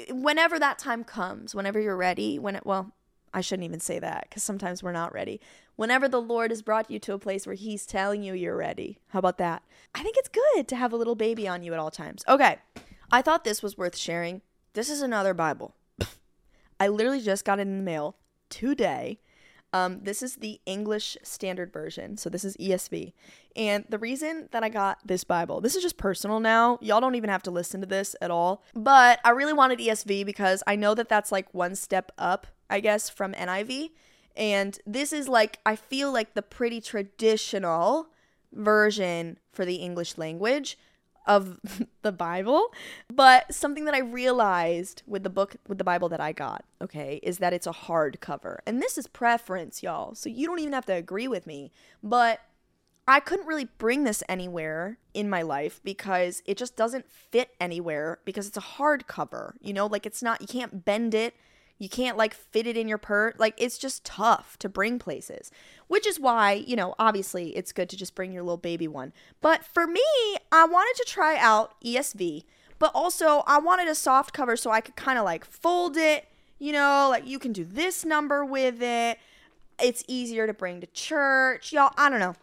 whenever 0.09 0.57
that 0.59 0.79
time 0.79 1.03
comes, 1.03 1.53
whenever 1.53 1.79
you're 1.79 1.97
ready, 1.97 2.39
when 2.39 2.55
it, 2.55 2.65
well, 2.65 2.91
I 3.33 3.41
shouldn't 3.41 3.65
even 3.65 3.79
say 3.79 3.99
that 3.99 4.27
because 4.29 4.43
sometimes 4.43 4.83
we're 4.83 4.91
not 4.91 5.13
ready. 5.13 5.39
Whenever 5.75 6.07
the 6.07 6.21
Lord 6.21 6.51
has 6.51 6.61
brought 6.61 6.91
you 6.91 6.99
to 6.99 7.13
a 7.13 7.19
place 7.19 7.45
where 7.45 7.55
He's 7.55 7.85
telling 7.85 8.23
you 8.23 8.33
you're 8.33 8.57
ready, 8.57 8.99
how 9.09 9.19
about 9.19 9.37
that? 9.37 9.63
I 9.95 10.03
think 10.03 10.17
it's 10.17 10.29
good 10.29 10.67
to 10.67 10.75
have 10.75 10.91
a 10.93 10.97
little 10.97 11.15
baby 11.15 11.47
on 11.47 11.63
you 11.63 11.73
at 11.73 11.79
all 11.79 11.91
times. 11.91 12.23
Okay, 12.27 12.57
I 13.11 13.21
thought 13.21 13.43
this 13.43 13.63
was 13.63 13.77
worth 13.77 13.97
sharing 13.97 14.41
this 14.73 14.89
is 14.89 15.01
another 15.01 15.33
Bible. 15.33 15.75
I 16.79 16.87
literally 16.87 17.21
just 17.21 17.45
got 17.45 17.59
it 17.59 17.63
in 17.63 17.77
the 17.77 17.83
mail 17.83 18.15
today. 18.49 19.19
Um, 19.73 20.01
this 20.03 20.21
is 20.21 20.35
the 20.37 20.59
English 20.65 21.17
Standard 21.23 21.71
Version, 21.71 22.17
so 22.17 22.29
this 22.29 22.43
is 22.43 22.57
ESV. 22.57 23.13
And 23.55 23.85
the 23.87 23.97
reason 23.97 24.49
that 24.51 24.63
I 24.63 24.69
got 24.69 24.99
this 25.05 25.23
Bible, 25.23 25.61
this 25.61 25.75
is 25.75 25.83
just 25.83 25.97
personal 25.97 26.41
now. 26.41 26.77
Y'all 26.81 26.99
don't 26.99 27.15
even 27.15 27.29
have 27.29 27.43
to 27.43 27.51
listen 27.51 27.79
to 27.79 27.87
this 27.87 28.15
at 28.21 28.31
all. 28.31 28.63
But 28.73 29.19
I 29.23 29.29
really 29.29 29.53
wanted 29.53 29.79
ESV 29.79 30.25
because 30.25 30.61
I 30.67 30.75
know 30.75 30.93
that 30.95 31.07
that's 31.07 31.31
like 31.31 31.53
one 31.53 31.75
step 31.75 32.11
up, 32.17 32.47
I 32.69 32.81
guess, 32.81 33.09
from 33.09 33.33
NIV. 33.33 33.91
And 34.35 34.77
this 34.85 35.13
is 35.13 35.29
like, 35.29 35.59
I 35.65 35.77
feel 35.77 36.11
like 36.11 36.33
the 36.33 36.41
pretty 36.41 36.81
traditional 36.81 38.07
version 38.51 39.39
for 39.53 39.63
the 39.63 39.75
English 39.75 40.17
language 40.17 40.77
of 41.25 41.59
the 42.01 42.11
Bible, 42.11 42.73
but 43.13 43.53
something 43.53 43.85
that 43.85 43.93
I 43.93 43.99
realized 43.99 45.03
with 45.05 45.23
the 45.23 45.29
book 45.29 45.55
with 45.67 45.77
the 45.77 45.83
Bible 45.83 46.09
that 46.09 46.19
I 46.19 46.31
got, 46.31 46.65
okay, 46.81 47.19
is 47.23 47.37
that 47.39 47.53
it's 47.53 47.67
a 47.67 47.71
hardcover. 47.71 48.59
And 48.65 48.81
this 48.81 48.97
is 48.97 49.07
preference, 49.07 49.83
y'all. 49.83 50.15
So 50.15 50.29
you 50.29 50.47
don't 50.47 50.59
even 50.59 50.73
have 50.73 50.85
to 50.87 50.93
agree 50.93 51.27
with 51.27 51.45
me, 51.45 51.71
but 52.01 52.41
I 53.07 53.19
couldn't 53.19 53.47
really 53.47 53.65
bring 53.65 54.03
this 54.03 54.23
anywhere 54.29 54.97
in 55.13 55.29
my 55.29 55.41
life 55.41 55.81
because 55.83 56.41
it 56.45 56.57
just 56.57 56.75
doesn't 56.75 57.11
fit 57.11 57.49
anywhere 57.59 58.19
because 58.25 58.47
it's 58.47 58.57
a 58.57 58.61
hardcover. 58.61 59.53
You 59.59 59.73
know, 59.73 59.87
like 59.87 60.05
it's 60.05 60.21
not 60.21 60.41
you 60.41 60.47
can't 60.47 60.85
bend 60.85 61.13
it. 61.13 61.35
You 61.81 61.89
can't 61.89 62.15
like 62.15 62.35
fit 62.35 62.67
it 62.67 62.77
in 62.77 62.87
your 62.87 62.99
purse. 62.99 63.33
Like 63.39 63.55
it's 63.57 63.79
just 63.79 64.05
tough 64.05 64.55
to 64.59 64.69
bring 64.69 64.99
places, 64.99 65.49
which 65.87 66.05
is 66.05 66.19
why, 66.19 66.51
you 66.53 66.75
know, 66.75 66.93
obviously 66.99 67.57
it's 67.57 67.71
good 67.71 67.89
to 67.89 67.97
just 67.97 68.13
bring 68.13 68.31
your 68.31 68.43
little 68.43 68.55
baby 68.55 68.87
one. 68.87 69.13
But 69.41 69.65
for 69.65 69.87
me, 69.87 70.03
I 70.51 70.65
wanted 70.65 71.03
to 71.03 71.11
try 71.11 71.37
out 71.39 71.73
ESV, 71.83 72.43
but 72.77 72.91
also 72.93 73.41
I 73.47 73.57
wanted 73.57 73.87
a 73.87 73.95
soft 73.95 74.31
cover 74.31 74.55
so 74.55 74.69
I 74.69 74.79
could 74.79 74.95
kind 74.95 75.17
of 75.17 75.25
like 75.25 75.43
fold 75.43 75.97
it, 75.97 76.27
you 76.59 76.71
know, 76.71 77.07
like 77.09 77.25
you 77.25 77.39
can 77.39 77.51
do 77.51 77.65
this 77.65 78.05
number 78.05 78.45
with 78.45 78.79
it. 78.83 79.17
It's 79.81 80.03
easier 80.07 80.45
to 80.45 80.53
bring 80.53 80.81
to 80.81 80.87
church. 80.87 81.73
Y'all, 81.73 81.93
I 81.97 82.11
don't 82.11 82.19
know. 82.19 82.35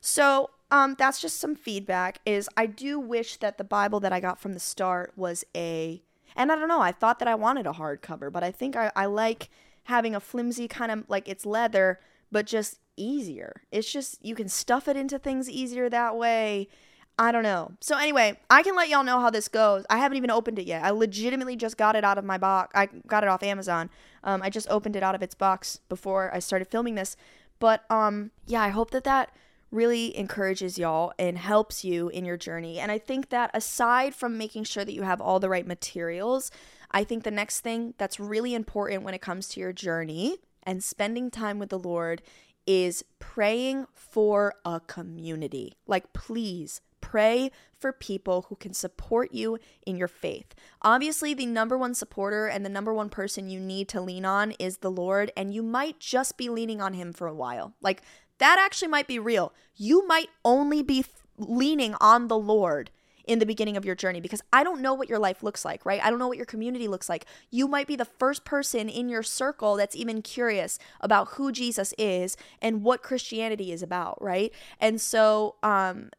So, 0.00 0.50
um 0.70 0.94
that's 0.96 1.20
just 1.20 1.40
some 1.40 1.56
feedback 1.56 2.20
is 2.24 2.48
I 2.56 2.66
do 2.66 3.00
wish 3.00 3.38
that 3.38 3.58
the 3.58 3.64
Bible 3.64 3.98
that 3.98 4.12
I 4.12 4.20
got 4.20 4.38
from 4.40 4.54
the 4.54 4.60
start 4.60 5.12
was 5.16 5.44
a 5.52 6.00
and 6.36 6.50
I 6.50 6.56
don't 6.56 6.68
know, 6.68 6.80
I 6.80 6.92
thought 6.92 7.18
that 7.20 7.28
I 7.28 7.34
wanted 7.34 7.66
a 7.66 7.72
hardcover, 7.72 8.30
but 8.32 8.42
I 8.42 8.50
think 8.50 8.76
I, 8.76 8.90
I 8.96 9.06
like 9.06 9.50
having 9.84 10.14
a 10.14 10.20
flimsy 10.20 10.68
kind 10.68 10.90
of 10.90 11.04
like 11.08 11.28
it's 11.28 11.46
leather, 11.46 12.00
but 12.32 12.46
just 12.46 12.80
easier. 12.96 13.62
It's 13.70 13.90
just, 13.90 14.24
you 14.24 14.34
can 14.34 14.48
stuff 14.48 14.88
it 14.88 14.96
into 14.96 15.18
things 15.18 15.48
easier 15.48 15.88
that 15.88 16.16
way. 16.16 16.68
I 17.16 17.30
don't 17.30 17.44
know. 17.44 17.72
So 17.80 17.96
anyway, 17.96 18.40
I 18.50 18.62
can 18.62 18.74
let 18.74 18.88
y'all 18.88 19.04
know 19.04 19.20
how 19.20 19.30
this 19.30 19.46
goes. 19.46 19.84
I 19.88 19.98
haven't 19.98 20.16
even 20.16 20.30
opened 20.30 20.58
it 20.58 20.66
yet. 20.66 20.82
I 20.82 20.90
legitimately 20.90 21.54
just 21.54 21.76
got 21.76 21.94
it 21.94 22.04
out 22.04 22.18
of 22.18 22.24
my 22.24 22.38
box. 22.38 22.72
I 22.74 22.88
got 23.06 23.22
it 23.22 23.28
off 23.28 23.42
Amazon. 23.42 23.88
Um, 24.24 24.42
I 24.42 24.50
just 24.50 24.68
opened 24.68 24.96
it 24.96 25.04
out 25.04 25.14
of 25.14 25.22
its 25.22 25.34
box 25.34 25.78
before 25.88 26.34
I 26.34 26.40
started 26.40 26.66
filming 26.66 26.96
this. 26.96 27.16
But 27.60 27.84
um, 27.88 28.32
yeah, 28.46 28.62
I 28.62 28.70
hope 28.70 28.90
that 28.90 29.04
that 29.04 29.30
really 29.74 30.16
encourages 30.16 30.78
y'all 30.78 31.12
and 31.18 31.36
helps 31.36 31.84
you 31.84 32.08
in 32.08 32.24
your 32.24 32.36
journey. 32.36 32.78
And 32.78 32.92
I 32.92 32.98
think 32.98 33.30
that 33.30 33.50
aside 33.52 34.14
from 34.14 34.38
making 34.38 34.64
sure 34.64 34.84
that 34.84 34.94
you 34.94 35.02
have 35.02 35.20
all 35.20 35.40
the 35.40 35.48
right 35.48 35.66
materials, 35.66 36.50
I 36.90 37.04
think 37.04 37.24
the 37.24 37.30
next 37.30 37.60
thing 37.60 37.94
that's 37.98 38.20
really 38.20 38.54
important 38.54 39.02
when 39.02 39.14
it 39.14 39.20
comes 39.20 39.48
to 39.48 39.60
your 39.60 39.72
journey 39.72 40.38
and 40.62 40.82
spending 40.82 41.30
time 41.30 41.58
with 41.58 41.70
the 41.70 41.78
Lord 41.78 42.22
is 42.66 43.04
praying 43.18 43.86
for 43.94 44.54
a 44.64 44.80
community. 44.80 45.74
Like, 45.86 46.12
please 46.12 46.80
pray 47.00 47.50
for 47.78 47.92
people 47.92 48.46
who 48.48 48.56
can 48.56 48.72
support 48.72 49.32
you 49.34 49.58
in 49.86 49.96
your 49.96 50.08
faith. 50.08 50.54
Obviously, 50.80 51.34
the 51.34 51.44
number 51.44 51.76
one 51.76 51.94
supporter 51.94 52.46
and 52.46 52.64
the 52.64 52.70
number 52.70 52.94
one 52.94 53.10
person 53.10 53.50
you 53.50 53.60
need 53.60 53.88
to 53.88 54.00
lean 54.00 54.24
on 54.24 54.52
is 54.52 54.78
the 54.78 54.90
Lord, 54.90 55.30
and 55.36 55.52
you 55.52 55.62
might 55.62 56.00
just 56.00 56.38
be 56.38 56.48
leaning 56.48 56.80
on 56.80 56.94
Him 56.94 57.12
for 57.12 57.26
a 57.26 57.34
while. 57.34 57.74
Like, 57.82 58.02
that 58.38 58.58
actually 58.58 58.88
might 58.88 59.06
be 59.06 59.18
real. 59.18 59.52
You 59.76 60.06
might 60.06 60.28
only 60.44 60.82
be 60.82 61.04
leaning 61.38 61.94
on 62.00 62.28
the 62.28 62.38
Lord 62.38 62.90
in 63.26 63.38
the 63.38 63.46
beginning 63.46 63.76
of 63.76 63.84
your 63.84 63.94
journey 63.94 64.20
because 64.20 64.42
I 64.52 64.62
don't 64.62 64.82
know 64.82 64.94
what 64.94 65.08
your 65.08 65.18
life 65.18 65.42
looks 65.42 65.64
like, 65.64 65.86
right? 65.86 66.02
I 66.04 66.10
don't 66.10 66.18
know 66.18 66.28
what 66.28 66.36
your 66.36 66.46
community 66.46 66.88
looks 66.88 67.08
like. 67.08 67.24
You 67.50 67.66
might 67.66 67.86
be 67.86 67.96
the 67.96 68.04
first 68.04 68.44
person 68.44 68.88
in 68.88 69.08
your 69.08 69.22
circle 69.22 69.76
that's 69.76 69.96
even 69.96 70.22
curious 70.22 70.78
about 71.00 71.28
who 71.28 71.50
Jesus 71.50 71.94
is 71.96 72.36
and 72.60 72.82
what 72.82 73.02
Christianity 73.02 73.72
is 73.72 73.82
about, 73.82 74.20
right? 74.20 74.52
And 74.78 75.00
so 75.00 75.56
um 75.62 76.10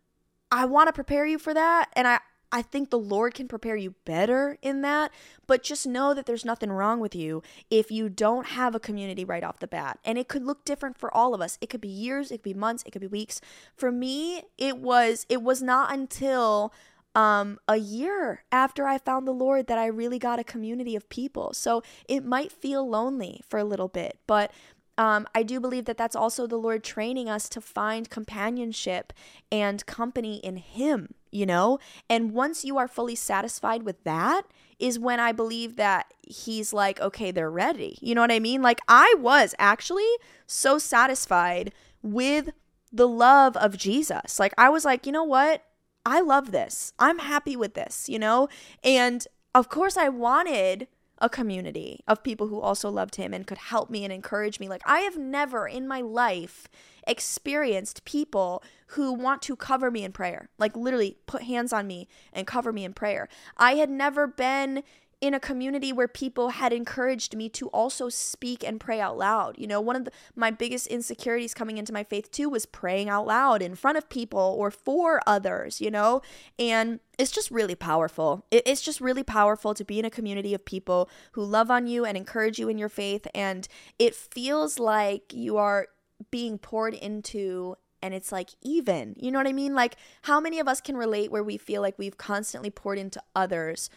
I 0.51 0.65
want 0.65 0.87
to 0.87 0.93
prepare 0.93 1.25
you 1.25 1.37
for 1.37 1.53
that 1.53 1.89
and 1.93 2.07
I 2.07 2.19
I 2.55 2.61
think 2.61 2.89
the 2.89 2.97
Lord 2.97 3.33
can 3.33 3.49
prepare 3.49 3.75
you 3.75 3.95
better 4.05 4.57
in 4.61 4.81
that, 4.81 5.11
but 5.45 5.61
just 5.61 5.85
know 5.85 6.13
that 6.13 6.25
there's 6.25 6.45
nothing 6.45 6.71
wrong 6.71 7.01
with 7.01 7.13
you 7.13 7.43
if 7.69 7.91
you 7.91 8.07
don't 8.07 8.45
have 8.47 8.73
a 8.73 8.79
community 8.79 9.25
right 9.25 9.43
off 9.43 9.59
the 9.59 9.67
bat. 9.67 9.99
And 10.05 10.17
it 10.17 10.29
could 10.29 10.45
look 10.45 10.63
different 10.63 10.97
for 10.97 11.13
all 11.13 11.33
of 11.33 11.41
us. 11.41 11.57
It 11.59 11.69
could 11.69 11.81
be 11.81 11.89
years, 11.89 12.31
it 12.31 12.37
could 12.37 12.43
be 12.43 12.53
months, 12.53 12.83
it 12.85 12.91
could 12.91 13.01
be 13.01 13.07
weeks. 13.07 13.41
For 13.75 13.91
me, 13.91 14.43
it 14.57 14.77
was 14.77 15.25
it 15.27 15.41
was 15.41 15.61
not 15.61 15.93
until 15.93 16.73
um, 17.13 17.59
a 17.67 17.75
year 17.75 18.45
after 18.53 18.87
I 18.87 18.99
found 18.99 19.27
the 19.27 19.33
Lord 19.33 19.67
that 19.67 19.77
I 19.77 19.87
really 19.87 20.17
got 20.17 20.39
a 20.39 20.43
community 20.45 20.95
of 20.95 21.09
people. 21.09 21.53
So 21.53 21.83
it 22.07 22.23
might 22.23 22.53
feel 22.53 22.87
lonely 22.87 23.41
for 23.49 23.59
a 23.59 23.65
little 23.65 23.89
bit, 23.89 24.17
but 24.27 24.49
um, 24.97 25.27
I 25.35 25.43
do 25.43 25.59
believe 25.59 25.85
that 25.85 25.97
that's 25.97 26.15
also 26.15 26.47
the 26.47 26.57
Lord 26.57 26.83
training 26.83 27.29
us 27.29 27.49
to 27.49 27.59
find 27.59 28.09
companionship 28.09 29.11
and 29.51 29.85
company 29.85 30.37
in 30.37 30.57
Him, 30.57 31.15
you 31.35 31.45
know? 31.45 31.79
And 32.09 32.31
once 32.31 32.63
you 32.63 32.77
are 32.77 32.87
fully 32.87 33.15
satisfied 33.15 33.83
with 33.83 34.03
that, 34.05 34.43
is 34.79 34.99
when 34.99 35.19
I 35.19 35.31
believe 35.31 35.75
that 35.75 36.13
He's 36.27 36.73
like, 36.73 36.99
okay, 36.99 37.31
they're 37.31 37.51
ready. 37.51 37.97
You 38.01 38.15
know 38.15 38.21
what 38.21 38.31
I 38.31 38.39
mean? 38.39 38.61
Like, 38.61 38.81
I 38.87 39.13
was 39.19 39.53
actually 39.59 40.09
so 40.47 40.77
satisfied 40.79 41.73
with 42.01 42.49
the 42.91 43.07
love 43.07 43.55
of 43.57 43.77
Jesus. 43.77 44.39
Like, 44.39 44.53
I 44.57 44.69
was 44.69 44.85
like, 44.85 45.05
you 45.05 45.11
know 45.11 45.23
what? 45.23 45.63
I 46.05 46.21
love 46.21 46.51
this. 46.51 46.93
I'm 46.99 47.19
happy 47.19 47.55
with 47.55 47.73
this, 47.73 48.07
you 48.09 48.19
know? 48.19 48.47
And 48.83 49.27
of 49.53 49.69
course, 49.69 49.97
I 49.97 50.09
wanted 50.09 50.87
a 51.19 51.29
community 51.29 52.01
of 52.07 52.23
people 52.23 52.47
who 52.47 52.59
also 52.59 52.89
loved 52.89 53.15
him 53.15 53.33
and 53.33 53.47
could 53.47 53.57
help 53.57 53.89
me 53.89 54.03
and 54.03 54.11
encourage 54.11 54.59
me. 54.59 54.67
Like, 54.67 54.81
I 54.85 54.99
have 54.99 55.17
never 55.17 55.67
in 55.67 55.87
my 55.87 56.01
life 56.01 56.67
experienced 57.07 58.05
people 58.05 58.63
who 58.87 59.13
want 59.13 59.41
to 59.43 59.55
cover 59.55 59.89
me 59.91 60.03
in 60.03 60.11
prayer, 60.11 60.49
like, 60.57 60.75
literally 60.75 61.17
put 61.25 61.43
hands 61.43 61.71
on 61.71 61.87
me 61.87 62.07
and 62.33 62.45
cover 62.45 62.73
me 62.73 62.83
in 62.83 62.93
prayer. 62.93 63.29
I 63.57 63.75
had 63.75 63.89
never 63.89 64.27
been 64.27 64.83
in 65.21 65.33
a 65.33 65.39
community 65.39 65.93
where 65.93 66.07
people 66.07 66.49
had 66.49 66.73
encouraged 66.73 67.35
me 67.35 67.49
to 67.49 67.67
also 67.69 68.09
speak 68.09 68.63
and 68.63 68.79
pray 68.79 68.99
out 68.99 69.17
loud. 69.17 69.57
You 69.57 69.67
know, 69.67 69.81
one 69.81 69.95
of 69.95 70.05
the, 70.05 70.11
my 70.35 70.51
biggest 70.51 70.87
insecurities 70.87 71.53
coming 71.53 71.77
into 71.77 71.93
my 71.93 72.03
faith 72.03 72.31
too 72.31 72.49
was 72.49 72.65
praying 72.65 73.09
out 73.09 73.25
loud 73.25 73.61
in 73.61 73.75
front 73.75 73.97
of 73.97 74.09
people 74.09 74.55
or 74.57 74.69
for 74.71 75.21
others, 75.25 75.79
you 75.79 75.89
know? 75.89 76.21
And 76.59 76.99
it's 77.17 77.31
just 77.31 77.49
really 77.49 77.75
powerful. 77.75 78.45
It, 78.51 78.63
it's 78.65 78.81
just 78.81 79.01
really 79.01 79.23
powerful 79.23 79.73
to 79.73 79.85
be 79.85 79.99
in 79.99 80.05
a 80.05 80.09
community 80.09 80.53
of 80.53 80.65
people 80.65 81.09
who 81.31 81.43
love 81.43 81.71
on 81.71 81.87
you 81.87 82.05
and 82.05 82.17
encourage 82.17 82.59
you 82.59 82.69
in 82.69 82.77
your 82.77 82.89
faith. 82.89 83.25
And 83.33 83.67
it 83.97 84.15
feels 84.15 84.79
like 84.79 85.33
you 85.33 85.57
are 85.57 85.87
being 86.29 86.57
poured 86.57 86.93
into 86.93 87.75
and 88.01 88.13
it's 88.13 88.31
like 88.31 88.51
even. 88.61 89.15
You 89.17 89.31
know 89.31 89.39
what 89.39 89.47
I 89.47 89.53
mean? 89.53 89.73
Like, 89.73 89.95
how 90.23 90.39
many 90.39 90.59
of 90.59 90.67
us 90.67 90.79
can 90.79 90.95
relate 90.95 91.31
where 91.31 91.43
we 91.43 91.57
feel 91.57 91.81
like 91.81 91.97
we've 91.97 92.17
constantly 92.17 92.69
poured 92.69 92.99
into 92.99 93.21
others? 93.35 93.89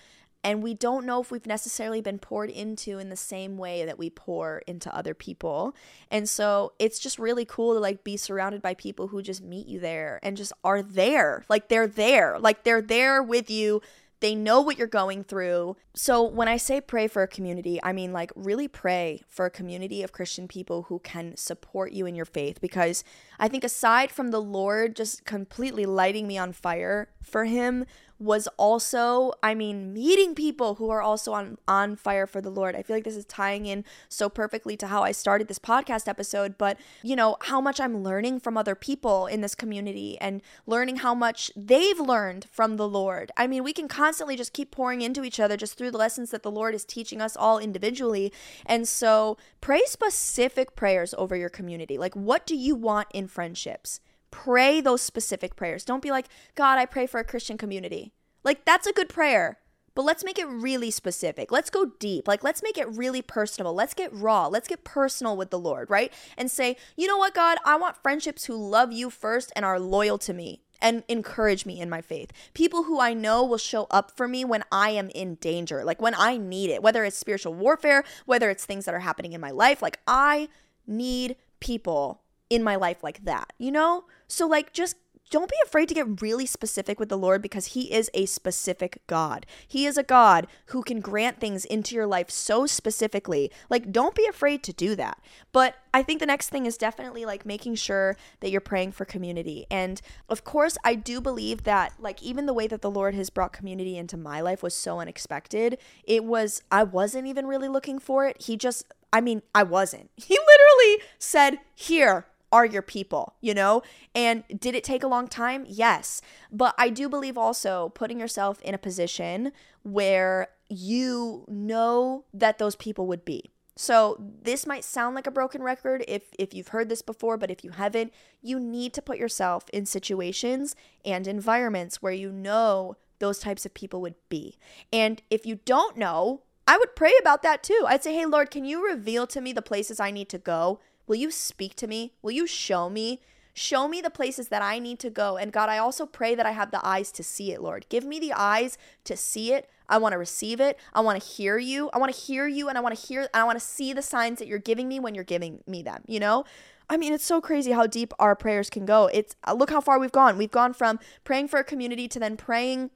And 0.44 0.62
we 0.62 0.74
don't 0.74 1.04
know 1.04 1.20
if 1.20 1.30
we've 1.30 1.46
necessarily 1.46 2.00
been 2.00 2.18
poured 2.18 2.50
into 2.50 2.98
in 2.98 3.08
the 3.08 3.16
same 3.16 3.58
way 3.58 3.84
that 3.84 3.98
we 3.98 4.08
pour 4.08 4.62
into 4.66 4.94
other 4.94 5.14
people. 5.14 5.74
And 6.10 6.28
so 6.28 6.72
it's 6.78 6.98
just 6.98 7.18
really 7.18 7.44
cool 7.44 7.74
to 7.74 7.80
like 7.80 8.04
be 8.04 8.16
surrounded 8.16 8.62
by 8.62 8.74
people 8.74 9.08
who 9.08 9.20
just 9.20 9.42
meet 9.42 9.66
you 9.66 9.80
there 9.80 10.20
and 10.22 10.36
just 10.36 10.52
are 10.62 10.82
there. 10.82 11.44
Like 11.48 11.68
they're 11.68 11.88
there. 11.88 12.38
Like 12.38 12.62
they're 12.62 12.82
there 12.82 13.22
with 13.22 13.50
you. 13.50 13.82
They 14.20 14.34
know 14.34 14.60
what 14.60 14.78
you're 14.78 14.88
going 14.88 15.22
through. 15.22 15.76
So 15.94 16.24
when 16.24 16.48
I 16.48 16.56
say 16.56 16.80
pray 16.80 17.06
for 17.06 17.22
a 17.22 17.28
community, 17.28 17.80
I 17.82 17.92
mean 17.92 18.12
like 18.12 18.32
really 18.34 18.66
pray 18.66 19.22
for 19.28 19.46
a 19.46 19.50
community 19.50 20.02
of 20.02 20.12
Christian 20.12 20.48
people 20.48 20.84
who 20.84 20.98
can 21.00 21.36
support 21.36 21.92
you 21.92 22.06
in 22.06 22.14
your 22.14 22.24
faith 22.24 22.60
because 22.60 23.04
I 23.38 23.48
think 23.48 23.62
aside 23.62 24.10
from 24.10 24.30
the 24.30 24.40
Lord 24.40 24.96
just 24.96 25.24
completely 25.24 25.86
lighting 25.86 26.26
me 26.26 26.36
on 26.36 26.52
fire 26.52 27.08
for 27.22 27.44
him 27.44 27.86
was 28.18 28.48
also, 28.56 29.32
I 29.42 29.54
mean, 29.54 29.92
meeting 29.92 30.34
people 30.34 30.76
who 30.76 30.90
are 30.90 31.00
also 31.02 31.32
on 31.32 31.58
on 31.68 31.96
fire 31.96 32.26
for 32.26 32.40
the 32.40 32.50
Lord. 32.50 32.74
I 32.74 32.82
feel 32.82 32.96
like 32.96 33.04
this 33.04 33.16
is 33.16 33.24
tying 33.24 33.66
in 33.66 33.84
so 34.08 34.28
perfectly 34.28 34.76
to 34.78 34.88
how 34.88 35.02
I 35.02 35.12
started 35.12 35.48
this 35.48 35.58
podcast 35.58 36.08
episode, 36.08 36.58
but 36.58 36.78
you 37.02 37.14
know, 37.14 37.36
how 37.42 37.60
much 37.60 37.80
I'm 37.80 38.02
learning 38.02 38.40
from 38.40 38.56
other 38.56 38.74
people 38.74 39.26
in 39.26 39.40
this 39.40 39.54
community 39.54 40.18
and 40.20 40.42
learning 40.66 40.96
how 40.96 41.14
much 41.14 41.50
they've 41.56 42.00
learned 42.00 42.46
from 42.50 42.76
the 42.76 42.88
Lord. 42.88 43.30
I 43.36 43.46
mean, 43.46 43.62
we 43.62 43.72
can 43.72 43.88
constantly 43.88 44.36
just 44.36 44.52
keep 44.52 44.70
pouring 44.70 45.00
into 45.02 45.24
each 45.24 45.40
other 45.40 45.56
just 45.56 45.78
through 45.78 45.92
the 45.92 45.98
lessons 45.98 46.30
that 46.30 46.42
the 46.42 46.50
Lord 46.50 46.74
is 46.74 46.84
teaching 46.84 47.20
us 47.20 47.36
all 47.36 47.58
individually. 47.58 48.32
And 48.66 48.88
so, 48.88 49.36
pray 49.60 49.82
specific 49.86 50.74
prayers 50.74 51.14
over 51.16 51.36
your 51.36 51.48
community. 51.48 51.98
Like 51.98 52.16
what 52.16 52.46
do 52.46 52.56
you 52.56 52.74
want 52.74 53.08
in 53.12 53.28
friendships? 53.28 54.00
Pray 54.30 54.80
those 54.80 55.02
specific 55.02 55.56
prayers. 55.56 55.84
Don't 55.84 56.02
be 56.02 56.10
like, 56.10 56.26
God, 56.54 56.78
I 56.78 56.86
pray 56.86 57.06
for 57.06 57.18
a 57.18 57.24
Christian 57.24 57.58
community. 57.58 58.12
Like, 58.44 58.64
that's 58.64 58.86
a 58.86 58.92
good 58.92 59.08
prayer, 59.08 59.58
but 59.94 60.04
let's 60.04 60.24
make 60.24 60.38
it 60.38 60.46
really 60.46 60.90
specific. 60.90 61.50
Let's 61.50 61.70
go 61.70 61.92
deep. 61.98 62.28
Like, 62.28 62.44
let's 62.44 62.62
make 62.62 62.78
it 62.78 62.88
really 62.88 63.20
personable. 63.22 63.74
Let's 63.74 63.94
get 63.94 64.14
raw. 64.14 64.46
Let's 64.46 64.68
get 64.68 64.84
personal 64.84 65.36
with 65.36 65.50
the 65.50 65.58
Lord, 65.58 65.90
right? 65.90 66.12
And 66.36 66.50
say, 66.50 66.76
you 66.96 67.06
know 67.08 67.18
what, 67.18 67.34
God, 67.34 67.58
I 67.64 67.76
want 67.76 67.96
friendships 67.96 68.44
who 68.44 68.54
love 68.54 68.92
you 68.92 69.10
first 69.10 69.52
and 69.56 69.64
are 69.64 69.80
loyal 69.80 70.18
to 70.18 70.32
me 70.32 70.62
and 70.80 71.02
encourage 71.08 71.66
me 71.66 71.80
in 71.80 71.90
my 71.90 72.00
faith. 72.00 72.32
People 72.54 72.84
who 72.84 73.00
I 73.00 73.12
know 73.12 73.44
will 73.44 73.58
show 73.58 73.88
up 73.90 74.16
for 74.16 74.28
me 74.28 74.44
when 74.44 74.62
I 74.70 74.90
am 74.90 75.10
in 75.10 75.34
danger, 75.36 75.82
like 75.84 76.00
when 76.00 76.14
I 76.14 76.36
need 76.36 76.70
it, 76.70 76.82
whether 76.82 77.02
it's 77.04 77.18
spiritual 77.18 77.54
warfare, 77.54 78.04
whether 78.26 78.48
it's 78.50 78.64
things 78.64 78.84
that 78.84 78.94
are 78.94 79.00
happening 79.00 79.32
in 79.32 79.40
my 79.40 79.50
life. 79.50 79.82
Like, 79.82 79.98
I 80.06 80.48
need 80.86 81.36
people 81.58 82.22
in 82.48 82.62
my 82.62 82.76
life 82.76 83.02
like 83.02 83.24
that, 83.24 83.52
you 83.58 83.72
know? 83.72 84.04
So, 84.28 84.46
like, 84.46 84.72
just 84.72 84.96
don't 85.30 85.50
be 85.50 85.56
afraid 85.64 85.88
to 85.88 85.94
get 85.94 86.22
really 86.22 86.46
specific 86.46 86.98
with 86.98 87.08
the 87.08 87.18
Lord 87.18 87.42
because 87.42 87.66
He 87.66 87.92
is 87.92 88.10
a 88.14 88.26
specific 88.26 89.02
God. 89.06 89.44
He 89.66 89.86
is 89.86 89.98
a 89.98 90.02
God 90.02 90.46
who 90.66 90.82
can 90.82 91.00
grant 91.00 91.38
things 91.38 91.64
into 91.64 91.94
your 91.94 92.06
life 92.06 92.30
so 92.30 92.66
specifically. 92.66 93.50
Like, 93.68 93.92
don't 93.92 94.14
be 94.14 94.26
afraid 94.26 94.62
to 94.64 94.72
do 94.72 94.94
that. 94.96 95.20
But 95.52 95.76
I 95.92 96.02
think 96.02 96.20
the 96.20 96.26
next 96.26 96.48
thing 96.48 96.66
is 96.66 96.78
definitely 96.78 97.24
like 97.24 97.44
making 97.44 97.74
sure 97.74 98.16
that 98.40 98.50
you're 98.50 98.60
praying 98.60 98.92
for 98.92 99.04
community. 99.04 99.66
And 99.70 100.00
of 100.28 100.44
course, 100.44 100.78
I 100.84 100.94
do 100.94 101.20
believe 101.20 101.64
that, 101.64 101.92
like, 101.98 102.22
even 102.22 102.46
the 102.46 102.54
way 102.54 102.66
that 102.66 102.82
the 102.82 102.90
Lord 102.90 103.14
has 103.14 103.30
brought 103.30 103.52
community 103.52 103.96
into 103.98 104.16
my 104.16 104.40
life 104.40 104.62
was 104.62 104.74
so 104.74 105.00
unexpected. 105.00 105.78
It 106.04 106.24
was, 106.24 106.62
I 106.70 106.84
wasn't 106.84 107.26
even 107.26 107.46
really 107.46 107.68
looking 107.68 107.98
for 107.98 108.26
it. 108.26 108.40
He 108.42 108.56
just, 108.56 108.86
I 109.12 109.20
mean, 109.20 109.42
I 109.54 109.62
wasn't. 109.62 110.10
He 110.16 110.38
literally 110.38 111.04
said, 111.18 111.58
Here, 111.74 112.26
are 112.50 112.64
your 112.64 112.82
people, 112.82 113.34
you 113.40 113.54
know? 113.54 113.82
And 114.14 114.44
did 114.58 114.74
it 114.74 114.84
take 114.84 115.02
a 115.02 115.08
long 115.08 115.28
time? 115.28 115.64
Yes. 115.68 116.20
But 116.50 116.74
I 116.78 116.88
do 116.88 117.08
believe 117.08 117.36
also 117.36 117.90
putting 117.90 118.18
yourself 118.18 118.60
in 118.62 118.74
a 118.74 118.78
position 118.78 119.52
where 119.82 120.48
you 120.68 121.44
know 121.48 122.24
that 122.32 122.58
those 122.58 122.76
people 122.76 123.06
would 123.06 123.24
be. 123.24 123.50
So 123.76 124.16
this 124.18 124.66
might 124.66 124.82
sound 124.82 125.14
like 125.14 125.28
a 125.28 125.30
broken 125.30 125.62
record 125.62 126.04
if 126.08 126.24
if 126.36 126.52
you've 126.52 126.68
heard 126.68 126.88
this 126.88 127.00
before, 127.00 127.36
but 127.36 127.50
if 127.50 127.62
you 127.62 127.70
haven't, 127.70 128.12
you 128.42 128.58
need 128.58 128.92
to 128.94 129.02
put 129.02 129.18
yourself 129.18 129.70
in 129.72 129.86
situations 129.86 130.74
and 131.04 131.28
environments 131.28 132.02
where 132.02 132.12
you 132.12 132.32
know 132.32 132.96
those 133.20 133.38
types 133.38 133.64
of 133.64 133.74
people 133.74 134.00
would 134.00 134.16
be. 134.28 134.58
And 134.92 135.22
if 135.30 135.46
you 135.46 135.60
don't 135.64 135.96
know, 135.96 136.42
I 136.66 136.76
would 136.76 136.96
pray 136.96 137.12
about 137.20 137.42
that 137.44 137.62
too. 137.62 137.84
I'd 137.86 138.02
say, 138.02 138.14
"Hey 138.14 138.26
Lord, 138.26 138.50
can 138.50 138.64
you 138.64 138.84
reveal 138.84 139.28
to 139.28 139.40
me 139.40 139.52
the 139.52 139.62
places 139.62 140.00
I 140.00 140.10
need 140.10 140.28
to 140.30 140.38
go 140.38 140.80
Will 141.08 141.16
you 141.16 141.30
speak 141.30 141.74
to 141.76 141.86
me? 141.86 142.12
Will 142.22 142.32
you 142.32 142.46
show 142.46 142.88
me? 142.88 143.20
Show 143.54 143.88
me 143.88 144.00
the 144.00 144.10
places 144.10 144.48
that 144.48 144.62
I 144.62 144.78
need 144.78 145.00
to 145.00 145.10
go. 145.10 145.36
And 145.36 145.50
God, 145.50 145.68
I 145.68 145.78
also 145.78 146.06
pray 146.06 146.36
that 146.36 146.46
I 146.46 146.52
have 146.52 146.70
the 146.70 146.86
eyes 146.86 147.10
to 147.12 147.24
see 147.24 147.50
it, 147.50 147.60
Lord. 147.60 147.86
Give 147.88 148.04
me 148.04 148.20
the 148.20 148.32
eyes 148.32 148.78
to 149.04 149.16
see 149.16 149.52
it. 149.52 149.68
I 149.88 149.98
want 149.98 150.12
to 150.12 150.18
receive 150.18 150.60
it. 150.60 150.78
I 150.92 151.00
want 151.00 151.20
to 151.20 151.26
hear 151.26 151.58
you. 151.58 151.90
I 151.92 151.98
want 151.98 152.14
to 152.14 152.20
hear 152.20 152.46
you 152.46 152.68
and 152.68 152.78
I 152.78 152.80
want 152.80 152.96
to 152.96 153.06
hear 153.06 153.28
I 153.34 153.42
want 153.44 153.58
to 153.58 153.64
see 153.64 153.92
the 153.92 154.02
signs 154.02 154.38
that 154.38 154.46
you're 154.46 154.58
giving 154.58 154.86
me 154.86 155.00
when 155.00 155.14
you're 155.14 155.24
giving 155.24 155.64
me 155.66 155.82
them, 155.82 156.02
you 156.06 156.20
know? 156.20 156.44
I 156.90 156.96
mean, 156.96 157.12
it's 157.12 157.24
so 157.24 157.40
crazy 157.40 157.72
how 157.72 157.86
deep 157.86 158.12
our 158.18 158.36
prayers 158.36 158.70
can 158.70 158.86
go. 158.86 159.06
It's 159.12 159.34
uh, 159.46 159.54
look 159.54 159.70
how 159.70 159.80
far 159.80 159.98
we've 159.98 160.12
gone. 160.12 160.38
We've 160.38 160.50
gone 160.50 160.72
from 160.72 161.00
praying 161.24 161.48
for 161.48 161.58
a 161.58 161.64
community 161.64 162.06
to 162.08 162.20
then 162.20 162.36
praying 162.36 162.90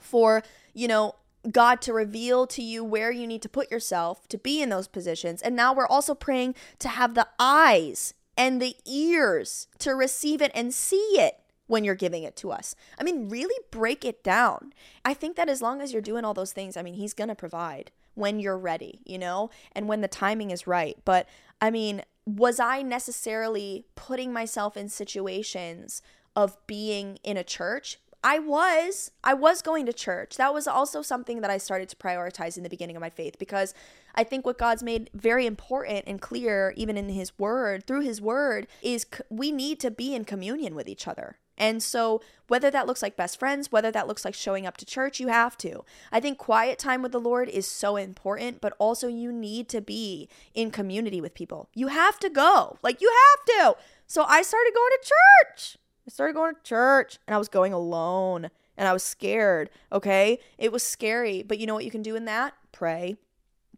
for, 0.00 0.42
you 0.74 0.88
know, 0.88 1.16
God 1.50 1.80
to 1.82 1.92
reveal 1.92 2.46
to 2.48 2.62
you 2.62 2.84
where 2.84 3.10
you 3.10 3.26
need 3.26 3.42
to 3.42 3.48
put 3.48 3.70
yourself 3.70 4.28
to 4.28 4.38
be 4.38 4.62
in 4.62 4.68
those 4.68 4.88
positions. 4.88 5.42
And 5.42 5.56
now 5.56 5.74
we're 5.74 5.86
also 5.86 6.14
praying 6.14 6.54
to 6.78 6.88
have 6.88 7.14
the 7.14 7.28
eyes 7.38 8.14
and 8.36 8.62
the 8.62 8.76
ears 8.86 9.66
to 9.78 9.92
receive 9.92 10.40
it 10.40 10.52
and 10.54 10.72
see 10.72 11.18
it 11.18 11.40
when 11.66 11.84
you're 11.84 11.94
giving 11.94 12.22
it 12.22 12.36
to 12.36 12.50
us. 12.52 12.74
I 12.98 13.02
mean, 13.02 13.28
really 13.28 13.58
break 13.70 14.04
it 14.04 14.22
down. 14.22 14.72
I 15.04 15.14
think 15.14 15.36
that 15.36 15.48
as 15.48 15.62
long 15.62 15.80
as 15.80 15.92
you're 15.92 16.02
doing 16.02 16.24
all 16.24 16.34
those 16.34 16.52
things, 16.52 16.76
I 16.76 16.82
mean, 16.82 16.94
He's 16.94 17.14
going 17.14 17.28
to 17.28 17.34
provide 17.34 17.90
when 18.14 18.38
you're 18.38 18.58
ready, 18.58 19.00
you 19.04 19.18
know, 19.18 19.50
and 19.72 19.88
when 19.88 20.00
the 20.00 20.08
timing 20.08 20.50
is 20.50 20.66
right. 20.66 20.98
But 21.04 21.26
I 21.60 21.70
mean, 21.70 22.02
was 22.26 22.60
I 22.60 22.82
necessarily 22.82 23.86
putting 23.94 24.32
myself 24.32 24.76
in 24.76 24.88
situations 24.88 26.02
of 26.36 26.56
being 26.66 27.18
in 27.24 27.36
a 27.36 27.44
church? 27.44 27.98
I 28.24 28.38
was 28.38 29.10
I 29.24 29.34
was 29.34 29.62
going 29.62 29.86
to 29.86 29.92
church. 29.92 30.36
That 30.36 30.54
was 30.54 30.68
also 30.68 31.02
something 31.02 31.40
that 31.40 31.50
I 31.50 31.58
started 31.58 31.88
to 31.88 31.96
prioritize 31.96 32.56
in 32.56 32.62
the 32.62 32.68
beginning 32.68 32.96
of 32.96 33.00
my 33.00 33.10
faith 33.10 33.38
because 33.38 33.74
I 34.14 34.24
think 34.24 34.46
what 34.46 34.58
God's 34.58 34.82
made 34.82 35.10
very 35.12 35.46
important 35.46 36.04
and 36.06 36.20
clear 36.20 36.72
even 36.76 36.96
in 36.96 37.08
his 37.08 37.36
word, 37.38 37.84
through 37.84 38.02
his 38.02 38.20
word 38.20 38.66
is 38.80 39.06
we 39.28 39.50
need 39.50 39.80
to 39.80 39.90
be 39.90 40.14
in 40.14 40.24
communion 40.24 40.74
with 40.74 40.88
each 40.88 41.08
other. 41.08 41.38
And 41.58 41.82
so, 41.82 42.22
whether 42.48 42.70
that 42.70 42.86
looks 42.86 43.02
like 43.02 43.16
best 43.16 43.38
friends, 43.38 43.70
whether 43.70 43.90
that 43.90 44.08
looks 44.08 44.24
like 44.24 44.34
showing 44.34 44.66
up 44.66 44.76
to 44.78 44.86
church, 44.86 45.20
you 45.20 45.28
have 45.28 45.56
to. 45.58 45.84
I 46.10 46.18
think 46.18 46.38
quiet 46.38 46.78
time 46.78 47.02
with 47.02 47.12
the 47.12 47.20
Lord 47.20 47.48
is 47.48 47.66
so 47.66 47.96
important, 47.96 48.60
but 48.60 48.74
also 48.78 49.06
you 49.06 49.30
need 49.32 49.68
to 49.68 49.80
be 49.80 50.28
in 50.54 50.70
community 50.70 51.20
with 51.20 51.34
people. 51.34 51.68
You 51.74 51.88
have 51.88 52.18
to 52.20 52.30
go. 52.30 52.78
Like, 52.82 53.00
you 53.00 53.12
have 53.12 53.44
to. 53.74 53.80
So, 54.06 54.24
I 54.24 54.42
started 54.42 54.72
going 54.74 54.90
to 55.02 55.08
church. 55.08 55.76
I 56.06 56.10
started 56.10 56.34
going 56.34 56.54
to 56.54 56.62
church 56.62 57.18
and 57.26 57.34
I 57.34 57.38
was 57.38 57.48
going 57.48 57.72
alone 57.72 58.50
and 58.76 58.88
I 58.88 58.92
was 58.92 59.02
scared. 59.02 59.70
Okay. 59.90 60.38
It 60.58 60.72
was 60.72 60.82
scary. 60.82 61.42
But 61.42 61.58
you 61.58 61.66
know 61.66 61.74
what 61.74 61.84
you 61.84 61.90
can 61.90 62.02
do 62.02 62.16
in 62.16 62.24
that? 62.24 62.54
Pray. 62.72 63.16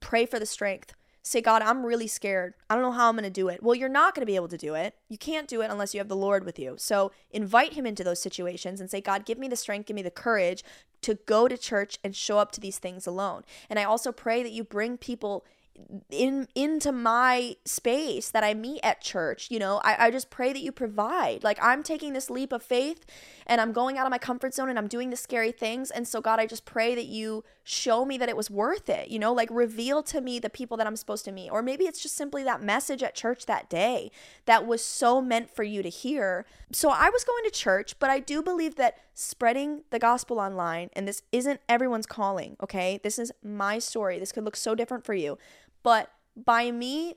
Pray 0.01 0.27
for 0.27 0.39
the 0.39 0.47
strength. 0.47 0.95
Say, 1.27 1.41
God, 1.41 1.63
I'm 1.63 1.87
really 1.87 2.07
scared. 2.07 2.53
I 2.69 2.75
don't 2.75 2.83
know 2.83 2.93
how 2.93 3.09
I'm 3.09 3.15
going 3.15 3.25
to 3.25 3.31
do 3.31 3.49
it. 3.49 3.63
Well, 3.63 3.75
you're 3.75 3.89
not 3.89 4.15
going 4.15 4.21
to 4.21 4.31
be 4.31 4.37
able 4.37 4.49
to 4.49 4.59
do 4.59 4.75
it. 4.75 4.95
You 5.09 5.17
can't 5.17 5.49
do 5.49 5.63
it 5.63 5.71
unless 5.71 5.95
you 5.95 6.01
have 6.01 6.09
the 6.09 6.17
Lord 6.17 6.45
with 6.45 6.59
you. 6.59 6.75
So 6.79 7.13
invite 7.31 7.73
Him 7.73 7.87
into 7.87 8.05
those 8.05 8.21
situations 8.21 8.79
and 8.79 8.91
say, 8.91 9.01
God, 9.01 9.25
give 9.25 9.39
me 9.39 9.49
the 9.49 9.57
strength, 9.57 9.87
give 9.87 9.95
me 9.95 10.03
the 10.03 10.11
courage 10.11 10.63
to 11.01 11.15
go 11.27 11.49
to 11.49 11.57
church 11.57 11.99
and 12.05 12.15
show 12.15 12.39
up 12.39 12.53
to 12.53 12.61
these 12.61 12.79
things 12.79 13.07
alone. 13.07 13.43
And 13.71 13.79
I 13.79 13.85
also 13.85 14.13
pray 14.13 14.43
that 14.43 14.53
you 14.53 14.65
bring 14.65 14.99
people 14.99 15.47
in 16.11 16.47
into 16.55 16.93
my 16.93 17.57
space 17.65 18.31
that 18.31 18.45
I 18.45 18.55
meet 18.55 18.81
at 18.83 19.01
church. 19.01 19.51
You 19.51 19.59
know, 19.59 19.81
I, 19.83 20.07
I 20.07 20.11
just 20.11 20.31
pray 20.31 20.53
that 20.53 20.63
you 20.63 20.73
provide. 20.73 21.43
Like 21.43 21.59
I'm 21.61 21.83
taking 21.83 22.13
this 22.13 22.31
leap 22.31 22.53
of 22.53 22.63
faith 22.63 23.05
and 23.47 23.61
I'm 23.61 23.73
going 23.73 23.99
out 23.99 24.07
of 24.07 24.11
my 24.11 24.19
comfort 24.19 24.55
zone 24.55 24.69
and 24.69 24.79
I'm 24.79 24.87
doing 24.87 25.11
the 25.11 25.17
scary 25.17 25.53
things. 25.53 25.91
And 25.91 26.07
so 26.07 26.21
God, 26.21 26.39
I 26.39 26.47
just 26.47 26.65
pray 26.65 26.95
that 26.95 27.07
you 27.07 27.45
show 27.65 28.05
me 28.05 28.19
that 28.19 28.29
it 28.29 28.37
was 28.37 28.51
worth 28.51 28.89
it. 28.89 29.09
You 29.09 29.19
know, 29.19 29.33
like 29.33 29.49
reveal 29.51 30.03
to 30.05 30.21
me 30.21 30.39
the 30.39 30.51
people 30.51 30.77
that 30.77 30.87
I'm 30.87 30.97
supposed 30.97 31.25
to 31.25 31.33
meet. 31.33 31.51
Or 31.51 31.63
maybe 31.63 31.85
it's 31.85 32.01
just 32.01 32.17
simply 32.17 32.45
that 32.45 32.63
message 32.63 33.03
at 33.03 33.15
church 33.15 33.47
that 33.47 33.69
day 33.69 34.11
that 34.47 34.67
was 34.67 34.85
so 34.85 35.21
meant 35.21 35.51
for 35.51 35.65
you 35.65 35.83
to 35.83 35.89
hear. 35.89 36.45
So 36.73 36.91
I 36.91 37.11
was 37.11 37.25
going 37.25 37.45
to 37.45 37.51
church, 37.51 37.99
but 37.99 38.11
I 38.11 38.21
do 38.21 38.43
believe 38.43 38.77
that 38.77 38.99
spreading 39.15 39.83
the 39.91 39.99
gospel 39.99 40.41
online, 40.41 40.91
and 40.95 41.07
this 41.07 41.23
isn't 41.31 41.61
everyone's 41.69 42.07
calling, 42.07 42.57
okay? 42.61 42.99
This 43.03 43.19
is 43.19 43.31
my 43.45 43.79
story. 43.79 44.19
This 44.19 44.33
could 44.33 44.45
look 44.45 44.57
so 44.57 44.75
different 44.75 45.05
for 45.05 45.15
you 45.15 45.39
but 45.85 46.11
by 46.35 46.73
me 46.73 47.15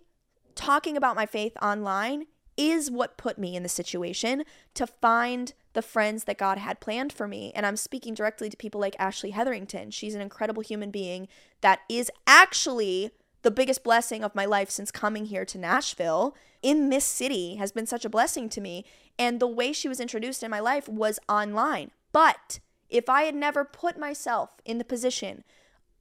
talking 0.53 0.95
about 0.95 1.15
my 1.15 1.25
faith 1.25 1.57
online 1.59 2.27
is 2.55 2.91
what 2.91 3.17
put 3.17 3.37
me 3.37 3.55
in 3.55 3.63
the 3.63 3.69
situation 3.69 4.43
to 4.73 4.85
find 4.85 5.53
the 5.73 5.81
friends 5.81 6.23
that 6.23 6.39
God 6.39 6.57
had 6.57 6.79
planned 6.79 7.13
for 7.13 7.27
me. 7.27 7.51
And 7.55 7.65
I'm 7.65 7.77
speaking 7.77 8.15
directly 8.15 8.49
to 8.49 8.57
people 8.57 8.81
like 8.81 8.95
Ashley 8.97 9.29
Hetherington. 9.29 9.91
She's 9.91 10.15
an 10.15 10.21
incredible 10.21 10.63
human 10.63 10.89
being 10.89 11.27
that 11.61 11.81
is 11.87 12.11
actually 12.25 13.11
the 13.43 13.51
biggest 13.51 13.83
blessing 13.83 14.23
of 14.23 14.33
my 14.33 14.45
life 14.45 14.71
since 14.71 14.91
coming 14.91 15.27
here 15.27 15.45
to 15.45 15.57
Nashville 15.57 16.35
in 16.63 16.89
this 16.89 17.05
city 17.05 17.55
has 17.55 17.71
been 17.71 17.85
such 17.85 18.03
a 18.03 18.09
blessing 18.09 18.49
to 18.49 18.59
me. 18.59 18.83
And 19.19 19.39
the 19.39 19.47
way 19.47 19.71
she 19.71 19.87
was 19.87 19.99
introduced 19.99 20.41
in 20.41 20.49
my 20.49 20.59
life 20.59 20.89
was 20.89 21.19
online. 21.29 21.91
But 22.11 22.59
if 22.89 23.07
I 23.07 23.23
had 23.23 23.35
never 23.35 23.63
put 23.63 23.99
myself 23.99 24.49
in 24.65 24.79
the 24.79 24.83
position 24.83 25.43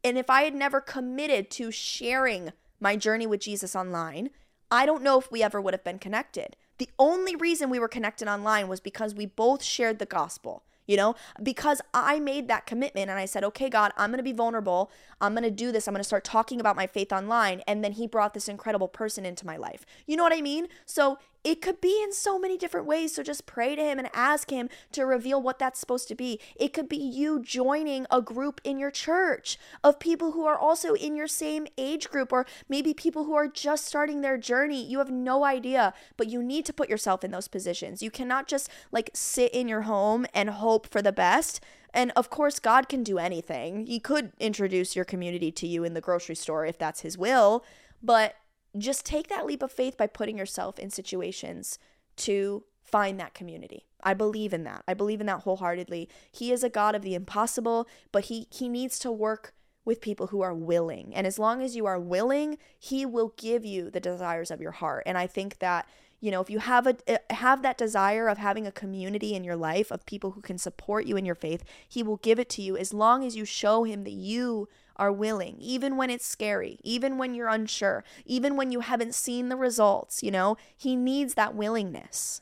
and 0.07 0.17
if 0.17 0.31
I 0.31 0.43
had 0.43 0.55
never 0.55 0.81
committed 0.81 1.51
to 1.51 1.73
sharing 1.73 2.53
my 2.79 2.95
journey 2.95 3.27
with 3.27 3.41
Jesus 3.41 3.75
online, 3.75 4.31
I 4.71 4.87
don't 4.87 5.03
know 5.03 5.19
if 5.19 5.33
we 5.33 5.43
ever 5.43 5.61
would 5.61 5.75
have 5.75 5.83
been 5.83 5.99
connected. 5.99 6.55
The 6.79 6.89
only 6.97 7.35
reason 7.35 7.71
we 7.71 7.81
were 7.81 7.89
connected 7.89 8.29
online 8.29 8.69
was 8.69 8.79
because 8.79 9.17
we 9.17 9.27
both 9.27 9.65
shared 9.65 9.99
the 9.99 10.07
gospel 10.07 10.63
you 10.87 10.97
know, 10.97 11.15
because 11.43 11.81
I 11.93 12.21
made 12.21 12.49
that 12.49 12.67
commitment 12.67 13.11
and 13.11 13.19
I 13.19 13.25
said, 13.25 13.45
okay, 13.45 13.69
God, 13.69 13.93
I'm 13.97 14.11
going 14.11 14.19
to 14.19 14.23
be 14.23 14.33
vulnerable. 14.33 14.91
I'm 15.21 15.33
going 15.33 15.45
to 15.45 15.51
do 15.51 15.73
this. 15.73 15.87
I'm 15.89 15.95
going 15.95 16.01
to 16.01 16.05
start 16.05 16.25
talking 16.25 16.61
about 16.61 16.77
my 16.77 16.87
faith 16.87 17.13
online. 17.13 17.63
And 17.67 17.83
then 17.83 17.93
He 17.93 18.07
brought 18.07 18.35
this 18.35 18.49
incredible 18.49 18.89
person 18.89 19.27
into 19.27 19.45
my 19.47 19.57
life. 19.57 19.85
You 20.07 20.17
know 20.17 20.23
what 20.23 20.33
I 20.33 20.41
mean? 20.41 20.69
So 20.85 21.19
it 21.47 21.63
could 21.63 21.81
be 21.81 22.03
in 22.03 22.13
so 22.13 22.41
many 22.41 22.59
different 22.59 22.89
ways. 22.89 23.15
So 23.15 23.23
just 23.23 23.47
pray 23.47 23.77
to 23.77 23.83
Him 23.83 24.01
and 24.01 24.11
ask 24.13 24.51
Him 24.51 24.69
to 24.91 25.07
reveal 25.07 25.41
what 25.41 25.61
that's 25.61 25.79
supposed 25.79 26.09
to 26.09 26.17
be. 26.17 26.41
It 26.57 26.73
could 26.73 26.89
be 26.89 26.97
you 26.97 27.41
joining 27.41 28.05
a 28.11 28.21
group 28.21 28.61
in 28.65 28.81
your 28.81 28.91
church 28.91 29.57
of 29.85 30.01
people 30.01 30.33
who 30.33 30.45
are 30.45 30.59
also 30.59 30.95
in 30.95 31.15
your 31.15 31.29
same 31.29 31.69
age 31.79 32.11
group, 32.11 32.33
or 32.33 32.47
maybe 32.69 32.93
people 32.93 33.27
who 33.27 33.35
are 33.35 33.47
just 33.47 33.87
starting 33.87 34.23
their 34.23 34.37
journey. 34.37 34.85
You 34.85 34.99
have 34.99 35.13
no 35.13 35.45
idea, 35.45 35.95
but 36.17 36.27
you 36.27 36.43
need 36.43 36.67
to 36.67 36.73
put 36.73 36.91
yourself 36.91 37.23
in 37.23 37.31
those 37.31 37.47
positions. 37.47 38.03
You 38.03 38.11
cannot 38.11 38.49
just 38.49 38.69
like 38.91 39.11
sit 39.15 39.55
in 39.55 39.69
your 39.69 39.83
home 39.83 40.27
and 40.35 40.51
hope 40.51 40.89
for 40.89 41.01
the 41.01 41.13
best. 41.13 41.61
And 41.95 42.11
of 42.17 42.29
course, 42.29 42.59
God 42.59 42.89
can 42.89 43.05
do 43.05 43.19
anything. 43.19 43.87
He 43.87 44.01
could 44.01 44.33
introduce 44.41 44.97
your 44.97 45.05
community 45.05 45.53
to 45.53 45.69
you 45.69 45.85
in 45.85 45.95
the 45.95 46.01
grocery 46.01 46.35
store 46.35 46.67
if 46.67 46.77
that's 46.77 47.03
His 47.03 47.17
will, 47.17 47.65
but 48.03 48.35
just 48.83 49.05
take 49.05 49.29
that 49.29 49.47
leap 49.47 49.63
of 49.63 49.73
faith 49.73 49.97
by 49.97 50.07
putting 50.07 50.39
yourself 50.39 50.79
in 50.79 50.91
situations 50.91 51.79
to 52.17 52.65
find 52.83 53.19
that 53.21 53.35
community. 53.35 53.85
I 54.03 54.15
believe 54.15 54.53
in 54.53 54.65
that. 54.65 54.85
I 54.87 54.95
believe 54.95 55.21
in 55.21 55.27
that 55.27 55.41
wholeheartedly. 55.41 56.09
He 56.31 56.53
is 56.53 56.63
a 56.63 56.71
God 56.71 56.95
of 56.95 57.03
the 57.03 57.15
impossible, 57.15 57.89
but 58.13 58.27
he 58.27 58.47
he 58.51 58.69
needs 58.69 58.99
to 59.01 59.11
work 59.11 59.53
with 59.85 60.01
people 60.01 60.29
who 60.29 60.43
are 60.43 60.55
willing. 60.55 61.15
And 61.15 61.27
as 61.27 61.39
long 61.39 61.63
as 61.63 61.77
you 61.77 61.87
are 61.87 61.99
willing, 61.99 62.59
he 62.79 63.07
will 63.07 63.33
give 63.37 63.65
you 63.65 63.91
the 63.91 64.01
desires 64.01 64.51
of 64.51 64.61
your 64.61 64.73
heart. 64.73 65.05
And 65.07 65.17
I 65.17 65.27
think 65.27 65.59
that 65.59 65.89
you 66.21 66.31
know 66.31 66.41
if 66.41 66.51
you 66.51 66.59
have 66.59 66.87
a 66.87 66.97
eh, 67.07 67.19
have 67.31 67.63
that 67.63 67.79
desire 67.79 68.29
of 68.29 68.39
having 68.39 68.67
a 68.67 68.73
community 68.73 69.35
in 69.35 69.45
your 69.45 69.57
life 69.57 69.91
of 69.91 70.07
people 70.07 70.33
who 70.33 70.41
can 70.41 70.59
support 70.59 71.07
you 71.07 71.17
in 71.17 71.27
your 71.27 71.35
faith 71.35 71.63
he 71.87 72.03
will 72.03 72.17
give 72.17 72.39
it 72.39 72.49
to 72.49 72.63
you 72.63 72.75
as 72.77 72.95
long 72.95 73.23
as 73.23 73.37
you 73.37 73.45
show 73.45 73.85
him 73.85 74.03
that 74.05 74.15
you 74.15 74.67
are 74.97 75.13
willing, 75.13 75.57
even 75.61 75.97
when 75.97 76.11
it's 76.11 76.27
scary, 76.27 76.79
even 76.83 77.19
when 77.19 77.35
you're 77.35 77.49
unsure, 77.49 78.05
even 78.25 78.57
when 78.57 78.73
you 78.73 78.81
haven't 78.81 79.15
seen 79.15 79.49
the 79.49 79.57
results, 79.57 80.23
you 80.23 80.31
know, 80.31 80.57
he 80.77 80.97
needs 80.97 81.35
that 81.35 81.55
willingness. 81.55 82.41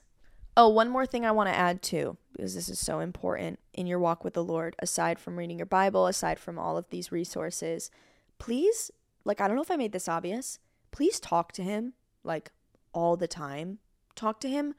Oh, 0.57 0.69
one 0.69 0.89
more 0.89 1.07
thing 1.07 1.27
I 1.27 1.33
want 1.33 1.49
to 1.49 1.55
add 1.55 1.83
too, 1.83 2.17
because 2.33 2.55
this 2.55 2.69
is 2.69 2.79
so 2.79 3.01
important 3.01 3.59
in 3.73 3.87
your 3.87 3.99
walk 3.99 4.23
with 4.23 4.35
the 4.35 4.45
Lord, 4.45 4.77
aside 4.79 5.19
from 5.19 5.37
reading 5.37 5.59
your 5.59 5.67
Bible, 5.67 6.07
aside 6.07 6.39
from 6.39 6.59
all 6.59 6.77
of 6.79 6.89
these 6.91 7.11
resources, 7.11 7.91
please, 8.39 8.91
like, 9.25 9.41
I 9.41 9.49
don't 9.49 9.57
know 9.57 9.63
if 9.63 9.71
I 9.71 9.77
made 9.77 9.93
this 9.93 10.09
obvious, 10.09 10.61
please 10.93 11.19
talk 11.19 11.51
to 11.53 11.63
Him, 11.63 11.95
like, 12.23 12.53
all 12.93 13.17
the 13.17 13.27
time. 13.27 13.79
Talk 14.15 14.39
to 14.41 14.49
Him 14.49 14.75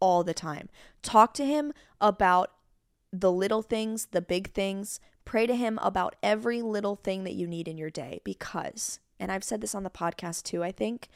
all 0.00 0.22
the 0.22 0.34
time. 0.34 0.68
Talk 1.02 1.32
to 1.34 1.46
Him 1.46 1.72
about 1.98 2.52
the 3.10 3.32
little 3.32 3.62
things, 3.62 4.08
the 4.10 4.20
big 4.20 4.52
things. 4.52 5.00
Pray 5.26 5.46
to 5.46 5.54
Him 5.54 5.78
about 5.82 6.16
every 6.22 6.62
little 6.62 6.96
thing 6.96 7.24
that 7.24 7.34
you 7.34 7.46
need 7.46 7.68
in 7.68 7.76
your 7.76 7.90
day 7.90 8.20
because, 8.24 9.00
and 9.20 9.30
I've 9.30 9.44
said 9.44 9.60
this 9.60 9.74
on 9.74 9.82
the 9.82 9.90
podcast 9.90 10.44
too, 10.44 10.64
I 10.64 10.72
think, 10.72 11.10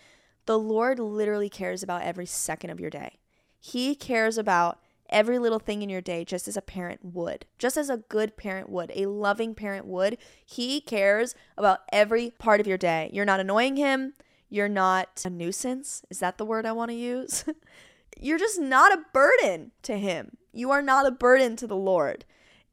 the 0.45 0.59
Lord 0.59 0.99
literally 0.99 1.49
cares 1.49 1.83
about 1.83 2.03
every 2.03 2.27
second 2.27 2.69
of 2.69 2.81
your 2.81 2.91
day. 2.91 3.21
He 3.59 3.95
cares 3.95 4.37
about 4.37 4.79
every 5.11 5.39
little 5.39 5.59
thing 5.59 5.83
in 5.83 5.89
your 5.89 6.01
day 6.01 6.25
just 6.25 6.49
as 6.49 6.57
a 6.57 6.63
parent 6.63 7.01
would, 7.05 7.47
just 7.59 7.77
as 7.77 7.91
a 7.91 7.99
good 8.09 8.37
parent 8.37 8.69
would, 8.69 8.91
a 8.95 9.07
loving 9.07 9.55
parent 9.55 9.87
would. 9.87 10.19
He 10.45 10.81
cares 10.81 11.35
about 11.57 11.81
every 11.93 12.31
part 12.31 12.61
of 12.61 12.67
your 12.67 12.79
day. 12.79 13.11
You're 13.13 13.25
not 13.25 13.41
annoying 13.41 13.77
him. 13.77 14.15
You're 14.49 14.69
not 14.69 15.23
a 15.25 15.31
nuisance. 15.31 16.03
Is 16.11 16.19
that 16.19 16.39
the 16.39 16.45
word 16.45 16.67
I 16.67 16.73
want 16.73 16.91
to 16.91 16.97
use? 16.97 17.45
You're 18.21 18.39
just 18.39 18.61
not 18.61 18.93
a 18.93 19.05
burden 19.13 19.71
to 19.83 19.97
him. 19.97 20.37
You 20.53 20.73
are 20.73 20.83
not 20.83 21.07
a 21.07 21.13
burden 21.13 21.55
to 21.57 21.67
the 21.67 21.77
Lord. 21.77 22.25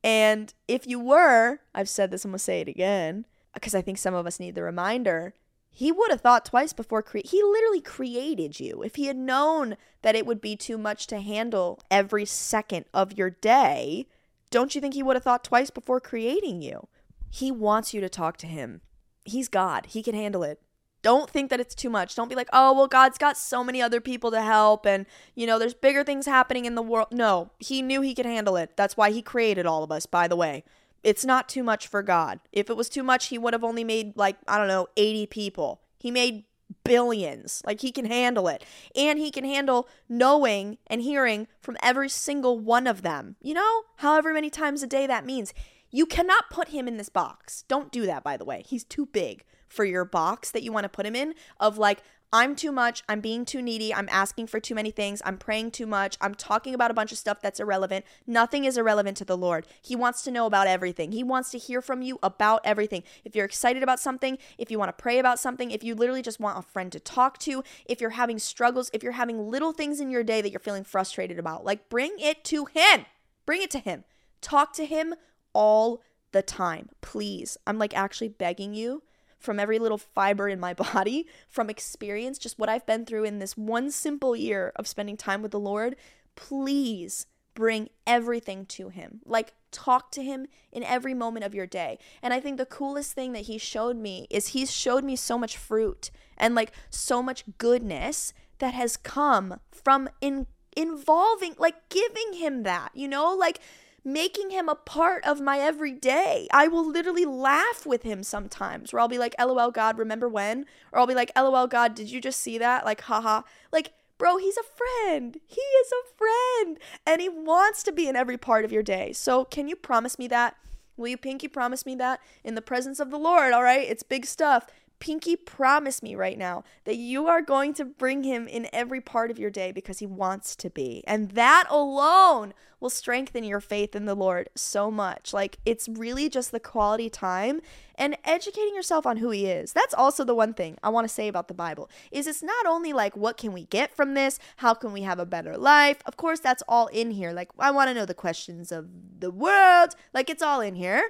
And 0.03 0.53
if 0.67 0.87
you 0.87 0.99
were, 0.99 1.59
I've 1.73 1.89
said 1.89 2.11
this, 2.11 2.23
I'm 2.23 2.31
to 2.31 2.39
say 2.39 2.61
it 2.61 2.67
again, 2.67 3.25
because 3.53 3.75
I 3.75 3.81
think 3.81 3.97
some 3.97 4.13
of 4.13 4.25
us 4.27 4.39
need 4.39 4.55
the 4.55 4.63
reminder 4.63 5.33
he 5.69 5.91
would 5.91 6.09
have 6.09 6.21
thought 6.21 6.45
twice 6.45 6.73
before 6.73 7.03
cre- 7.03 7.19
he 7.23 7.43
literally 7.43 7.81
created 7.81 8.59
you. 8.59 8.81
If 8.81 8.95
he 8.95 9.05
had 9.05 9.17
known 9.17 9.77
that 10.01 10.15
it 10.15 10.25
would 10.25 10.41
be 10.41 10.55
too 10.55 10.77
much 10.77 11.05
to 11.07 11.19
handle 11.19 11.79
every 11.91 12.25
second 12.25 12.85
of 12.93 13.15
your 13.15 13.29
day 13.29 14.07
don't 14.49 14.73
you 14.73 14.81
think 14.81 14.93
he 14.93 15.03
would 15.03 15.15
have 15.15 15.23
thought 15.23 15.43
twice 15.43 15.69
before 15.69 15.99
creating 15.99 16.61
you? 16.61 16.87
He 17.29 17.51
wants 17.51 17.93
you 17.93 18.01
to 18.01 18.09
talk 18.09 18.37
to 18.37 18.47
him. 18.47 18.81
He's 19.25 19.49
god. 19.49 19.87
He 19.87 20.01
can 20.01 20.15
handle 20.15 20.43
it 20.43 20.61
don't 21.07 21.29
think 21.29 21.49
that 21.49 21.61
it's 21.61 21.73
too 21.73 21.89
much 21.89 22.15
don't 22.15 22.27
be 22.27 22.35
like 22.35 22.49
oh 22.51 22.73
well 22.73 22.87
god's 22.87 23.17
got 23.17 23.37
so 23.37 23.63
many 23.63 23.81
other 23.81 24.01
people 24.01 24.29
to 24.29 24.41
help 24.41 24.85
and 24.85 25.05
you 25.35 25.47
know 25.47 25.57
there's 25.57 25.73
bigger 25.73 26.03
things 26.03 26.25
happening 26.25 26.65
in 26.65 26.75
the 26.75 26.81
world 26.81 27.07
no 27.11 27.49
he 27.59 27.81
knew 27.81 28.01
he 28.01 28.13
could 28.13 28.25
handle 28.25 28.57
it 28.57 28.75
that's 28.75 28.97
why 28.97 29.09
he 29.09 29.21
created 29.21 29.65
all 29.65 29.83
of 29.83 29.91
us 29.91 30.05
by 30.05 30.27
the 30.27 30.35
way 30.35 30.65
it's 31.03 31.23
not 31.23 31.47
too 31.47 31.63
much 31.63 31.87
for 31.87 32.03
God. 32.03 32.41
If 32.51 32.69
it 32.69 32.75
was 32.75 32.89
too 32.89 33.03
much, 33.03 33.27
he 33.27 33.37
would 33.37 33.53
have 33.53 33.63
only 33.63 33.85
made 33.85 34.17
like, 34.17 34.35
I 34.45 34.57
don't 34.57 34.67
know, 34.67 34.87
80 34.97 35.27
people. 35.27 35.79
He 35.97 36.11
made 36.11 36.43
billions. 36.83 37.61
Like 37.65 37.79
he 37.79 37.93
can 37.93 38.05
handle 38.05 38.49
it. 38.49 38.63
And 38.95 39.17
he 39.17 39.31
can 39.31 39.45
handle 39.45 39.87
knowing 40.09 40.77
and 40.87 41.01
hearing 41.01 41.47
from 41.61 41.77
every 41.81 42.09
single 42.09 42.59
one 42.59 42.87
of 42.87 43.03
them. 43.03 43.37
You 43.41 43.53
know, 43.53 43.83
however 43.97 44.33
many 44.33 44.49
times 44.49 44.83
a 44.83 44.87
day 44.87 45.07
that 45.07 45.25
means. 45.25 45.53
You 45.89 46.05
cannot 46.05 46.49
put 46.49 46.67
him 46.67 46.89
in 46.89 46.97
this 46.97 47.07
box. 47.07 47.63
Don't 47.69 47.89
do 47.89 48.05
that, 48.05 48.21
by 48.21 48.35
the 48.35 48.43
way. 48.43 48.63
He's 48.67 48.83
too 48.83 49.05
big 49.05 49.45
for 49.67 49.85
your 49.85 50.05
box 50.05 50.51
that 50.51 50.63
you 50.63 50.71
want 50.71 50.85
to 50.85 50.89
put 50.89 51.05
him 51.05 51.15
in 51.15 51.33
of 51.59 51.77
like, 51.77 52.01
I'm 52.33 52.57
too 52.57 52.73
much. 52.73 53.03
I'm 53.07 53.21
being 53.21 53.45
too 53.45 53.61
needy. 53.61 53.93
I'm 53.93 54.09
asking 54.11 54.47
for 54.47 54.59
too 54.59 54.75
many 54.75 54.91
things. 54.91 55.21
I'm 55.23 55.37
praying 55.37 55.71
too 55.71 55.85
much. 55.85 56.17
I'm 56.19 56.35
talking 56.35 56.75
about 56.75 56.91
a 56.91 56.93
bunch 56.93 57.13
of 57.13 57.17
stuff 57.17 57.39
that's 57.41 57.59
irrelevant. 57.59 58.03
Nothing 58.25 58.65
is 58.65 58.77
irrelevant 58.77 59.15
to 59.17 59.25
the 59.25 59.37
Lord. 59.37 59.65
He 59.81 59.95
wants 59.95 60.23
to 60.23 60.31
know 60.31 60.45
about 60.45 60.67
everything. 60.67 61.13
He 61.13 61.23
wants 61.23 61.51
to 61.51 61.57
hear 61.57 61.81
from 61.81 62.01
you 62.01 62.19
about 62.21 62.59
everything. 62.65 63.03
If 63.23 63.33
you're 63.33 63.45
excited 63.45 63.81
about 63.81 64.01
something, 64.01 64.37
if 64.57 64.69
you 64.69 64.77
want 64.77 64.89
to 64.89 65.01
pray 65.01 65.19
about 65.19 65.39
something, 65.39 65.71
if 65.71 65.85
you 65.85 65.95
literally 65.95 66.21
just 66.21 66.39
want 66.39 66.59
a 66.59 66.61
friend 66.61 66.91
to 66.91 66.99
talk 66.99 67.37
to, 67.39 67.63
if 67.85 68.01
you're 68.01 68.09
having 68.11 68.39
struggles, 68.39 68.91
if 68.93 69.03
you're 69.03 69.13
having 69.13 69.49
little 69.49 69.71
things 69.71 70.01
in 70.01 70.11
your 70.11 70.23
day 70.23 70.41
that 70.41 70.51
you're 70.51 70.59
feeling 70.59 70.83
frustrated 70.83 71.39
about, 71.39 71.63
like 71.63 71.87
bring 71.87 72.13
it 72.19 72.43
to 72.45 72.65
Him. 72.65 73.05
Bring 73.45 73.61
it 73.61 73.71
to 73.71 73.79
Him. 73.79 74.03
Talk 74.41 74.73
to 74.73 74.85
Him 74.85 75.15
all 75.53 76.01
the 76.33 76.41
time. 76.41 76.89
Please. 76.99 77.57
I'm 77.65 77.79
like 77.79 77.95
actually 77.95 78.29
begging 78.29 78.73
you 78.73 79.03
from 79.39 79.59
every 79.59 79.79
little 79.79 79.97
fiber 79.97 80.47
in 80.49 80.59
my 80.59 80.73
body, 80.93 81.27
from 81.49 81.69
experience, 81.69 82.37
just 82.37 82.59
what 82.59 82.69
I've 82.69 82.85
been 82.85 83.05
through 83.05 83.23
in 83.23 83.39
this 83.39 83.57
one 83.57 83.91
simple 83.91 84.35
year 84.35 84.71
of 84.75 84.87
spending 84.87 85.17
time 85.17 85.41
with 85.41 85.51
the 85.51 85.59
Lord, 85.59 85.95
please 86.35 87.25
bring 87.53 87.89
everything 88.05 88.65
to 88.67 88.89
Him. 88.89 89.21
Like, 89.25 89.53
talk 89.71 90.11
to 90.11 90.23
Him 90.23 90.47
in 90.71 90.83
every 90.83 91.13
moment 91.13 91.45
of 91.45 91.55
your 91.55 91.65
day. 91.65 91.97
And 92.21 92.33
I 92.33 92.39
think 92.39 92.57
the 92.57 92.65
coolest 92.65 93.13
thing 93.13 93.33
that 93.33 93.43
He 93.43 93.57
showed 93.57 93.97
me 93.97 94.27
is 94.29 94.49
He's 94.49 94.71
showed 94.71 95.03
me 95.03 95.15
so 95.15 95.37
much 95.37 95.57
fruit 95.57 96.11
and 96.37 96.55
like 96.55 96.71
so 96.89 97.21
much 97.23 97.43
goodness 97.57 98.33
that 98.59 98.73
has 98.73 98.97
come 98.97 99.59
from 99.71 100.09
in 100.21 100.47
involving 100.75 101.55
like 101.57 101.89
giving 101.89 102.33
him 102.33 102.61
that 102.61 102.91
you 102.93 103.07
know 103.07 103.33
like 103.33 103.59
making 104.07 104.51
him 104.51 104.69
a 104.69 104.75
part 104.75 105.21
of 105.25 105.41
my 105.41 105.59
everyday. 105.59 106.47
I 106.53 106.69
will 106.69 106.89
literally 106.89 107.25
laugh 107.25 107.85
with 107.85 108.03
him 108.03 108.23
sometimes 108.23 108.93
where 108.93 109.01
I'll 109.01 109.09
be 109.09 109.17
like, 109.17 109.35
LOL, 109.37 109.69
God, 109.69 109.97
remember 109.97 110.29
when? 110.29 110.65
Or 110.93 110.99
I'll 110.99 111.07
be 111.07 111.13
like, 111.13 111.29
LOL, 111.35 111.67
God, 111.67 111.93
did 111.93 112.09
you 112.09 112.21
just 112.21 112.39
see 112.39 112.57
that? 112.57 112.85
Like, 112.85 113.01
haha. 113.01 113.41
Like, 113.69 113.91
bro, 114.17 114.37
he's 114.37 114.55
a 114.55 114.63
friend. 114.63 115.37
He 115.45 115.59
is 115.59 115.91
a 115.91 116.15
friend. 116.15 116.79
And 117.05 117.21
he 117.21 117.27
wants 117.27 117.83
to 117.83 117.91
be 117.91 118.07
in 118.07 118.15
every 118.15 118.37
part 118.37 118.63
of 118.63 118.71
your 118.71 118.81
day. 118.81 119.11
So, 119.11 119.43
can 119.43 119.67
you 119.67 119.75
promise 119.75 120.17
me 120.17 120.29
that? 120.29 120.55
Will 120.95 121.09
you 121.09 121.17
pinky 121.17 121.49
promise 121.49 121.85
me 121.85 121.93
that 121.95 122.21
in 122.45 122.55
the 122.55 122.61
presence 122.61 123.01
of 123.01 123.11
the 123.11 123.19
Lord? 123.19 123.51
All 123.51 123.61
right, 123.61 123.87
it's 123.87 124.03
big 124.03 124.25
stuff. 124.25 124.67
Pinky, 124.99 125.35
promise 125.35 126.01
me 126.01 126.15
right 126.15 126.37
now 126.37 126.63
that 126.85 126.95
you 126.95 127.27
are 127.27 127.41
going 127.41 127.73
to 127.75 127.85
bring 127.85 128.23
him 128.23 128.47
in 128.47 128.67
every 128.73 128.99
part 128.99 129.29
of 129.29 129.37
your 129.37 129.51
day 129.51 129.71
because 129.71 129.99
he 129.99 130.07
wants 130.07 130.55
to 130.55 130.71
be. 130.71 131.03
And 131.05 131.31
that 131.31 131.65
alone 131.69 132.53
will 132.79 132.89
strengthen 132.89 133.43
your 133.43 133.59
faith 133.59 133.95
in 133.95 134.05
the 134.05 134.15
Lord 134.15 134.49
so 134.55 134.89
much. 134.89 135.33
Like 135.33 135.59
it's 135.65 135.87
really 135.87 136.29
just 136.29 136.51
the 136.51 136.59
quality 136.59 137.09
time 137.09 137.61
and 137.95 138.17
educating 138.23 138.73
yourself 138.73 139.05
on 139.05 139.17
who 139.17 139.29
he 139.29 139.45
is. 139.45 139.71
That's 139.71 139.93
also 139.93 140.23
the 140.23 140.35
one 140.35 140.53
thing 140.53 140.77
I 140.81 140.89
want 140.89 141.07
to 141.07 141.13
say 141.13 141.27
about 141.27 141.47
the 141.47 141.53
Bible. 141.53 141.89
Is 142.11 142.25
it's 142.25 142.43
not 142.43 142.65
only 142.65 142.91
like 142.91 143.15
what 143.15 143.37
can 143.37 143.53
we 143.53 143.65
get 143.65 143.95
from 143.95 144.15
this? 144.15 144.39
How 144.57 144.73
can 144.73 144.93
we 144.93 145.01
have 145.03 145.19
a 145.19 145.25
better 145.25 145.57
life? 145.57 146.01
Of 146.05 146.17
course 146.17 146.39
that's 146.39 146.63
all 146.67 146.87
in 146.87 147.11
here. 147.11 147.33
Like 147.33 147.51
I 147.59 147.69
want 147.69 147.89
to 147.89 147.93
know 147.93 148.05
the 148.05 148.13
questions 148.15 148.71
of 148.71 148.87
the 149.19 149.31
world. 149.31 149.91
Like 150.13 150.29
it's 150.29 150.43
all 150.43 150.61
in 150.61 150.73
here. 150.73 151.03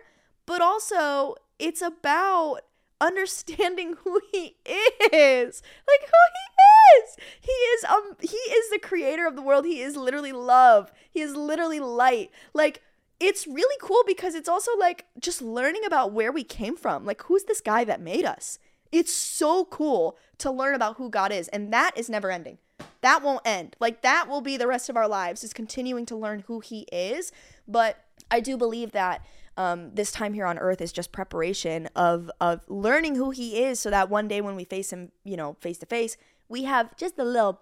But 0.45 0.61
also 0.61 1.35
it's 1.59 1.81
about 1.81 2.61
understanding 3.01 3.95
who 4.03 4.21
he 4.31 4.55
is. 4.65 5.61
Like 5.87 6.01
who 6.01 6.23
he 6.33 7.01
is. 7.01 7.17
He 7.41 7.51
is 7.51 7.83
um 7.85 8.15
he 8.19 8.37
is 8.37 8.69
the 8.69 8.79
creator 8.79 9.25
of 9.25 9.35
the 9.35 9.41
world. 9.41 9.65
He 9.65 9.81
is 9.81 9.95
literally 9.95 10.31
love. 10.31 10.91
He 11.09 11.21
is 11.21 11.35
literally 11.35 11.79
light. 11.79 12.31
Like 12.53 12.81
it's 13.19 13.47
really 13.47 13.75
cool 13.81 14.03
because 14.05 14.35
it's 14.35 14.49
also 14.49 14.71
like 14.77 15.05
just 15.19 15.41
learning 15.41 15.83
about 15.85 16.11
where 16.11 16.31
we 16.31 16.43
came 16.43 16.75
from. 16.75 17.05
Like 17.05 17.23
who's 17.23 17.43
this 17.45 17.61
guy 17.61 17.83
that 17.83 18.01
made 18.01 18.25
us? 18.25 18.59
It's 18.91 19.13
so 19.13 19.65
cool 19.65 20.17
to 20.37 20.51
learn 20.51 20.75
about 20.75 20.97
who 20.97 21.09
god 21.09 21.31
is 21.31 21.47
and 21.49 21.73
that 21.73 21.91
is 21.95 22.09
never 22.09 22.31
ending. 22.31 22.57
That 23.01 23.21
won't 23.23 23.45
end. 23.45 23.75
Like 23.79 24.01
that 24.01 24.27
will 24.27 24.41
be 24.41 24.57
the 24.57 24.67
rest 24.67 24.89
of 24.89 24.97
our 24.97 25.07
lives 25.07 25.43
is 25.43 25.53
continuing 25.53 26.05
to 26.07 26.15
learn 26.15 26.43
who 26.47 26.59
he 26.59 26.81
is. 26.91 27.31
But 27.67 28.03
i 28.29 28.39
do 28.39 28.57
believe 28.57 28.91
that 28.91 29.23
um, 29.57 29.93
this 29.93 30.11
time 30.11 30.33
here 30.33 30.45
on 30.45 30.57
earth 30.57 30.81
is 30.81 30.91
just 30.91 31.11
preparation 31.11 31.89
of 31.95 32.31
of 32.39 32.61
learning 32.67 33.15
who 33.15 33.31
he 33.31 33.63
is 33.63 33.79
so 33.79 33.89
that 33.89 34.09
one 34.09 34.27
day 34.27 34.39
when 34.39 34.55
we 34.55 34.63
face 34.63 34.93
him 34.93 35.11
you 35.23 35.35
know 35.35 35.57
face 35.59 35.77
to 35.79 35.85
face 35.85 36.15
we 36.47 36.63
have 36.63 36.95
just 36.95 37.17
a 37.17 37.23
little 37.23 37.59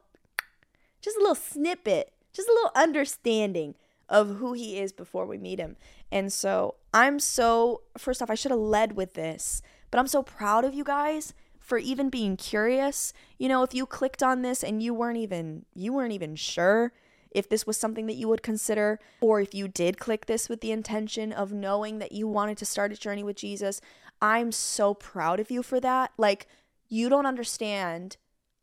just 1.02 1.18
a 1.18 1.20
little 1.20 1.36
snippet 1.36 2.12
just 2.34 2.50
a 2.50 2.54
little 2.54 2.72
understanding 2.76 3.76
of 4.10 4.38
who 4.38 4.54
he 4.54 4.78
is 4.78 4.92
before 4.92 5.26
we 5.26 5.38
meet 5.38 5.60
him. 5.60 5.78
And 6.12 6.32
so 6.32 6.76
i'm 6.94 7.20
so 7.20 7.82
first 7.98 8.22
off 8.22 8.30
i 8.30 8.36
should 8.36 8.52
have 8.52 8.60
led 8.60 8.96
with 8.96 9.16
this 9.16 9.62
but 9.92 10.00
i'm 10.00 10.08
so 10.08 10.24
proud 10.24 10.64
of 10.64 10.74
you 10.74 10.84
guys 10.84 11.34
for 11.60 11.80
even 11.80 12.10
being 12.10 12.38
curious. 12.38 13.12
You 13.40 13.50
know 13.50 13.64
if 13.64 13.74
you 13.74 13.86
clicked 13.86 14.22
on 14.22 14.44
this 14.44 14.64
and 14.64 14.84
you 14.84 14.94
weren't 14.94 15.18
even 15.18 15.66
you 15.74 15.94
weren't 15.94 16.14
even 16.14 16.36
sure 16.36 16.94
if 17.36 17.50
this 17.50 17.68
was 17.68 17.78
something 17.78 18.08
that 18.08 18.16
you 18.16 18.28
would 18.28 18.42
consider, 18.42 19.00
or 19.22 19.42
if 19.42 19.54
you 19.54 19.68
did 19.68 20.00
click 20.00 20.26
this 20.26 20.48
with 20.48 20.62
the 20.62 20.72
intention 20.72 21.32
of 21.32 21.52
knowing 21.52 22.00
that 22.00 22.12
you 22.12 22.28
wanted 22.28 22.58
to 22.58 22.66
start 22.66 22.94
a 22.94 22.98
journey 22.98 23.24
with 23.24 23.36
Jesus. 23.36 23.82
I'm 24.22 24.52
so 24.52 24.94
proud 24.94 25.40
of 25.40 25.52
you 25.52 25.62
for 25.62 25.80
that. 25.82 26.12
Like, 26.18 26.48
you 26.88 27.10
don't 27.10 27.26
understand 27.26 28.18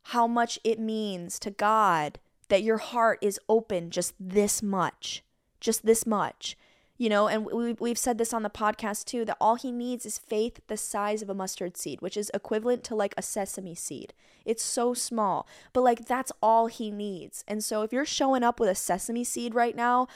how 0.05 0.27
much 0.27 0.59
it 0.65 0.81
means 0.81 1.39
to 1.41 1.51
God 1.51 2.19
that 2.49 2.63
your 2.63 2.79
heart 2.79 3.19
is 3.21 3.39
open 3.49 3.91
just 3.91 4.15
this 4.19 4.63
much, 4.63 5.23
just 5.61 5.85
this 5.85 6.07
much 6.07 6.57
you 7.03 7.09
know 7.09 7.27
and 7.27 7.45
we, 7.47 7.73
we've 7.73 7.99
said 7.99 8.17
this 8.17 8.33
on 8.33 8.45
the 8.45 8.49
podcast 8.49 9.07
too 9.07 9.25
that 9.25 9.37
all 9.41 9.57
he 9.57 9.73
needs 9.73 10.07
is 10.07 10.19
faith 10.19 10.61
the 10.69 10.77
size 10.77 11.21
of 11.21 11.29
a 11.29 11.35
mustard 11.35 11.77
seed 11.77 12.01
which 12.01 12.17
is 12.17 12.31
equivalent 12.33 12.85
to 12.85 12.95
like 12.95 13.13
a 13.17 13.23
sesame 13.23 13.75
seed. 13.75 14.13
It's 14.45 14.63
so 14.63 14.95
small 14.95 15.49
but 15.73 15.81
like 15.81 16.07
that's 16.07 16.31
all 16.41 16.69
he 16.69 16.93
needs. 16.93 17.43
And 17.49 17.65
so 17.65 17.83
if 17.83 17.93
you're 17.93 18.07
showing 18.07 18.45
up 18.45 18.61
with 18.61 18.69
a 18.69 18.77
sesame 18.77 19.25
seed 19.25 19.53
right 19.53 19.75
now 19.75 20.07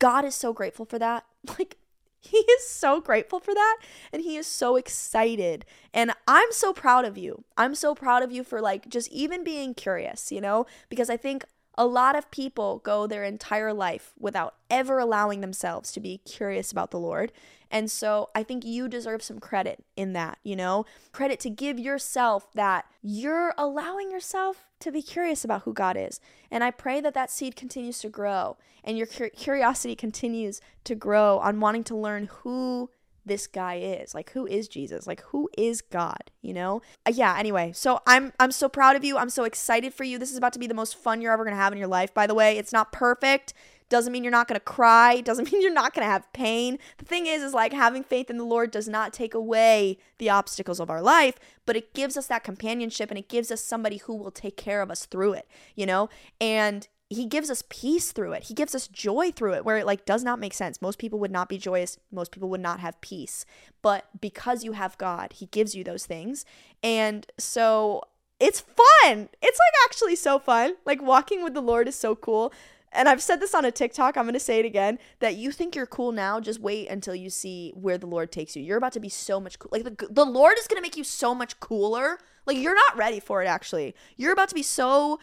god 0.00 0.24
is 0.24 0.34
so 0.34 0.52
grateful 0.52 0.84
for 0.84 0.98
that. 0.98 1.24
Like 1.58 1.76
he 2.22 2.36
is 2.38 2.68
so 2.68 3.00
grateful 3.00 3.40
for 3.40 3.54
that 3.54 3.76
and 4.12 4.20
he 4.20 4.36
is 4.36 4.48
so 4.48 4.74
excited. 4.74 5.64
And 5.94 6.10
i'm 6.26 6.50
so 6.50 6.72
proud 6.72 7.04
of 7.04 7.16
you. 7.16 7.44
I'm 7.56 7.76
so 7.76 7.94
proud 7.94 8.24
of 8.24 8.32
you 8.32 8.42
for 8.42 8.60
like 8.60 8.88
just 8.88 9.08
even 9.12 9.44
being 9.44 9.74
curious 9.74 10.32
you 10.32 10.40
know 10.40 10.66
because 10.88 11.08
i 11.08 11.16
think 11.16 11.44
A 11.80 11.86
lot 11.86 12.14
of 12.14 12.30
people 12.30 12.80
go 12.84 13.06
their 13.06 13.24
entire 13.24 13.72
life 13.72 14.12
without 14.18 14.56
ever 14.68 14.98
allowing 14.98 15.40
themselves 15.40 15.92
to 15.92 16.00
be 16.00 16.18
curious 16.18 16.70
about 16.70 16.90
the 16.90 17.00
Lord. 17.00 17.32
And 17.70 17.90
so 17.90 18.28
I 18.34 18.42
think 18.42 18.66
you 18.66 18.86
deserve 18.86 19.22
some 19.22 19.38
credit 19.38 19.82
in 19.96 20.12
that, 20.12 20.36
you 20.42 20.56
know? 20.56 20.84
Credit 21.12 21.40
to 21.40 21.48
give 21.48 21.78
yourself 21.78 22.52
that 22.52 22.84
you're 23.00 23.54
allowing 23.56 24.10
yourself 24.10 24.66
to 24.80 24.92
be 24.92 25.00
curious 25.00 25.42
about 25.42 25.62
who 25.62 25.72
God 25.72 25.96
is. 25.96 26.20
And 26.50 26.62
I 26.62 26.70
pray 26.70 27.00
that 27.00 27.14
that 27.14 27.30
seed 27.30 27.56
continues 27.56 28.00
to 28.00 28.10
grow 28.10 28.58
and 28.84 28.98
your 28.98 29.06
curiosity 29.06 29.96
continues 29.96 30.60
to 30.84 30.94
grow 30.94 31.38
on 31.38 31.60
wanting 31.60 31.84
to 31.84 31.96
learn 31.96 32.28
who 32.42 32.90
this 33.30 33.46
guy 33.46 33.76
is. 33.76 34.14
Like 34.14 34.30
who 34.30 34.46
is 34.46 34.68
jesus? 34.68 35.06
Like 35.06 35.22
who 35.22 35.48
is 35.56 35.80
god 35.80 36.30
you 36.42 36.52
know? 36.52 36.82
Uh, 37.06 37.12
yeah 37.14 37.38
anyway 37.38 37.70
so 37.72 38.00
i'm 38.06 38.32
i'm 38.40 38.50
so 38.50 38.68
proud 38.68 38.96
of 38.96 39.04
you. 39.04 39.16
I'm 39.16 39.30
so 39.30 39.44
excited 39.44 39.94
for 39.94 40.04
you. 40.04 40.18
This 40.18 40.32
is 40.32 40.36
about 40.36 40.52
to 40.54 40.58
be 40.58 40.66
the 40.66 40.74
most 40.74 40.96
fun 40.96 41.20
you're 41.22 41.32
ever 41.32 41.44
going 41.44 41.56
to 41.56 41.62
have 41.62 41.72
in 41.72 41.78
your 41.78 41.88
life 41.88 42.12
by 42.12 42.26
the 42.26 42.34
way. 42.34 42.58
It's 42.58 42.72
not 42.72 42.92
perfect. 42.92 43.54
Doesn't 43.88 44.12
mean 44.12 44.22
you're 44.22 44.30
not 44.30 44.48
going 44.48 44.58
to 44.58 44.64
cry. 44.64 45.20
Doesn't 45.24 45.52
mean 45.52 45.62
you're 45.62 45.72
not 45.72 45.94
going 45.94 46.04
to 46.04 46.10
have 46.10 46.32
pain. 46.32 46.78
The 46.98 47.04
thing 47.04 47.26
is 47.26 47.42
is 47.42 47.54
like 47.54 47.72
having 47.72 48.02
faith 48.02 48.28
in 48.30 48.36
the 48.36 48.44
lord 48.44 48.70
does 48.72 48.88
not 48.88 49.12
take 49.12 49.34
away 49.34 49.98
the 50.18 50.30
obstacles 50.30 50.80
of 50.80 50.90
our 50.90 51.00
life 51.00 51.36
but 51.66 51.76
it 51.76 51.94
gives 51.94 52.16
us 52.16 52.26
that 52.26 52.44
companionship 52.44 53.10
and 53.10 53.18
it 53.18 53.28
gives 53.28 53.50
us 53.52 53.62
somebody 53.62 53.98
who 53.98 54.14
will 54.14 54.30
take 54.30 54.56
care 54.56 54.82
of 54.82 54.90
us 54.90 55.06
through 55.06 55.32
it 55.34 55.46
you 55.76 55.86
know? 55.86 56.08
And 56.40 56.88
he 57.10 57.26
gives 57.26 57.50
us 57.50 57.64
peace 57.68 58.12
through 58.12 58.32
it. 58.32 58.44
He 58.44 58.54
gives 58.54 58.72
us 58.72 58.86
joy 58.86 59.32
through 59.32 59.54
it 59.54 59.64
where 59.64 59.76
it 59.76 59.84
like 59.84 60.04
does 60.04 60.22
not 60.22 60.38
make 60.38 60.54
sense. 60.54 60.80
Most 60.80 61.00
people 61.00 61.18
would 61.18 61.32
not 61.32 61.48
be 61.48 61.58
joyous. 61.58 61.98
Most 62.12 62.30
people 62.30 62.48
would 62.50 62.60
not 62.60 62.78
have 62.78 63.00
peace. 63.00 63.44
But 63.82 64.06
because 64.20 64.62
you 64.62 64.72
have 64.72 64.96
God, 64.96 65.32
he 65.32 65.46
gives 65.46 65.74
you 65.74 65.82
those 65.82 66.06
things. 66.06 66.44
And 66.84 67.26
so 67.36 68.04
it's 68.38 68.60
fun. 68.60 69.28
It's 69.42 69.58
like 69.58 69.84
actually 69.84 70.14
so 70.14 70.38
fun. 70.38 70.76
Like 70.86 71.02
walking 71.02 71.42
with 71.42 71.52
the 71.52 71.60
Lord 71.60 71.88
is 71.88 71.96
so 71.96 72.14
cool. 72.14 72.52
And 72.92 73.08
I've 73.08 73.22
said 73.22 73.40
this 73.40 73.54
on 73.54 73.64
a 73.64 73.72
TikTok, 73.72 74.16
I'm 74.16 74.24
going 74.24 74.34
to 74.34 74.40
say 74.40 74.60
it 74.60 74.64
again 74.64 74.98
that 75.18 75.34
you 75.34 75.50
think 75.50 75.74
you're 75.74 75.86
cool 75.86 76.12
now, 76.12 76.40
just 76.40 76.60
wait 76.60 76.88
until 76.88 77.14
you 77.14 77.30
see 77.30 77.72
where 77.74 77.98
the 77.98 78.06
Lord 78.06 78.30
takes 78.32 78.54
you. 78.54 78.62
You're 78.62 78.78
about 78.78 78.92
to 78.94 79.00
be 79.00 79.08
so 79.08 79.40
much 79.40 79.58
cool. 79.58 79.70
Like 79.72 79.84
the, 79.84 80.08
the 80.08 80.24
Lord 80.24 80.58
is 80.58 80.66
going 80.68 80.78
to 80.78 80.82
make 80.82 80.96
you 80.96 81.04
so 81.04 81.34
much 81.34 81.58
cooler. 81.60 82.18
Like 82.46 82.56
you're 82.56 82.74
not 82.74 82.96
ready 82.96 83.20
for 83.20 83.42
it 83.42 83.46
actually. 83.46 83.94
You're 84.16 84.32
about 84.32 84.48
to 84.48 84.54
be 84.54 84.62
so 84.62 85.20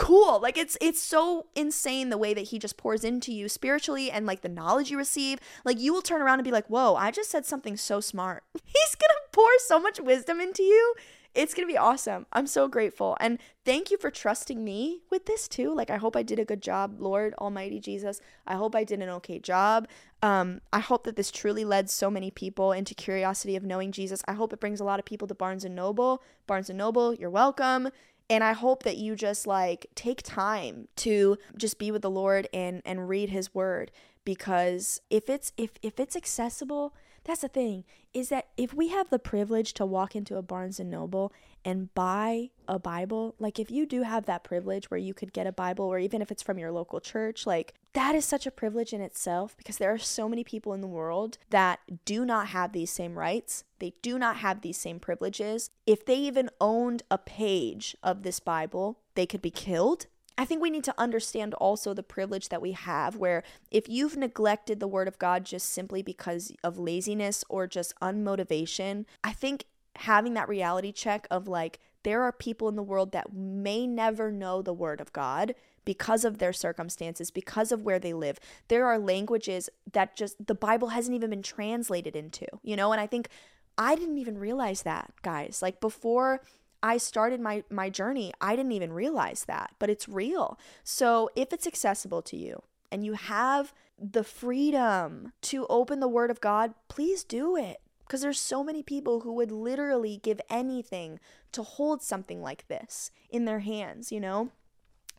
cool. 0.00 0.40
Like 0.40 0.56
it's 0.56 0.78
it's 0.80 1.00
so 1.00 1.46
insane 1.54 2.08
the 2.08 2.18
way 2.18 2.32
that 2.32 2.48
he 2.48 2.58
just 2.58 2.78
pours 2.78 3.04
into 3.04 3.32
you 3.32 3.48
spiritually 3.48 4.10
and 4.10 4.24
like 4.24 4.40
the 4.40 4.48
knowledge 4.48 4.90
you 4.90 4.96
receive. 4.96 5.38
Like 5.64 5.78
you 5.78 5.92
will 5.92 6.02
turn 6.02 6.22
around 6.22 6.38
and 6.38 6.44
be 6.44 6.50
like, 6.50 6.66
"Whoa, 6.68 6.94
I 6.94 7.10
just 7.10 7.30
said 7.30 7.44
something 7.44 7.76
so 7.76 8.00
smart." 8.00 8.42
He's 8.54 8.94
going 8.94 9.10
to 9.10 9.30
pour 9.30 9.50
so 9.58 9.78
much 9.78 10.00
wisdom 10.00 10.40
into 10.40 10.62
you. 10.62 10.94
It's 11.32 11.54
going 11.54 11.68
to 11.68 11.72
be 11.72 11.78
awesome. 11.78 12.26
I'm 12.32 12.48
so 12.48 12.66
grateful. 12.66 13.16
And 13.20 13.38
thank 13.64 13.92
you 13.92 13.98
for 13.98 14.10
trusting 14.10 14.64
me 14.64 15.02
with 15.10 15.26
this 15.26 15.46
too. 15.46 15.72
Like 15.72 15.90
I 15.90 15.96
hope 15.96 16.16
I 16.16 16.24
did 16.24 16.40
a 16.40 16.44
good 16.44 16.62
job, 16.62 16.96
Lord 16.98 17.34
Almighty 17.34 17.78
Jesus. 17.78 18.20
I 18.46 18.56
hope 18.56 18.74
I 18.74 18.82
did 18.82 19.00
an 19.00 19.10
okay 19.10 19.38
job. 19.38 19.86
Um 20.22 20.62
I 20.72 20.80
hope 20.80 21.04
that 21.04 21.16
this 21.16 21.30
truly 21.30 21.64
led 21.64 21.90
so 21.90 22.10
many 22.10 22.30
people 22.30 22.72
into 22.72 22.94
curiosity 22.94 23.54
of 23.54 23.64
knowing 23.64 23.92
Jesus. 23.92 24.22
I 24.26 24.32
hope 24.32 24.52
it 24.52 24.60
brings 24.60 24.80
a 24.80 24.84
lot 24.84 24.98
of 24.98 25.04
people 25.04 25.28
to 25.28 25.34
Barnes 25.34 25.64
and 25.64 25.76
Noble. 25.76 26.22
Barnes 26.46 26.70
and 26.70 26.78
Noble, 26.78 27.14
you're 27.14 27.30
welcome 27.30 27.90
and 28.30 28.42
i 28.42 28.52
hope 28.52 28.84
that 28.84 28.96
you 28.96 29.14
just 29.14 29.46
like 29.46 29.86
take 29.94 30.22
time 30.22 30.88
to 30.96 31.36
just 31.56 31.78
be 31.78 31.90
with 31.90 32.00
the 32.00 32.10
lord 32.10 32.48
and 32.54 32.80
and 32.86 33.08
read 33.08 33.28
his 33.28 33.54
word 33.54 33.90
because 34.24 35.00
if 35.10 35.28
it's 35.28 35.52
if 35.58 35.72
if 35.82 36.00
it's 36.00 36.16
accessible 36.16 36.94
that's 37.30 37.42
the 37.42 37.48
thing 37.48 37.84
is 38.12 38.28
that 38.28 38.48
if 38.56 38.74
we 38.74 38.88
have 38.88 39.08
the 39.08 39.18
privilege 39.18 39.72
to 39.74 39.86
walk 39.86 40.16
into 40.16 40.36
a 40.36 40.42
Barnes 40.42 40.80
and 40.80 40.90
Noble 40.90 41.32
and 41.64 41.94
buy 41.94 42.50
a 42.66 42.76
Bible, 42.76 43.36
like 43.38 43.60
if 43.60 43.70
you 43.70 43.86
do 43.86 44.02
have 44.02 44.26
that 44.26 44.42
privilege 44.42 44.90
where 44.90 44.98
you 44.98 45.14
could 45.14 45.32
get 45.32 45.46
a 45.46 45.52
Bible 45.52 45.84
or 45.84 46.00
even 46.00 46.20
if 46.22 46.32
it's 46.32 46.42
from 46.42 46.58
your 46.58 46.72
local 46.72 47.00
church, 47.00 47.46
like 47.46 47.74
that 47.92 48.16
is 48.16 48.24
such 48.24 48.46
a 48.46 48.50
privilege 48.50 48.92
in 48.92 49.00
itself 49.00 49.56
because 49.56 49.78
there 49.78 49.92
are 49.92 49.98
so 49.98 50.28
many 50.28 50.42
people 50.42 50.72
in 50.72 50.80
the 50.80 50.88
world 50.88 51.38
that 51.50 51.78
do 52.04 52.24
not 52.24 52.48
have 52.48 52.72
these 52.72 52.90
same 52.90 53.16
rights. 53.16 53.62
They 53.78 53.92
do 54.02 54.18
not 54.18 54.38
have 54.38 54.60
these 54.60 54.76
same 54.76 54.98
privileges. 54.98 55.70
If 55.86 56.04
they 56.04 56.16
even 56.16 56.50
owned 56.60 57.04
a 57.12 57.18
page 57.18 57.96
of 58.02 58.24
this 58.24 58.40
Bible, 58.40 58.98
they 59.14 59.26
could 59.26 59.42
be 59.42 59.50
killed 59.50 60.06
I 60.40 60.46
think 60.46 60.62
we 60.62 60.70
need 60.70 60.84
to 60.84 60.94
understand 60.96 61.52
also 61.52 61.92
the 61.92 62.02
privilege 62.02 62.48
that 62.48 62.62
we 62.62 62.72
have 62.72 63.14
where 63.14 63.42
if 63.70 63.90
you've 63.90 64.16
neglected 64.16 64.80
the 64.80 64.88
word 64.88 65.06
of 65.06 65.18
God 65.18 65.44
just 65.44 65.68
simply 65.68 66.00
because 66.00 66.50
of 66.64 66.78
laziness 66.78 67.44
or 67.50 67.66
just 67.66 67.94
unmotivation, 68.00 69.04
I 69.22 69.34
think 69.34 69.66
having 69.96 70.32
that 70.32 70.48
reality 70.48 70.92
check 70.92 71.28
of 71.30 71.46
like, 71.46 71.78
there 72.04 72.22
are 72.22 72.32
people 72.32 72.70
in 72.70 72.76
the 72.76 72.82
world 72.82 73.12
that 73.12 73.34
may 73.34 73.86
never 73.86 74.32
know 74.32 74.62
the 74.62 74.72
word 74.72 74.98
of 74.98 75.12
God 75.12 75.54
because 75.84 76.24
of 76.24 76.38
their 76.38 76.54
circumstances, 76.54 77.30
because 77.30 77.70
of 77.70 77.82
where 77.82 77.98
they 77.98 78.14
live. 78.14 78.40
There 78.68 78.86
are 78.86 78.98
languages 78.98 79.68
that 79.92 80.16
just 80.16 80.46
the 80.46 80.54
Bible 80.54 80.88
hasn't 80.88 81.14
even 81.14 81.28
been 81.28 81.42
translated 81.42 82.16
into, 82.16 82.46
you 82.62 82.76
know? 82.76 82.92
And 82.92 83.00
I 83.02 83.06
think 83.06 83.28
I 83.76 83.94
didn't 83.94 84.16
even 84.16 84.38
realize 84.38 84.84
that, 84.84 85.12
guys. 85.20 85.60
Like 85.60 85.82
before 85.82 86.40
I 86.82 86.96
started 86.96 87.40
my 87.40 87.64
my 87.70 87.90
journey, 87.90 88.32
I 88.40 88.56
didn't 88.56 88.72
even 88.72 88.92
realize 88.92 89.44
that, 89.44 89.74
but 89.78 89.90
it's 89.90 90.08
real. 90.08 90.58
So 90.82 91.30
if 91.36 91.52
it's 91.52 91.66
accessible 91.66 92.22
to 92.22 92.36
you 92.36 92.62
and 92.90 93.04
you 93.04 93.14
have 93.14 93.72
the 93.98 94.24
freedom 94.24 95.32
to 95.42 95.66
open 95.68 96.00
the 96.00 96.08
word 96.08 96.30
of 96.30 96.40
God, 96.40 96.74
please 96.88 97.22
do 97.24 97.56
it. 97.56 97.80
Because 98.06 98.22
there's 98.22 98.40
so 98.40 98.64
many 98.64 98.82
people 98.82 99.20
who 99.20 99.32
would 99.34 99.52
literally 99.52 100.18
give 100.20 100.40
anything 100.50 101.20
to 101.52 101.62
hold 101.62 102.02
something 102.02 102.42
like 102.42 102.66
this 102.66 103.12
in 103.28 103.44
their 103.44 103.60
hands, 103.60 104.10
you 104.10 104.18
know? 104.18 104.50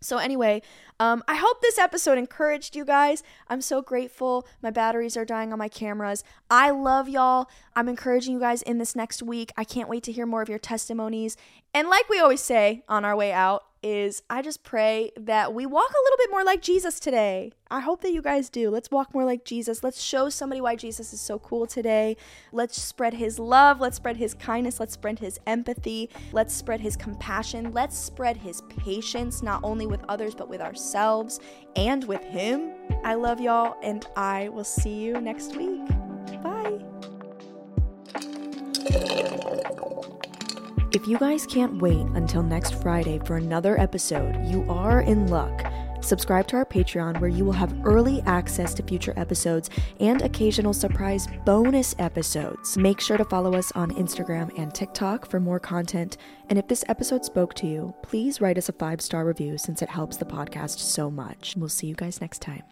So, 0.01 0.17
anyway, 0.17 0.63
um, 0.99 1.23
I 1.27 1.35
hope 1.35 1.61
this 1.61 1.77
episode 1.77 2.17
encouraged 2.17 2.75
you 2.75 2.85
guys. 2.85 3.21
I'm 3.47 3.61
so 3.61 3.81
grateful. 3.81 4.47
My 4.61 4.71
batteries 4.71 5.15
are 5.15 5.25
dying 5.25 5.53
on 5.53 5.59
my 5.59 5.67
cameras. 5.67 6.23
I 6.49 6.71
love 6.71 7.07
y'all. 7.07 7.47
I'm 7.75 7.87
encouraging 7.87 8.33
you 8.33 8.39
guys 8.39 8.63
in 8.63 8.79
this 8.79 8.95
next 8.95 9.21
week. 9.21 9.51
I 9.55 9.63
can't 9.63 9.89
wait 9.89 10.03
to 10.03 10.11
hear 10.11 10.25
more 10.25 10.41
of 10.41 10.49
your 10.49 10.59
testimonies. 10.59 11.37
And, 11.73 11.87
like 11.87 12.09
we 12.09 12.19
always 12.19 12.41
say 12.41 12.83
on 12.89 13.05
our 13.05 13.15
way 13.15 13.31
out, 13.31 13.63
is 13.83 14.21
I 14.29 14.41
just 14.41 14.63
pray 14.63 15.11
that 15.17 15.53
we 15.53 15.65
walk 15.65 15.89
a 15.89 16.03
little 16.03 16.17
bit 16.17 16.31
more 16.31 16.43
like 16.43 16.61
Jesus 16.61 16.99
today. 16.99 17.51
I 17.69 17.79
hope 17.79 18.01
that 18.01 18.11
you 18.11 18.21
guys 18.21 18.49
do. 18.49 18.69
Let's 18.69 18.91
walk 18.91 19.13
more 19.13 19.25
like 19.25 19.45
Jesus. 19.45 19.83
Let's 19.83 20.01
show 20.01 20.29
somebody 20.29 20.61
why 20.61 20.75
Jesus 20.75 21.13
is 21.13 21.21
so 21.21 21.39
cool 21.39 21.65
today. 21.65 22.17
Let's 22.51 22.81
spread 22.81 23.13
his 23.13 23.39
love. 23.39 23.79
Let's 23.79 23.97
spread 23.97 24.17
his 24.17 24.33
kindness. 24.33 24.79
Let's 24.79 24.93
spread 24.93 25.19
his 25.19 25.39
empathy. 25.47 26.09
Let's 26.31 26.53
spread 26.53 26.81
his 26.81 26.95
compassion. 26.95 27.71
Let's 27.73 27.97
spread 27.97 28.37
his 28.37 28.61
patience, 28.77 29.41
not 29.41 29.61
only 29.63 29.87
with 29.87 30.03
others, 30.09 30.35
but 30.35 30.49
with 30.49 30.61
ourselves 30.61 31.39
and 31.75 32.03
with 32.03 32.23
him. 32.23 32.73
I 33.03 33.15
love 33.15 33.39
y'all, 33.39 33.77
and 33.81 34.05
I 34.15 34.49
will 34.49 34.65
see 34.65 34.93
you 34.93 35.19
next 35.19 35.55
week. 35.55 35.87
Bye. 36.43 36.90
If 40.93 41.07
you 41.07 41.17
guys 41.17 41.47
can't 41.47 41.81
wait 41.81 42.05
until 42.15 42.43
next 42.43 42.75
Friday 42.81 43.17
for 43.19 43.37
another 43.37 43.79
episode, 43.79 44.45
you 44.45 44.69
are 44.69 44.99
in 44.99 45.27
luck. 45.27 45.71
Subscribe 46.01 46.47
to 46.47 46.57
our 46.57 46.65
Patreon 46.65 47.21
where 47.21 47.29
you 47.29 47.45
will 47.45 47.53
have 47.53 47.73
early 47.85 48.21
access 48.23 48.73
to 48.73 48.83
future 48.83 49.13
episodes 49.15 49.69
and 50.01 50.21
occasional 50.21 50.73
surprise 50.73 51.29
bonus 51.45 51.95
episodes. 51.97 52.75
Make 52.75 52.99
sure 52.99 53.15
to 53.15 53.23
follow 53.23 53.53
us 53.53 53.71
on 53.71 53.91
Instagram 53.91 54.51
and 54.59 54.75
TikTok 54.75 55.29
for 55.29 55.39
more 55.39 55.61
content. 55.61 56.17
And 56.49 56.59
if 56.59 56.67
this 56.67 56.83
episode 56.89 57.23
spoke 57.23 57.53
to 57.55 57.67
you, 57.67 57.95
please 58.01 58.41
write 58.41 58.57
us 58.57 58.67
a 58.67 58.73
five 58.73 58.99
star 58.99 59.23
review 59.23 59.57
since 59.57 59.81
it 59.81 59.89
helps 59.89 60.17
the 60.17 60.25
podcast 60.25 60.79
so 60.79 61.09
much. 61.09 61.55
We'll 61.55 61.69
see 61.69 61.87
you 61.87 61.95
guys 61.95 62.19
next 62.19 62.41
time. 62.41 62.63